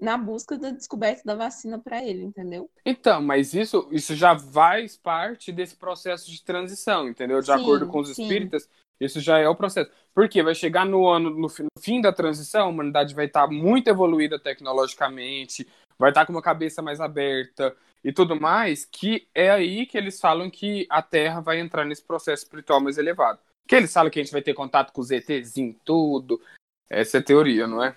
na 0.02 0.18
busca 0.18 0.58
da 0.58 0.72
descoberta 0.72 1.22
da 1.24 1.36
vacina 1.36 1.78
para 1.78 2.04
ele, 2.04 2.24
entendeu? 2.24 2.68
Então, 2.84 3.22
mas 3.22 3.54
isso, 3.54 3.88
isso 3.92 4.16
já 4.16 4.38
faz 4.38 4.98
parte 4.98 5.52
desse 5.52 5.76
processo 5.76 6.30
de 6.32 6.44
transição, 6.44 7.08
entendeu? 7.08 7.40
De 7.40 7.46
sim, 7.46 7.52
acordo 7.52 7.88
com 7.88 8.00
os 8.00 8.10
espíritas, 8.10 8.64
sim. 8.64 8.70
isso 9.00 9.20
já 9.20 9.38
é 9.38 9.48
o 9.48 9.56
processo. 9.56 9.92
Porque 10.14 10.42
vai 10.42 10.56
chegar 10.56 10.88
no 10.88 11.08
ano, 11.08 11.30
no 11.30 11.48
fim 11.80 12.02
da 12.02 12.12
transição, 12.12 12.66
a 12.66 12.70
humanidade 12.70 13.14
vai 13.14 13.26
estar 13.26 13.48
muito 13.48 13.90
evoluída 13.90 14.40
tecnologicamente, 14.40 15.68
vai 16.00 16.10
estar 16.10 16.26
com 16.26 16.34
uma 16.34 16.42
cabeça 16.42 16.82
mais 16.82 17.00
aberta 17.00 17.76
e 18.04 18.12
tudo 18.12 18.40
mais, 18.40 18.84
que 18.84 19.28
é 19.36 19.52
aí 19.52 19.86
que 19.86 20.00
eles 20.00 20.20
falam 20.20 20.50
que 20.50 20.88
a 20.90 21.04
Terra 21.04 21.42
vai 21.42 21.60
entrar 21.60 21.86
nesse 21.86 22.02
processo 22.02 22.44
espiritual 22.44 22.82
mais 22.82 22.98
elevado. 22.98 23.40
Que 23.68 23.76
eles 23.76 23.94
falam 23.94 24.10
que 24.10 24.20
a 24.20 24.24
gente 24.24 24.34
vai 24.34 24.42
ter 24.42 24.56
contato 24.56 24.92
com 24.92 25.00
os 25.00 25.12
ETs 25.12 25.58
em 25.58 25.74
tudo. 25.86 26.42
Essa 26.90 27.18
é 27.18 27.20
a 27.20 27.24
teoria, 27.24 27.68
não 27.68 27.84
é? 27.84 27.96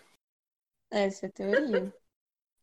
Essa 0.91 1.27
é 1.27 1.29
a 1.29 1.33
teoria. 1.33 1.93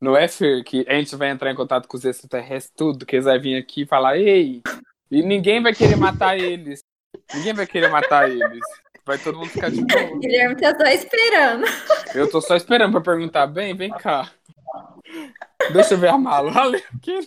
Não 0.01 0.17
é, 0.17 0.27
Fer, 0.27 0.63
que 0.63 0.83
a 0.87 0.95
gente 0.95 1.15
vai 1.15 1.29
entrar 1.29 1.51
em 1.51 1.55
contato 1.55 1.87
com 1.87 1.95
os 1.95 2.03
extraterrestres, 2.03 2.73
tudo, 2.75 3.05
que 3.05 3.15
eles 3.15 3.25
vão 3.25 3.39
vir 3.39 3.55
aqui 3.55 3.83
e 3.83 3.85
falar, 3.85 4.17
ei, 4.17 4.63
e 5.11 5.21
ninguém 5.21 5.61
vai 5.61 5.75
querer 5.75 5.95
matar 5.95 6.35
eles. 6.39 6.83
Ninguém 7.35 7.53
vai 7.53 7.67
querer 7.67 7.89
matar 7.89 8.27
eles. 8.27 8.65
Vai 9.05 9.19
todo 9.19 9.37
mundo 9.37 9.49
ficar 9.49 9.69
de 9.69 9.85
boa. 9.85 10.19
Guilherme 10.19 10.55
tá 10.55 10.75
só 10.75 10.85
esperando. 10.85 11.65
Eu 12.15 12.29
tô 12.29 12.41
só 12.41 12.55
esperando 12.55 12.93
pra 12.93 13.01
perguntar, 13.01 13.45
bem, 13.45 13.75
vem 13.75 13.91
cá. 13.91 14.31
Deixa 15.71 15.93
eu 15.93 15.99
ver 15.99 16.09
a 16.09 16.17
mala. 16.17 16.49
Valeu, 16.51 16.81
que 17.01 17.19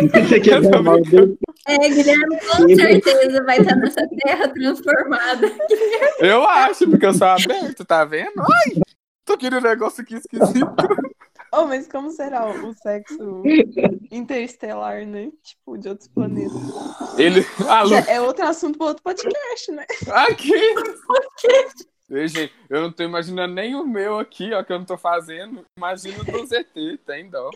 eles... 0.00 1.38
É, 1.66 1.88
Guilherme 1.88 2.38
com 2.40 2.74
certeza 2.74 3.44
vai 3.44 3.58
estar 3.58 3.76
nessa 3.76 4.08
terra 4.24 4.48
transformada. 4.48 5.50
Eu 6.18 6.44
acho, 6.44 6.88
porque 6.88 7.06
eu 7.06 7.14
sou 7.14 7.26
aberto, 7.26 7.84
tá 7.84 8.04
vendo? 8.04 8.40
Ai, 8.40 8.80
tô 9.24 9.36
querendo 9.36 9.60
um 9.60 9.68
negócio 9.68 10.02
aqui 10.02 10.14
esquisito. 10.16 10.66
Oh, 11.52 11.64
mas 11.64 11.88
como 11.88 12.10
será 12.10 12.46
o 12.46 12.74
sexo 12.74 13.42
interestelar, 14.10 15.06
né? 15.06 15.30
Tipo, 15.42 15.78
de 15.78 15.88
outros 15.88 16.08
planetas. 16.08 16.52
Ele. 17.16 17.44
Alô, 17.66 17.88
Já 17.88 18.00
É 18.00 18.20
outro 18.20 18.44
assunto 18.46 18.78
para 18.78 18.88
outro 18.88 19.02
podcast, 19.02 19.72
né? 19.72 19.86
aqui! 20.08 20.52
Ei, 22.10 22.26
gente, 22.28 22.52
eu 22.70 22.82
não 22.82 22.92
tô 22.92 23.02
imaginando 23.02 23.54
nem 23.54 23.74
o 23.74 23.86
meu 23.86 24.18
aqui, 24.18 24.52
ó, 24.52 24.62
que 24.62 24.72
eu 24.72 24.78
não 24.78 24.86
tô 24.86 24.96
fazendo. 24.96 25.64
Imagina 25.76 26.20
o 26.20 26.24
do 26.24 26.46
ZT, 26.46 27.00
tem 27.06 27.28
dó. 27.28 27.50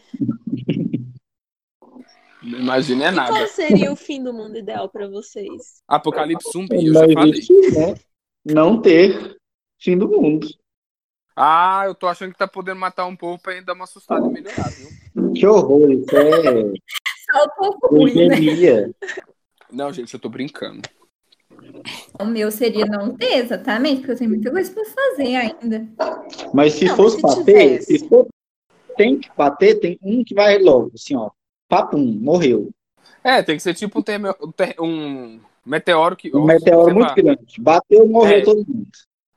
Não 2.42 2.58
imagina 2.58 3.04
é 3.04 3.08
E 3.10 3.14
qual 3.14 3.32
nada. 3.32 3.46
seria 3.46 3.92
o 3.92 3.96
fim 3.96 4.22
do 4.22 4.32
mundo 4.32 4.56
ideal 4.58 4.88
pra 4.88 5.08
vocês? 5.08 5.82
Apocalipse 5.86 6.50
zumbi, 6.52 6.86
eu 6.86 6.94
já 6.94 7.06
falei. 7.12 7.40
né? 7.72 7.94
Não 8.44 8.80
ter 8.80 9.36
fim 9.80 9.96
do 9.96 10.08
mundo. 10.08 10.48
Ah, 11.36 11.84
eu 11.86 11.94
tô 11.94 12.06
achando 12.06 12.32
que 12.32 12.38
tá 12.38 12.46
podendo 12.46 12.78
matar 12.80 13.06
um 13.06 13.16
povo 13.16 13.40
pra 13.40 13.52
ainda 13.52 13.66
dar 13.66 13.72
uma 13.74 13.84
assustada 13.84 14.26
e 14.26 14.30
melhorar, 14.30 14.68
viu? 14.70 15.32
Que 15.32 15.46
horror, 15.46 15.90
isso 15.90 16.14
é 16.16 16.42
Só 17.32 17.44
um 17.44 17.48
pouco 17.56 17.86
ruim, 17.96 18.28
né? 18.28 18.90
Não, 19.70 19.92
gente, 19.92 20.12
eu 20.12 20.20
tô 20.20 20.28
brincando. 20.28 20.82
O 22.20 22.24
meu 22.24 22.50
seria 22.50 22.84
não 22.84 23.16
ter, 23.16 23.36
exatamente, 23.36 23.98
porque 23.98 24.12
eu 24.12 24.18
tenho 24.18 24.30
muita 24.30 24.50
coisa 24.50 24.70
pra 24.72 24.84
fazer 24.84 25.36
ainda. 25.36 25.88
Mas 26.52 26.74
se 26.74 26.84
Não, 26.86 26.96
fosse 26.96 27.16
se 27.16 27.22
bater, 27.22 27.44
tivesse. 27.44 27.98
se 27.98 28.08
for, 28.08 28.26
tem 28.96 29.18
que 29.18 29.30
bater, 29.34 29.80
tem 29.80 29.98
um 30.02 30.22
que 30.22 30.34
vai 30.34 30.58
logo, 30.58 30.92
assim, 30.94 31.16
ó. 31.16 31.30
Papum, 31.72 32.18
morreu. 32.20 32.68
É, 33.24 33.42
tem 33.42 33.56
que 33.56 33.62
ser 33.62 33.72
tipo 33.72 33.98
um, 33.98 34.02
termo- 34.02 34.36
um 34.78 35.40
meteoro 35.64 36.14
que. 36.14 36.30
Um 36.36 36.44
meteoro 36.44 36.84
sei 36.84 36.92
muito 36.92 37.08
lá, 37.08 37.14
grande. 37.14 37.58
Bateu, 37.58 38.06
morreu 38.06 38.38
É. 38.38 38.42
todo 38.42 38.58
mundo. 38.58 38.88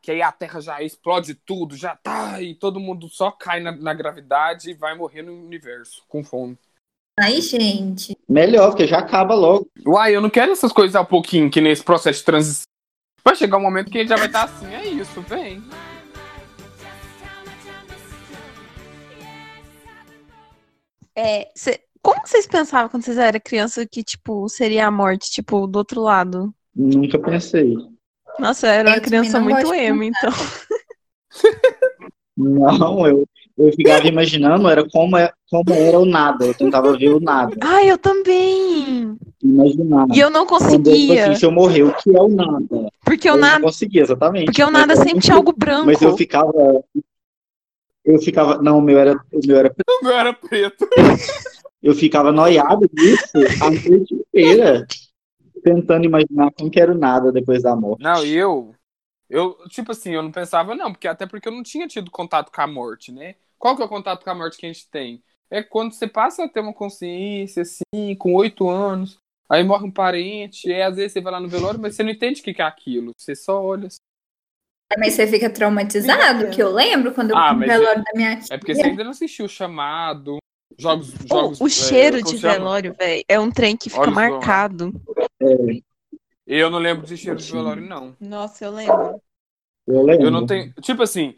Que 0.02 0.12
aí 0.12 0.22
a 0.22 0.34
Terra 0.34 0.60
já 0.60 0.82
explode 0.84 1.34
tudo, 1.34 1.78
já 1.78 1.96
tá, 1.96 2.42
e 2.42 2.54
todo 2.54 2.78
mundo 2.78 3.08
só 3.08 3.32
cai 3.32 3.62
na, 3.62 3.72
na 3.72 3.94
gravidade 3.94 4.70
e 4.70 4.74
vai 4.74 4.94
morrer 4.98 5.22
no 5.22 5.32
universo, 5.34 6.04
com 6.10 6.26
fome. 6.26 6.58
Ai, 7.18 7.40
gente. 7.40 8.18
Melhor, 8.28 8.68
porque 8.72 8.86
já 8.86 8.98
acaba 9.00 9.34
logo. 9.34 9.70
Uai, 9.88 10.14
eu 10.14 10.20
não 10.20 10.30
quero 10.30 10.52
essas 10.52 10.74
coisas 10.74 10.94
a 10.98 11.06
pouquinho, 11.06 11.50
que 11.50 11.62
nesse 11.62 11.86
processo 11.86 12.20
de 12.20 12.26
transição. 12.26 12.66
Vai 13.24 13.34
chegar 13.38 13.58
um 13.58 13.62
momento 13.62 13.90
que 13.90 13.98
a 13.98 14.02
gente 14.02 14.10
já 14.10 14.18
vai 14.18 14.28
estar 14.28 14.44
assim, 14.44 14.74
é 14.76 14.86
isso, 14.86 15.22
vem. 15.22 15.64
É, 21.16 21.50
cê- 21.56 21.85
como 22.06 22.22
vocês 22.24 22.46
pensavam 22.46 22.88
quando 22.88 23.04
vocês 23.04 23.18
eram 23.18 23.40
criança 23.44 23.84
que, 23.84 24.04
tipo, 24.04 24.48
seria 24.48 24.86
a 24.86 24.92
morte, 24.92 25.32
tipo, 25.32 25.66
do 25.66 25.78
outro 25.78 26.02
lado? 26.02 26.54
Nunca 26.76 27.18
pensei. 27.18 27.76
Nossa, 28.38 28.68
eu 28.68 28.72
era 28.72 28.90
uma 28.90 28.98
Eu 28.98 29.02
também 29.02 29.22
criança 29.22 29.40
muito 29.40 29.74
emo, 29.74 30.04
então. 30.04 30.32
Não, 32.38 33.08
eu, 33.08 33.26
eu 33.58 33.72
ficava 33.72 34.06
imaginando 34.06 34.70
era 34.70 34.88
como, 34.88 35.18
é, 35.18 35.32
como 35.50 35.74
era 35.74 35.98
o 35.98 36.06
nada. 36.06 36.46
Eu 36.46 36.54
tentava 36.54 36.96
ver 36.96 37.10
o 37.10 37.20
nada. 37.20 37.56
Ai, 37.62 37.90
eu 37.90 37.98
também! 37.98 39.18
Imaginar. 39.42 40.06
E 40.14 40.20
eu 40.20 40.30
não 40.30 40.46
Quando, 40.46 40.62
conseguia. 40.62 41.24
assim, 41.28 41.36
se 41.36 41.46
eu 41.46 41.52
morrer, 41.52 41.84
o 41.84 41.96
que 41.96 42.16
é 42.16 42.22
o 42.22 42.28
nada? 42.28 42.92
Porque 43.04 43.30
eu 43.30 43.36
eu 43.36 43.40
nada. 43.40 43.60
não 43.60 43.68
conseguia, 43.68 44.02
exatamente. 44.02 44.46
Porque 44.46 44.64
o 44.64 44.70
nada 44.70 44.96
sempre 44.98 45.22
tinha 45.22 45.38
algo 45.38 45.54
branco. 45.58 45.86
Mas 45.88 46.02
eu 46.02 46.16
ficava. 46.18 46.84
Eu 48.04 48.20
ficava. 48.20 48.62
Não, 48.62 48.80
o 48.80 48.82
meu 48.82 49.00
era, 49.00 49.14
o 49.32 49.40
meu 49.48 49.58
era 49.58 49.74
O 50.02 50.04
meu 50.04 50.14
era 50.14 50.34
preto. 50.34 50.88
Eu 51.86 51.94
ficava 51.94 52.32
noiado 52.32 52.90
disso 52.92 53.38
a 53.64 53.70
noite 53.70 54.16
inteira, 54.16 54.88
tentando 55.64 56.04
imaginar 56.04 56.52
como 56.58 56.72
que 56.72 56.80
era 56.80 56.92
o 56.92 56.98
nada 56.98 57.32
depois 57.32 57.62
da 57.62 57.76
morte. 57.76 58.02
Não, 58.02 58.26
e 58.26 58.36
eu. 58.36 58.74
Eu, 59.30 59.56
tipo 59.70 59.92
assim, 59.92 60.12
eu 60.12 60.24
não 60.24 60.32
pensava, 60.32 60.74
não, 60.74 60.92
porque 60.92 61.08
até 61.08 61.28
porque 61.28 61.48
eu 61.48 61.52
não 61.52 61.62
tinha 61.62 61.88
tido 61.88 62.10
contato 62.10 62.52
com 62.52 62.60
a 62.60 62.66
morte, 62.66 63.12
né? 63.12 63.36
Qual 63.60 63.76
que 63.76 63.84
é 63.84 63.86
o 63.86 63.90
contato 63.90 64.24
com 64.24 64.30
a 64.32 64.36
morte 64.36 64.58
que 64.58 64.66
a 64.66 64.74
gente 64.74 64.90
tem? 64.90 65.22
É 65.48 65.62
quando 65.62 65.94
você 65.94 66.08
passa 66.08 66.46
a 66.46 66.50
ter 66.50 66.60
uma 66.60 66.74
consciência, 66.74 67.62
assim, 67.62 68.16
com 68.18 68.34
oito 68.34 68.68
anos, 68.68 69.20
aí 69.48 69.64
morre 69.64 69.86
um 69.86 69.92
parente, 69.92 70.68
e 70.68 70.82
às 70.82 70.96
vezes 70.96 71.14
você 71.14 71.22
vai 71.22 71.34
lá 71.34 71.40
no 71.40 71.48
velório, 71.48 71.80
mas 71.80 71.96
você 71.96 72.02
não 72.02 72.10
entende 72.10 72.42
o 72.42 72.44
que 72.44 72.60
é 72.60 72.66
aquilo. 72.66 73.12
Você 73.16 73.36
só 73.36 73.64
olha. 73.64 73.88
assim. 73.88 73.98
Mas 74.98 75.14
você 75.14 75.28
fica 75.28 75.52
traumatizado, 75.52 76.50
que 76.50 76.62
eu 76.62 76.72
lembro 76.72 77.14
quando 77.14 77.30
eu 77.32 77.38
Ah, 77.38 77.50
fui 77.50 77.60
no 77.60 77.68
velório 77.68 78.04
da 78.04 78.12
minha 78.16 78.40
tia. 78.40 78.56
É 78.56 78.58
porque 78.58 78.74
você 78.74 78.88
ainda 78.88 79.04
não 79.04 79.12
assistiu 79.12 79.46
o 79.46 79.50
chamado, 79.50 80.38
jogos. 80.78 81.14
jogos 81.30 81.60
O, 81.60 81.64
o 81.64 81.68
é, 81.68 81.70
cheiro 81.70 82.20
como 82.22 82.36
de 82.36 82.42
velório, 82.42 82.96
velho, 82.98 83.24
é 83.28 83.40
um 83.40 83.52
trem 83.52 83.76
que 83.78 83.90
fica 83.90 84.12
marcado. 84.12 84.94
Eu 86.46 86.70
não 86.70 86.80
lembro 86.80 87.06
de 87.06 87.18
cheiro 87.18 87.40
de 87.40 87.52
velório, 87.52 87.84
não. 87.84 88.16
Nossa, 88.20 88.66
eu 88.66 88.72
lembro. 88.72 89.22
Eu 89.88 90.02
lembro. 90.02 90.26
Eu 90.28 90.32
não 90.32 90.46
tenho. 90.46 90.74
Tipo 90.82 91.04
assim, 91.04 91.36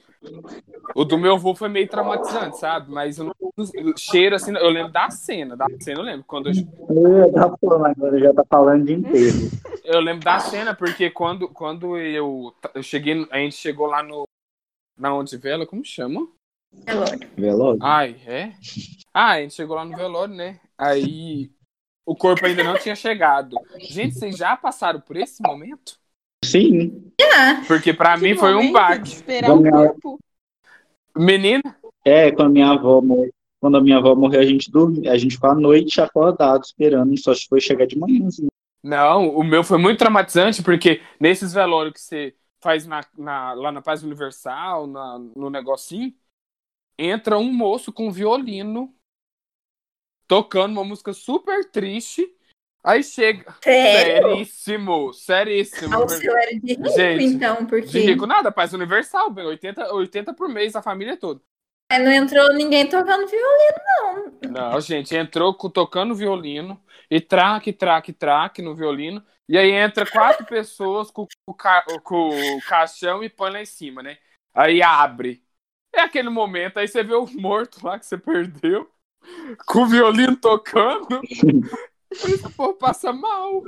o 0.95 1.03
do 1.03 1.17
meu 1.17 1.35
avô 1.35 1.53
foi 1.53 1.69
meio 1.69 1.87
traumatizante, 1.87 2.57
sabe? 2.57 2.91
Mas 2.91 3.17
eu 3.17 3.25
não, 3.25 3.95
cheiro 3.97 4.35
assim, 4.35 4.55
eu 4.55 4.69
lembro 4.69 4.91
da 4.91 5.09
cena. 5.09 5.55
Da 5.55 5.67
cena 5.79 5.99
eu 5.99 6.03
lembro. 6.03 6.25
Quando 6.25 6.49
eu, 6.49 6.53
Eu 6.89 7.31
tá 7.33 7.55
falando 7.59 7.85
agora, 7.85 8.19
já 8.19 8.33
tá 8.33 8.43
falando 8.49 8.85
de 8.85 8.93
inteiro. 8.93 9.37
eu 9.83 9.99
lembro 9.99 10.23
da 10.23 10.39
cena, 10.39 10.73
porque 10.73 11.09
quando, 11.09 11.47
quando 11.49 11.97
eu, 11.97 12.53
eu 12.73 12.83
cheguei. 12.83 13.27
A 13.31 13.37
gente 13.37 13.55
chegou 13.55 13.87
lá 13.87 14.01
no. 14.01 14.27
Na 14.97 15.13
onde 15.13 15.37
vela, 15.37 15.65
como 15.65 15.85
chama? 15.85 16.27
Velório. 16.73 17.29
Velório? 17.35 17.79
Ai, 17.81 18.15
é? 18.25 18.53
Ah, 19.13 19.31
a 19.33 19.41
gente 19.41 19.53
chegou 19.53 19.75
lá 19.75 19.85
no 19.85 19.95
velório, 19.95 20.33
né? 20.35 20.59
Aí 20.77 21.51
o 22.05 22.15
corpo 22.15 22.45
ainda 22.45 22.63
não 22.63 22.77
tinha 22.77 22.95
chegado. 22.95 23.57
Gente, 23.79 24.15
vocês 24.15 24.37
já 24.37 24.55
passaram 24.55 24.99
por 25.01 25.17
esse 25.17 25.41
momento? 25.41 25.97
Sim. 26.43 27.11
Porque 27.67 27.93
pra 27.93 28.15
mim 28.17 28.35
foi 28.35 28.55
um 28.55 28.71
baque. 28.71 29.09
Esperar 29.09 29.51
o 29.51 29.61
lá. 29.61 29.71
corpo. 29.89 30.19
Menina, 31.17 31.61
É, 32.05 32.31
quando 32.31 32.47
a 32.47 32.53
minha 32.53 32.69
avó 32.69 33.01
morreu, 33.01 33.31
quando 33.59 33.77
a 33.77 33.81
minha 33.81 33.97
avó 33.97 34.15
morreu, 34.15 34.39
a 34.39 34.45
gente 34.45 34.69
dormia, 34.71 35.11
a 35.11 35.17
gente 35.17 35.33
ficou 35.35 35.49
a 35.49 35.55
noite 35.55 35.99
acordado 35.99 36.63
esperando, 36.63 37.17
só 37.19 37.33
se 37.33 37.47
foi 37.47 37.59
chegar 37.59 37.87
de 37.87 37.97
manhã. 37.97 38.27
Assim. 38.27 38.47
Não, 38.83 39.27
o 39.35 39.43
meu 39.43 39.63
foi 39.63 39.79
muito 39.79 39.97
traumatizante, 39.97 40.61
porque 40.61 41.01
nesses 41.19 41.53
velórios 41.53 41.93
que 41.95 41.99
você 41.99 42.35
faz 42.61 42.85
na, 42.85 43.03
na- 43.17 43.53
lá 43.53 43.71
na 43.71 43.81
Paz 43.81 44.03
Universal, 44.03 44.85
na- 44.87 45.19
no 45.35 45.49
negocinho, 45.49 46.13
entra 46.97 47.37
um 47.37 47.51
moço 47.51 47.91
com 47.93 48.11
violino 48.11 48.93
tocando 50.27 50.73
uma 50.73 50.83
música 50.83 51.13
super 51.13 51.69
triste. 51.69 52.33
Aí 52.83 53.03
chega. 53.03 53.55
Sério? 53.61 54.29
Seríssimo, 54.29 55.13
seríssimo. 55.13 55.95
Ah, 55.95 56.05
o 56.05 56.09
seu 56.09 56.37
era 56.37 56.51
de 56.51 56.73
rico, 56.73 56.89
Gente, 56.89 57.23
então, 57.35 57.65
porque 57.65 57.87
De 57.87 57.99
rico 57.99 58.25
nada, 58.25 58.51
Paz 58.51 58.73
Universal, 58.73 59.29
bem, 59.29 59.45
80, 59.45 59.93
80 59.93 60.33
por 60.33 60.47
mês, 60.47 60.75
a 60.75 60.81
família 60.81 61.17
toda. 61.17 61.41
Aí 61.91 62.03
não 62.03 62.11
entrou 62.11 62.53
ninguém 62.53 62.87
tocando 62.87 63.27
violino, 63.27 63.79
não. 63.85 64.51
Não, 64.51 64.81
gente, 64.81 65.15
entrou 65.15 65.53
tocando 65.53 66.15
violino 66.15 66.81
e 67.09 67.19
traque, 67.21 67.71
traque, 67.73 68.11
traque 68.13 68.61
no 68.61 68.75
violino. 68.75 69.23
E 69.47 69.57
aí 69.57 69.71
entra 69.71 70.05
quatro 70.05 70.45
pessoas 70.47 71.09
com, 71.09 71.25
o 71.47 71.53
ca- 71.53 71.85
com 72.03 72.29
o 72.29 72.61
caixão 72.67 73.23
e 73.23 73.29
põe 73.29 73.51
lá 73.51 73.61
em 73.61 73.65
cima, 73.65 74.03
né? 74.03 74.17
Aí 74.53 74.81
abre. 74.81 75.43
É 75.93 76.01
aquele 76.01 76.29
momento, 76.29 76.77
aí 76.77 76.87
você 76.87 77.03
vê 77.03 77.15
o 77.15 77.27
morto 77.27 77.85
lá 77.85 77.97
que 77.97 78.05
você 78.05 78.17
perdeu, 78.17 78.87
com 79.65 79.83
o 79.83 79.87
violino 79.87 80.35
tocando. 80.35 81.21
Por 82.21 82.29
isso 82.29 82.43
que 82.43 82.47
o 82.47 82.51
povo 82.51 82.73
passa 82.75 83.11
mal. 83.11 83.63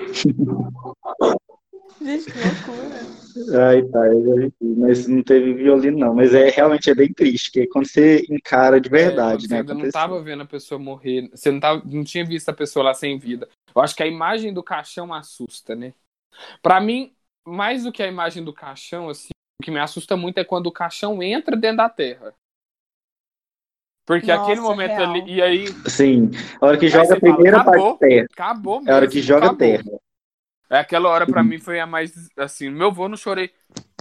Gente, 2.02 2.32
que 2.32 2.38
loucura. 2.38 3.68
Ai, 3.68 3.84
tá, 3.84 4.08
eu 4.08 4.26
já 4.26 4.36
vi, 4.36 4.54
mas 4.62 5.08
não 5.08 5.22
teve 5.22 5.54
violino, 5.54 5.98
não. 5.98 6.14
Mas 6.14 6.34
é 6.34 6.50
realmente 6.50 6.90
é 6.90 6.96
bem 6.96 7.12
triste, 7.12 7.52
que 7.52 7.62
é 7.62 7.68
quando 7.68 7.88
você 7.88 8.26
encara 8.30 8.80
de 8.80 8.88
É, 8.88 8.92
verdade, 8.92 9.48
você 9.48 9.54
né? 9.54 9.60
ainda 9.60 9.74
não 9.74 9.90
tava 9.90 10.22
vendo 10.22 10.44
a 10.44 10.46
pessoa 10.46 10.80
morrer. 10.80 11.30
Você 11.32 11.52
não, 11.52 11.60
tava, 11.60 11.82
não 11.86 12.04
tinha 12.04 12.26
visto 12.26 12.50
a 12.50 12.54
pessoa 12.54 12.86
lá 12.86 12.94
sem 12.94 13.18
vida. 13.18 13.50
Eu 13.76 13.82
acho 13.82 13.96
que 13.96 14.04
a 14.04 14.08
imagem 14.08 14.54
do 14.54 14.64
caixão 14.64 15.14
assusta, 15.14 15.76
né? 15.76 15.94
Pra 16.62 16.80
mim, 16.80 17.14
mais 17.46 17.84
do 17.84 17.92
que 17.92 18.02
a 18.02 18.08
imagem 18.08 18.44
do 18.44 18.54
caixão, 18.54 19.10
assim, 19.10 19.30
o 19.60 19.64
que 19.64 19.72
me 19.72 19.80
assusta 19.80 20.16
muito 20.16 20.38
é 20.38 20.44
quando 20.44 20.68
o 20.68 20.72
caixão 20.72 21.22
entra 21.22 21.56
dentro 21.56 21.78
da 21.78 21.90
terra. 21.90 22.34
Porque 24.06 24.32
Nossa, 24.32 24.44
aquele 24.44 24.62
momento 24.62 24.92
real. 24.92 25.12
ali. 25.12 25.34
E 25.34 25.42
aí, 25.42 25.68
Sim, 25.88 26.32
a 26.60 26.66
hora 26.66 26.78
que 26.78 26.88
joga 26.88 27.14
a 27.14 27.20
primeira 27.20 27.60
fala, 27.60 27.66
parte 27.66 27.82
acabou. 27.82 27.98
terra. 27.98 28.28
acabou 28.32 28.76
mesmo. 28.80 28.90
É 28.90 28.94
a 28.94 28.96
hora 28.96 29.08
que 29.08 29.22
joga 29.22 29.42
a 29.42 29.50
acabou. 29.50 29.58
terra. 29.58 30.00
É 30.72 30.78
aquela 30.80 31.10
hora 31.10 31.28
pra 31.28 31.44
mim 31.44 31.60
foi 31.60 31.80
a 31.80 31.86
mais. 31.86 32.14
Assim, 32.38 32.70
meu 32.70 32.88
avô 32.88 33.08
não 33.10 33.18
chorei. 33.18 33.52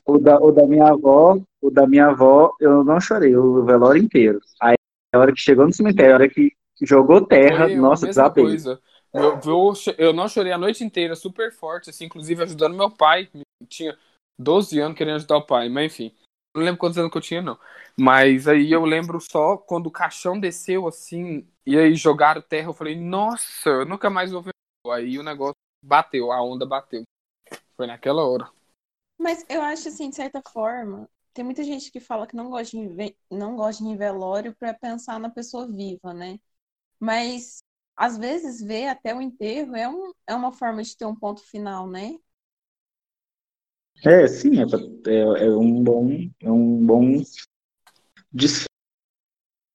O 0.06 0.16
da, 0.18 0.38
o 0.38 0.50
da 0.52 0.66
minha 0.66 0.86
avó, 0.88 1.38
o 1.61 1.70
da 1.70 1.86
minha 1.86 2.06
avó, 2.06 2.54
eu 2.61 2.82
não 2.84 3.00
chorei, 3.00 3.36
o 3.36 3.64
velório 3.64 4.02
inteiro. 4.02 4.40
Aí 4.62 4.76
a 5.12 5.18
hora 5.18 5.32
que 5.32 5.40
chegou 5.40 5.66
no 5.66 5.72
cemitério, 5.72 6.12
a 6.12 6.14
hora 6.14 6.28
que 6.28 6.52
jogou 6.80 7.26
terra, 7.26 7.64
Foi 7.64 7.74
eu, 7.74 7.82
nossa, 7.82 8.06
mesma 8.06 8.22
desabei. 8.22 8.44
coisa. 8.44 8.80
Meu 9.12 9.32
avô, 9.32 9.72
eu 9.98 10.12
não 10.12 10.28
chorei 10.28 10.52
a 10.52 10.59
noite 10.59 10.84
inteira, 10.84 11.14
super 11.14 11.52
forte, 11.52 11.90
assim, 11.90 12.04
inclusive 12.04 12.42
ajudando 12.42 12.76
meu 12.76 12.90
pai. 12.90 13.28
Tinha 13.68 13.96
12 14.39 14.78
anos 14.78 14.97
querendo 14.97 15.16
ajudar 15.16 15.36
o 15.36 15.47
pai, 15.47 15.68
mas 15.68 15.93
enfim. 15.93 16.14
Não 16.55 16.62
lembro 16.64 16.78
quantos 16.78 16.99
anos 16.99 17.11
que 17.11 17.18
eu 17.18 17.22
tinha, 17.22 17.43
não. 17.43 17.59
Mas 17.99 18.49
aí 18.49 18.72
eu 18.72 18.84
lembro 18.84 19.20
só 19.20 19.57
quando 19.57 19.86
o 19.86 19.93
caixão 19.93 20.39
desceu, 20.39 20.86
assim, 20.86 21.47
e 21.66 21.76
aí 21.76 21.95
jogaram 21.95 22.41
terra, 22.41 22.68
eu 22.68 22.72
falei, 22.72 22.97
nossa, 22.97 23.68
eu 23.68 23.86
nunca 23.86 24.09
mais 24.09 24.32
vou 24.32 24.43
ver. 24.43 24.53
Aí 24.91 25.18
o 25.18 25.22
negócio 25.22 25.57
bateu, 25.82 26.32
a 26.32 26.43
onda 26.43 26.64
bateu. 26.64 27.03
Foi 27.76 27.86
naquela 27.86 28.26
hora. 28.26 28.51
Mas 29.18 29.45
eu 29.49 29.61
acho 29.62 29.89
assim, 29.89 30.11
de 30.11 30.16
certa 30.16 30.41
forma, 30.43 31.09
tem 31.34 31.45
muita 31.45 31.62
gente 31.62 31.91
que 31.91 32.01
fala 32.01 32.26
que 32.26 32.36
não 32.36 32.51
gosta 32.51 32.76
de, 32.76 33.16
não 33.30 33.57
gosta 33.57 33.84
de 33.84 33.97
velório 33.97 34.55
para 34.57 34.74
pensar 34.74 35.20
na 35.20 35.30
pessoa 35.30 35.66
viva, 35.66 36.14
né? 36.14 36.39
Mas 36.99 37.59
às 37.97 38.16
vezes 38.16 38.61
ver 38.61 38.89
até 38.89 39.14
o 39.14 39.20
enterro 39.20 39.76
é, 39.76 39.89
um, 39.89 40.12
é 40.26 40.34
uma 40.34 40.53
forma 40.53 40.82
de 40.82 40.97
ter 40.97 41.05
um 41.05 41.14
ponto 41.14 41.43
final, 41.43 41.89
né? 41.89 42.16
É, 44.05 44.26
sim, 44.26 44.53
é, 44.61 44.64
é, 45.11 45.46
é 45.46 45.51
um 45.51 45.82
bom, 45.82 46.11
é 46.40 46.51
um 46.51 46.86
bom 46.86 47.22
desfecho. 48.32 48.68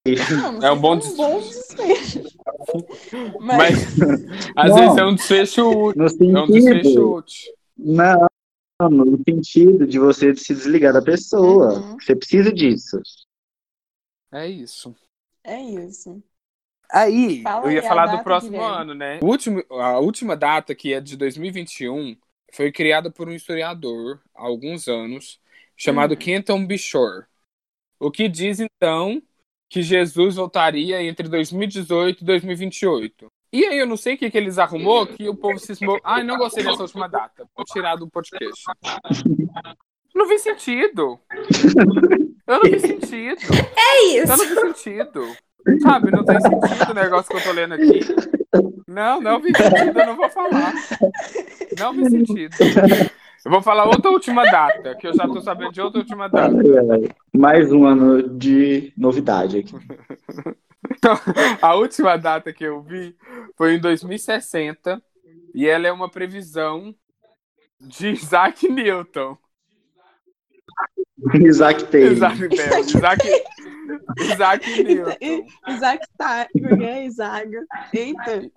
Não, 0.05 0.51
não 0.53 0.57
É 0.57 0.61
sei 0.61 0.69
um 0.71 0.82
bom 0.82 0.93
é 0.93 0.97
um 0.97 1.15
bom 1.15 1.39
desfecho. 1.39 2.24
Mas 3.39 3.80
às 4.55 4.69
Não. 4.69 4.76
vezes 4.76 4.97
é 4.97 5.05
um 5.05 5.15
desfecho 5.15 5.69
útil. 5.69 6.01
No 6.01 6.38
É 6.38 6.41
um 6.41 6.47
desfecho 6.47 6.89
sentido, 6.89 7.24
não, 7.78 8.89
no 8.89 9.24
sentido 9.28 9.88
de 9.88 9.99
você 9.99 10.36
se 10.36 10.53
desligar 10.53 10.93
da 10.93 11.01
pessoa. 11.01 11.80
Uhum. 11.80 11.97
Você 11.99 12.15
precisa 12.15 12.51
disso. 12.51 13.01
É 14.32 14.47
isso. 14.47 14.95
É 15.43 15.61
isso. 15.61 16.21
Aí, 16.91 17.41
Fala 17.41 17.65
eu 17.65 17.71
ia 17.71 17.82
aí 17.82 17.88
falar 17.88 18.05
do 18.07 18.24
próximo 18.24 18.61
ano, 18.61 18.93
né? 18.93 19.19
O 19.21 19.26
último, 19.26 19.63
a 19.71 19.99
última 19.99 20.36
data, 20.36 20.76
que 20.76 20.93
é 20.93 21.01
de 21.01 21.17
2021, 21.17 22.15
foi 22.54 22.72
criada 22.72 23.10
por 23.12 23.28
um 23.28 23.34
historiador 23.34 24.22
há 24.36 24.43
alguns 24.43 24.88
anos, 24.88 25.39
chamado 25.76 26.14
Hum. 26.14 26.18
Kenton 26.18 26.66
Bishore. 26.66 27.26
O 27.99 28.12
que 28.12 28.30
diz, 28.30 28.60
então, 28.60 29.22
que 29.70 29.82
Jesus 29.82 30.36
voltaria 30.36 31.01
entre 31.01 31.28
2018 31.28 32.22
e 32.22 32.26
2028. 32.26 33.28
E 33.51 33.66
aí 33.66 33.78
eu 33.78 33.88
não 33.88 33.97
sei 33.97 34.16
o 34.16 34.18
que, 34.18 34.30
que 34.30 34.38
eles 34.38 34.58
arrumou, 34.58 35.06
que 35.08 35.28
o 35.30 35.36
povo 35.36 35.60
cismou. 35.60 35.99
Ai, 36.04 36.24
não 36.24 36.38
gostei 36.38 36.64
dessa 36.64 36.82
última 36.84 37.08
data. 37.08 37.47
Vou 37.56 37.66
tirar 37.66 37.95
do 37.95 38.10
podcast. 38.10 38.64
Não 40.14 40.28
vi 40.28 40.38
sentido. 40.39 41.20
Eu 42.47 42.64
não 42.64 42.70
vi 42.70 42.80
sentido. 42.80 43.41
É 43.76 44.20
Eu 44.20 44.28
não 44.28 44.36
isso. 44.36 44.47
vi 44.47 44.62
sentido. 44.74 45.36
Sabe, 45.82 46.11
não 46.11 46.24
tem 46.26 46.39
sentido 46.41 46.91
o 46.91 46.93
negócio 46.93 47.32
que 47.32 47.38
eu 47.38 47.43
tô 47.43 47.51
lendo 47.51 47.74
aqui. 47.74 47.99
Não, 48.88 49.22
não 49.22 49.39
vi 49.39 49.51
sentido, 49.55 49.99
eu 49.99 50.05
não 50.05 50.16
vou 50.16 50.30
falar. 50.30 50.74
Não 51.80 51.93
vi 51.93 52.09
sentido. 52.09 52.55
Eu 53.45 53.51
vou 53.51 53.61
falar 53.61 53.86
outra 53.86 54.09
última 54.09 54.43
data, 54.43 54.95
que 54.95 55.07
eu 55.07 55.14
já 55.14 55.28
tô 55.28 55.41
sabendo 55.41 55.74
de 55.74 55.82
outra 55.82 55.99
última 55.99 56.30
data. 56.30 56.55
Ai, 56.55 57.03
ai. 57.03 57.09
Mais 57.34 57.72
um 57.72 57.86
ano 57.86 58.38
de 58.38 58.93
novidade 58.97 59.57
aqui. 59.57 59.76
A 61.61 61.76
última 61.76 62.18
data 62.18 62.53
que 62.53 62.64
eu 62.64 62.82
vi 62.82 63.16
foi 63.57 63.76
em 63.76 63.80
2060 63.80 65.01
e 65.53 65.68
ela 65.68 65.88
é 65.88 65.91
uma 65.91 66.09
previsão 66.09 66.95
de 67.80 68.11
Isaac 68.11 68.68
Newton. 68.70 69.38
Isaac 71.36 71.86
Taylor. 71.86 72.14
Isaac, 72.14 72.39
Newton. 72.39 72.80
Isaac, 72.80 73.43
Isaac 74.19 74.84
Newton. 74.84 75.45
Isaac 75.69 76.05
tá. 76.17 76.47
Porque 76.51 76.84
é 76.84 77.05
Isaac. 77.05 77.49
Eita. 77.93 78.49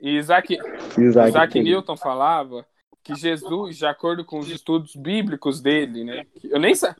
E 0.00 0.16
Isaac, 0.16 0.58
Isaac, 0.98 1.28
Isaac. 1.28 1.60
Newton 1.62 1.96
falava 1.96 2.64
que 3.02 3.14
Jesus, 3.14 3.76
de 3.76 3.86
acordo 3.86 4.24
com 4.24 4.38
os 4.38 4.48
estudos 4.50 4.94
bíblicos 4.96 5.60
dele, 5.60 6.04
né? 6.04 6.24
que 6.40 6.50
Eu 6.52 6.58
nem, 6.58 6.74
sa- 6.74 6.96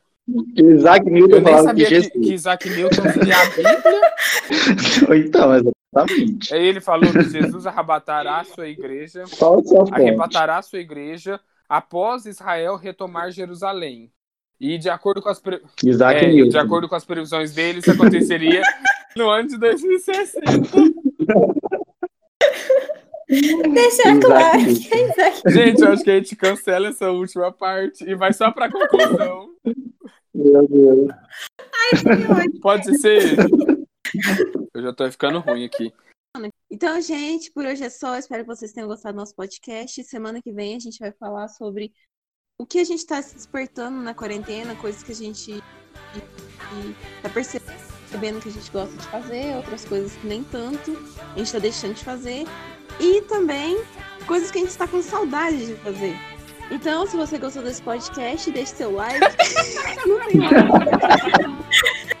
Isaac 0.55 1.09
Newton 1.09 1.35
eu 1.37 1.41
nem 1.41 1.53
falava 1.53 1.73
que 1.75 1.83
sabia 1.83 1.87
que, 1.87 1.95
Jesus. 1.95 2.11
que 2.27 2.33
Isaac 2.33 2.69
Newton 2.69 3.01
lia 3.23 3.35
a 3.37 3.45
Bíblia. 3.45 4.11
Então, 5.25 5.53
exatamente. 5.55 6.53
Aí 6.53 6.65
ele 6.65 6.81
falou 6.81 7.11
que 7.11 7.23
Jesus 7.23 7.65
arrebatará 7.65 8.39
a 8.39 8.43
sua 8.43 8.67
igreja, 8.67 9.23
Qual 9.37 9.59
a 9.59 9.63
sua 9.63 9.79
fonte? 9.85 9.93
arrebatará 9.93 10.57
a 10.57 10.61
sua 10.61 10.79
igreja 10.79 11.39
após 11.67 12.25
Israel 12.25 12.75
retomar 12.75 13.31
Jerusalém. 13.31 14.11
E 14.61 14.77
de 14.77 14.91
acordo 14.91 15.23
com 15.23 15.29
as, 15.29 15.39
pre- 15.39 15.59
Isaac 15.83 16.23
é, 16.23 16.27
Newton. 16.27 16.49
de 16.49 16.57
acordo 16.59 16.87
com 16.87 16.93
as 16.93 17.03
previsões 17.03 17.51
dele, 17.51 17.79
isso 17.79 17.89
aconteceria 17.89 18.61
no 19.17 19.27
ano 19.27 19.49
de 19.49 19.57
2060. 19.57 20.39
Deixar 23.27 24.15
Isaac 24.15 24.19
claro 24.19 24.59
que 24.59 24.93
é 24.93 25.09
Isaac. 25.09 25.41
Gente, 25.47 25.81
eu 25.81 25.91
acho 25.91 26.03
que 26.03 26.11
a 26.11 26.15
gente 26.17 26.35
cancela 26.35 26.89
essa 26.89 27.09
última 27.09 27.51
parte 27.51 28.03
e 28.07 28.13
vai 28.13 28.33
só 28.33 28.51
pra 28.51 28.69
conclusão. 28.71 29.49
Meu 30.35 30.67
Deus. 30.67 31.11
Pode 32.61 32.99
ser. 32.99 33.37
Eu 34.75 34.81
já 34.83 34.93
tô 34.93 35.09
ficando 35.09 35.39
ruim 35.39 35.65
aqui. 35.65 35.91
Então, 36.69 37.01
gente, 37.01 37.51
por 37.51 37.65
hoje 37.65 37.83
é 37.83 37.89
só. 37.89 38.15
Espero 38.17 38.43
que 38.43 38.47
vocês 38.55 38.71
tenham 38.73 38.87
gostado 38.87 39.15
do 39.15 39.19
nosso 39.19 39.35
podcast. 39.35 40.03
Semana 40.03 40.39
que 40.41 40.51
vem 40.51 40.75
a 40.75 40.79
gente 40.79 40.99
vai 40.99 41.11
falar 41.13 41.47
sobre 41.47 41.91
o 42.61 42.65
que 42.65 42.77
a 42.77 42.83
gente 42.83 42.99
está 42.99 43.19
se 43.23 43.33
despertando 43.33 43.97
na 43.97 44.13
quarentena, 44.13 44.75
coisas 44.75 45.01
que 45.01 45.11
a 45.11 45.15
gente 45.15 45.63
está 47.17 47.29
percebendo 47.33 48.39
que 48.39 48.49
a 48.49 48.51
gente 48.51 48.71
gosta 48.71 48.95
de 48.95 49.07
fazer, 49.07 49.55
outras 49.55 49.83
coisas 49.83 50.11
que 50.17 50.27
nem 50.27 50.43
tanto, 50.43 50.91
a 51.17 51.37
gente 51.37 51.47
está 51.47 51.57
deixando 51.57 51.95
de 51.95 52.03
fazer. 52.03 52.45
E 52.99 53.21
também 53.23 53.83
coisas 54.27 54.51
que 54.51 54.59
a 54.59 54.61
gente 54.61 54.69
está 54.69 54.87
com 54.87 55.01
saudade 55.01 55.65
de 55.65 55.75
fazer. 55.77 56.15
Então, 56.69 57.07
se 57.07 57.17
você 57.17 57.39
gostou 57.39 57.63
desse 57.63 57.81
podcast, 57.81 58.51
deixe 58.51 58.75
seu 58.75 58.91
like. 58.91 59.19
Não 60.05 60.19
tem 60.27 60.39
like. 60.39 62.20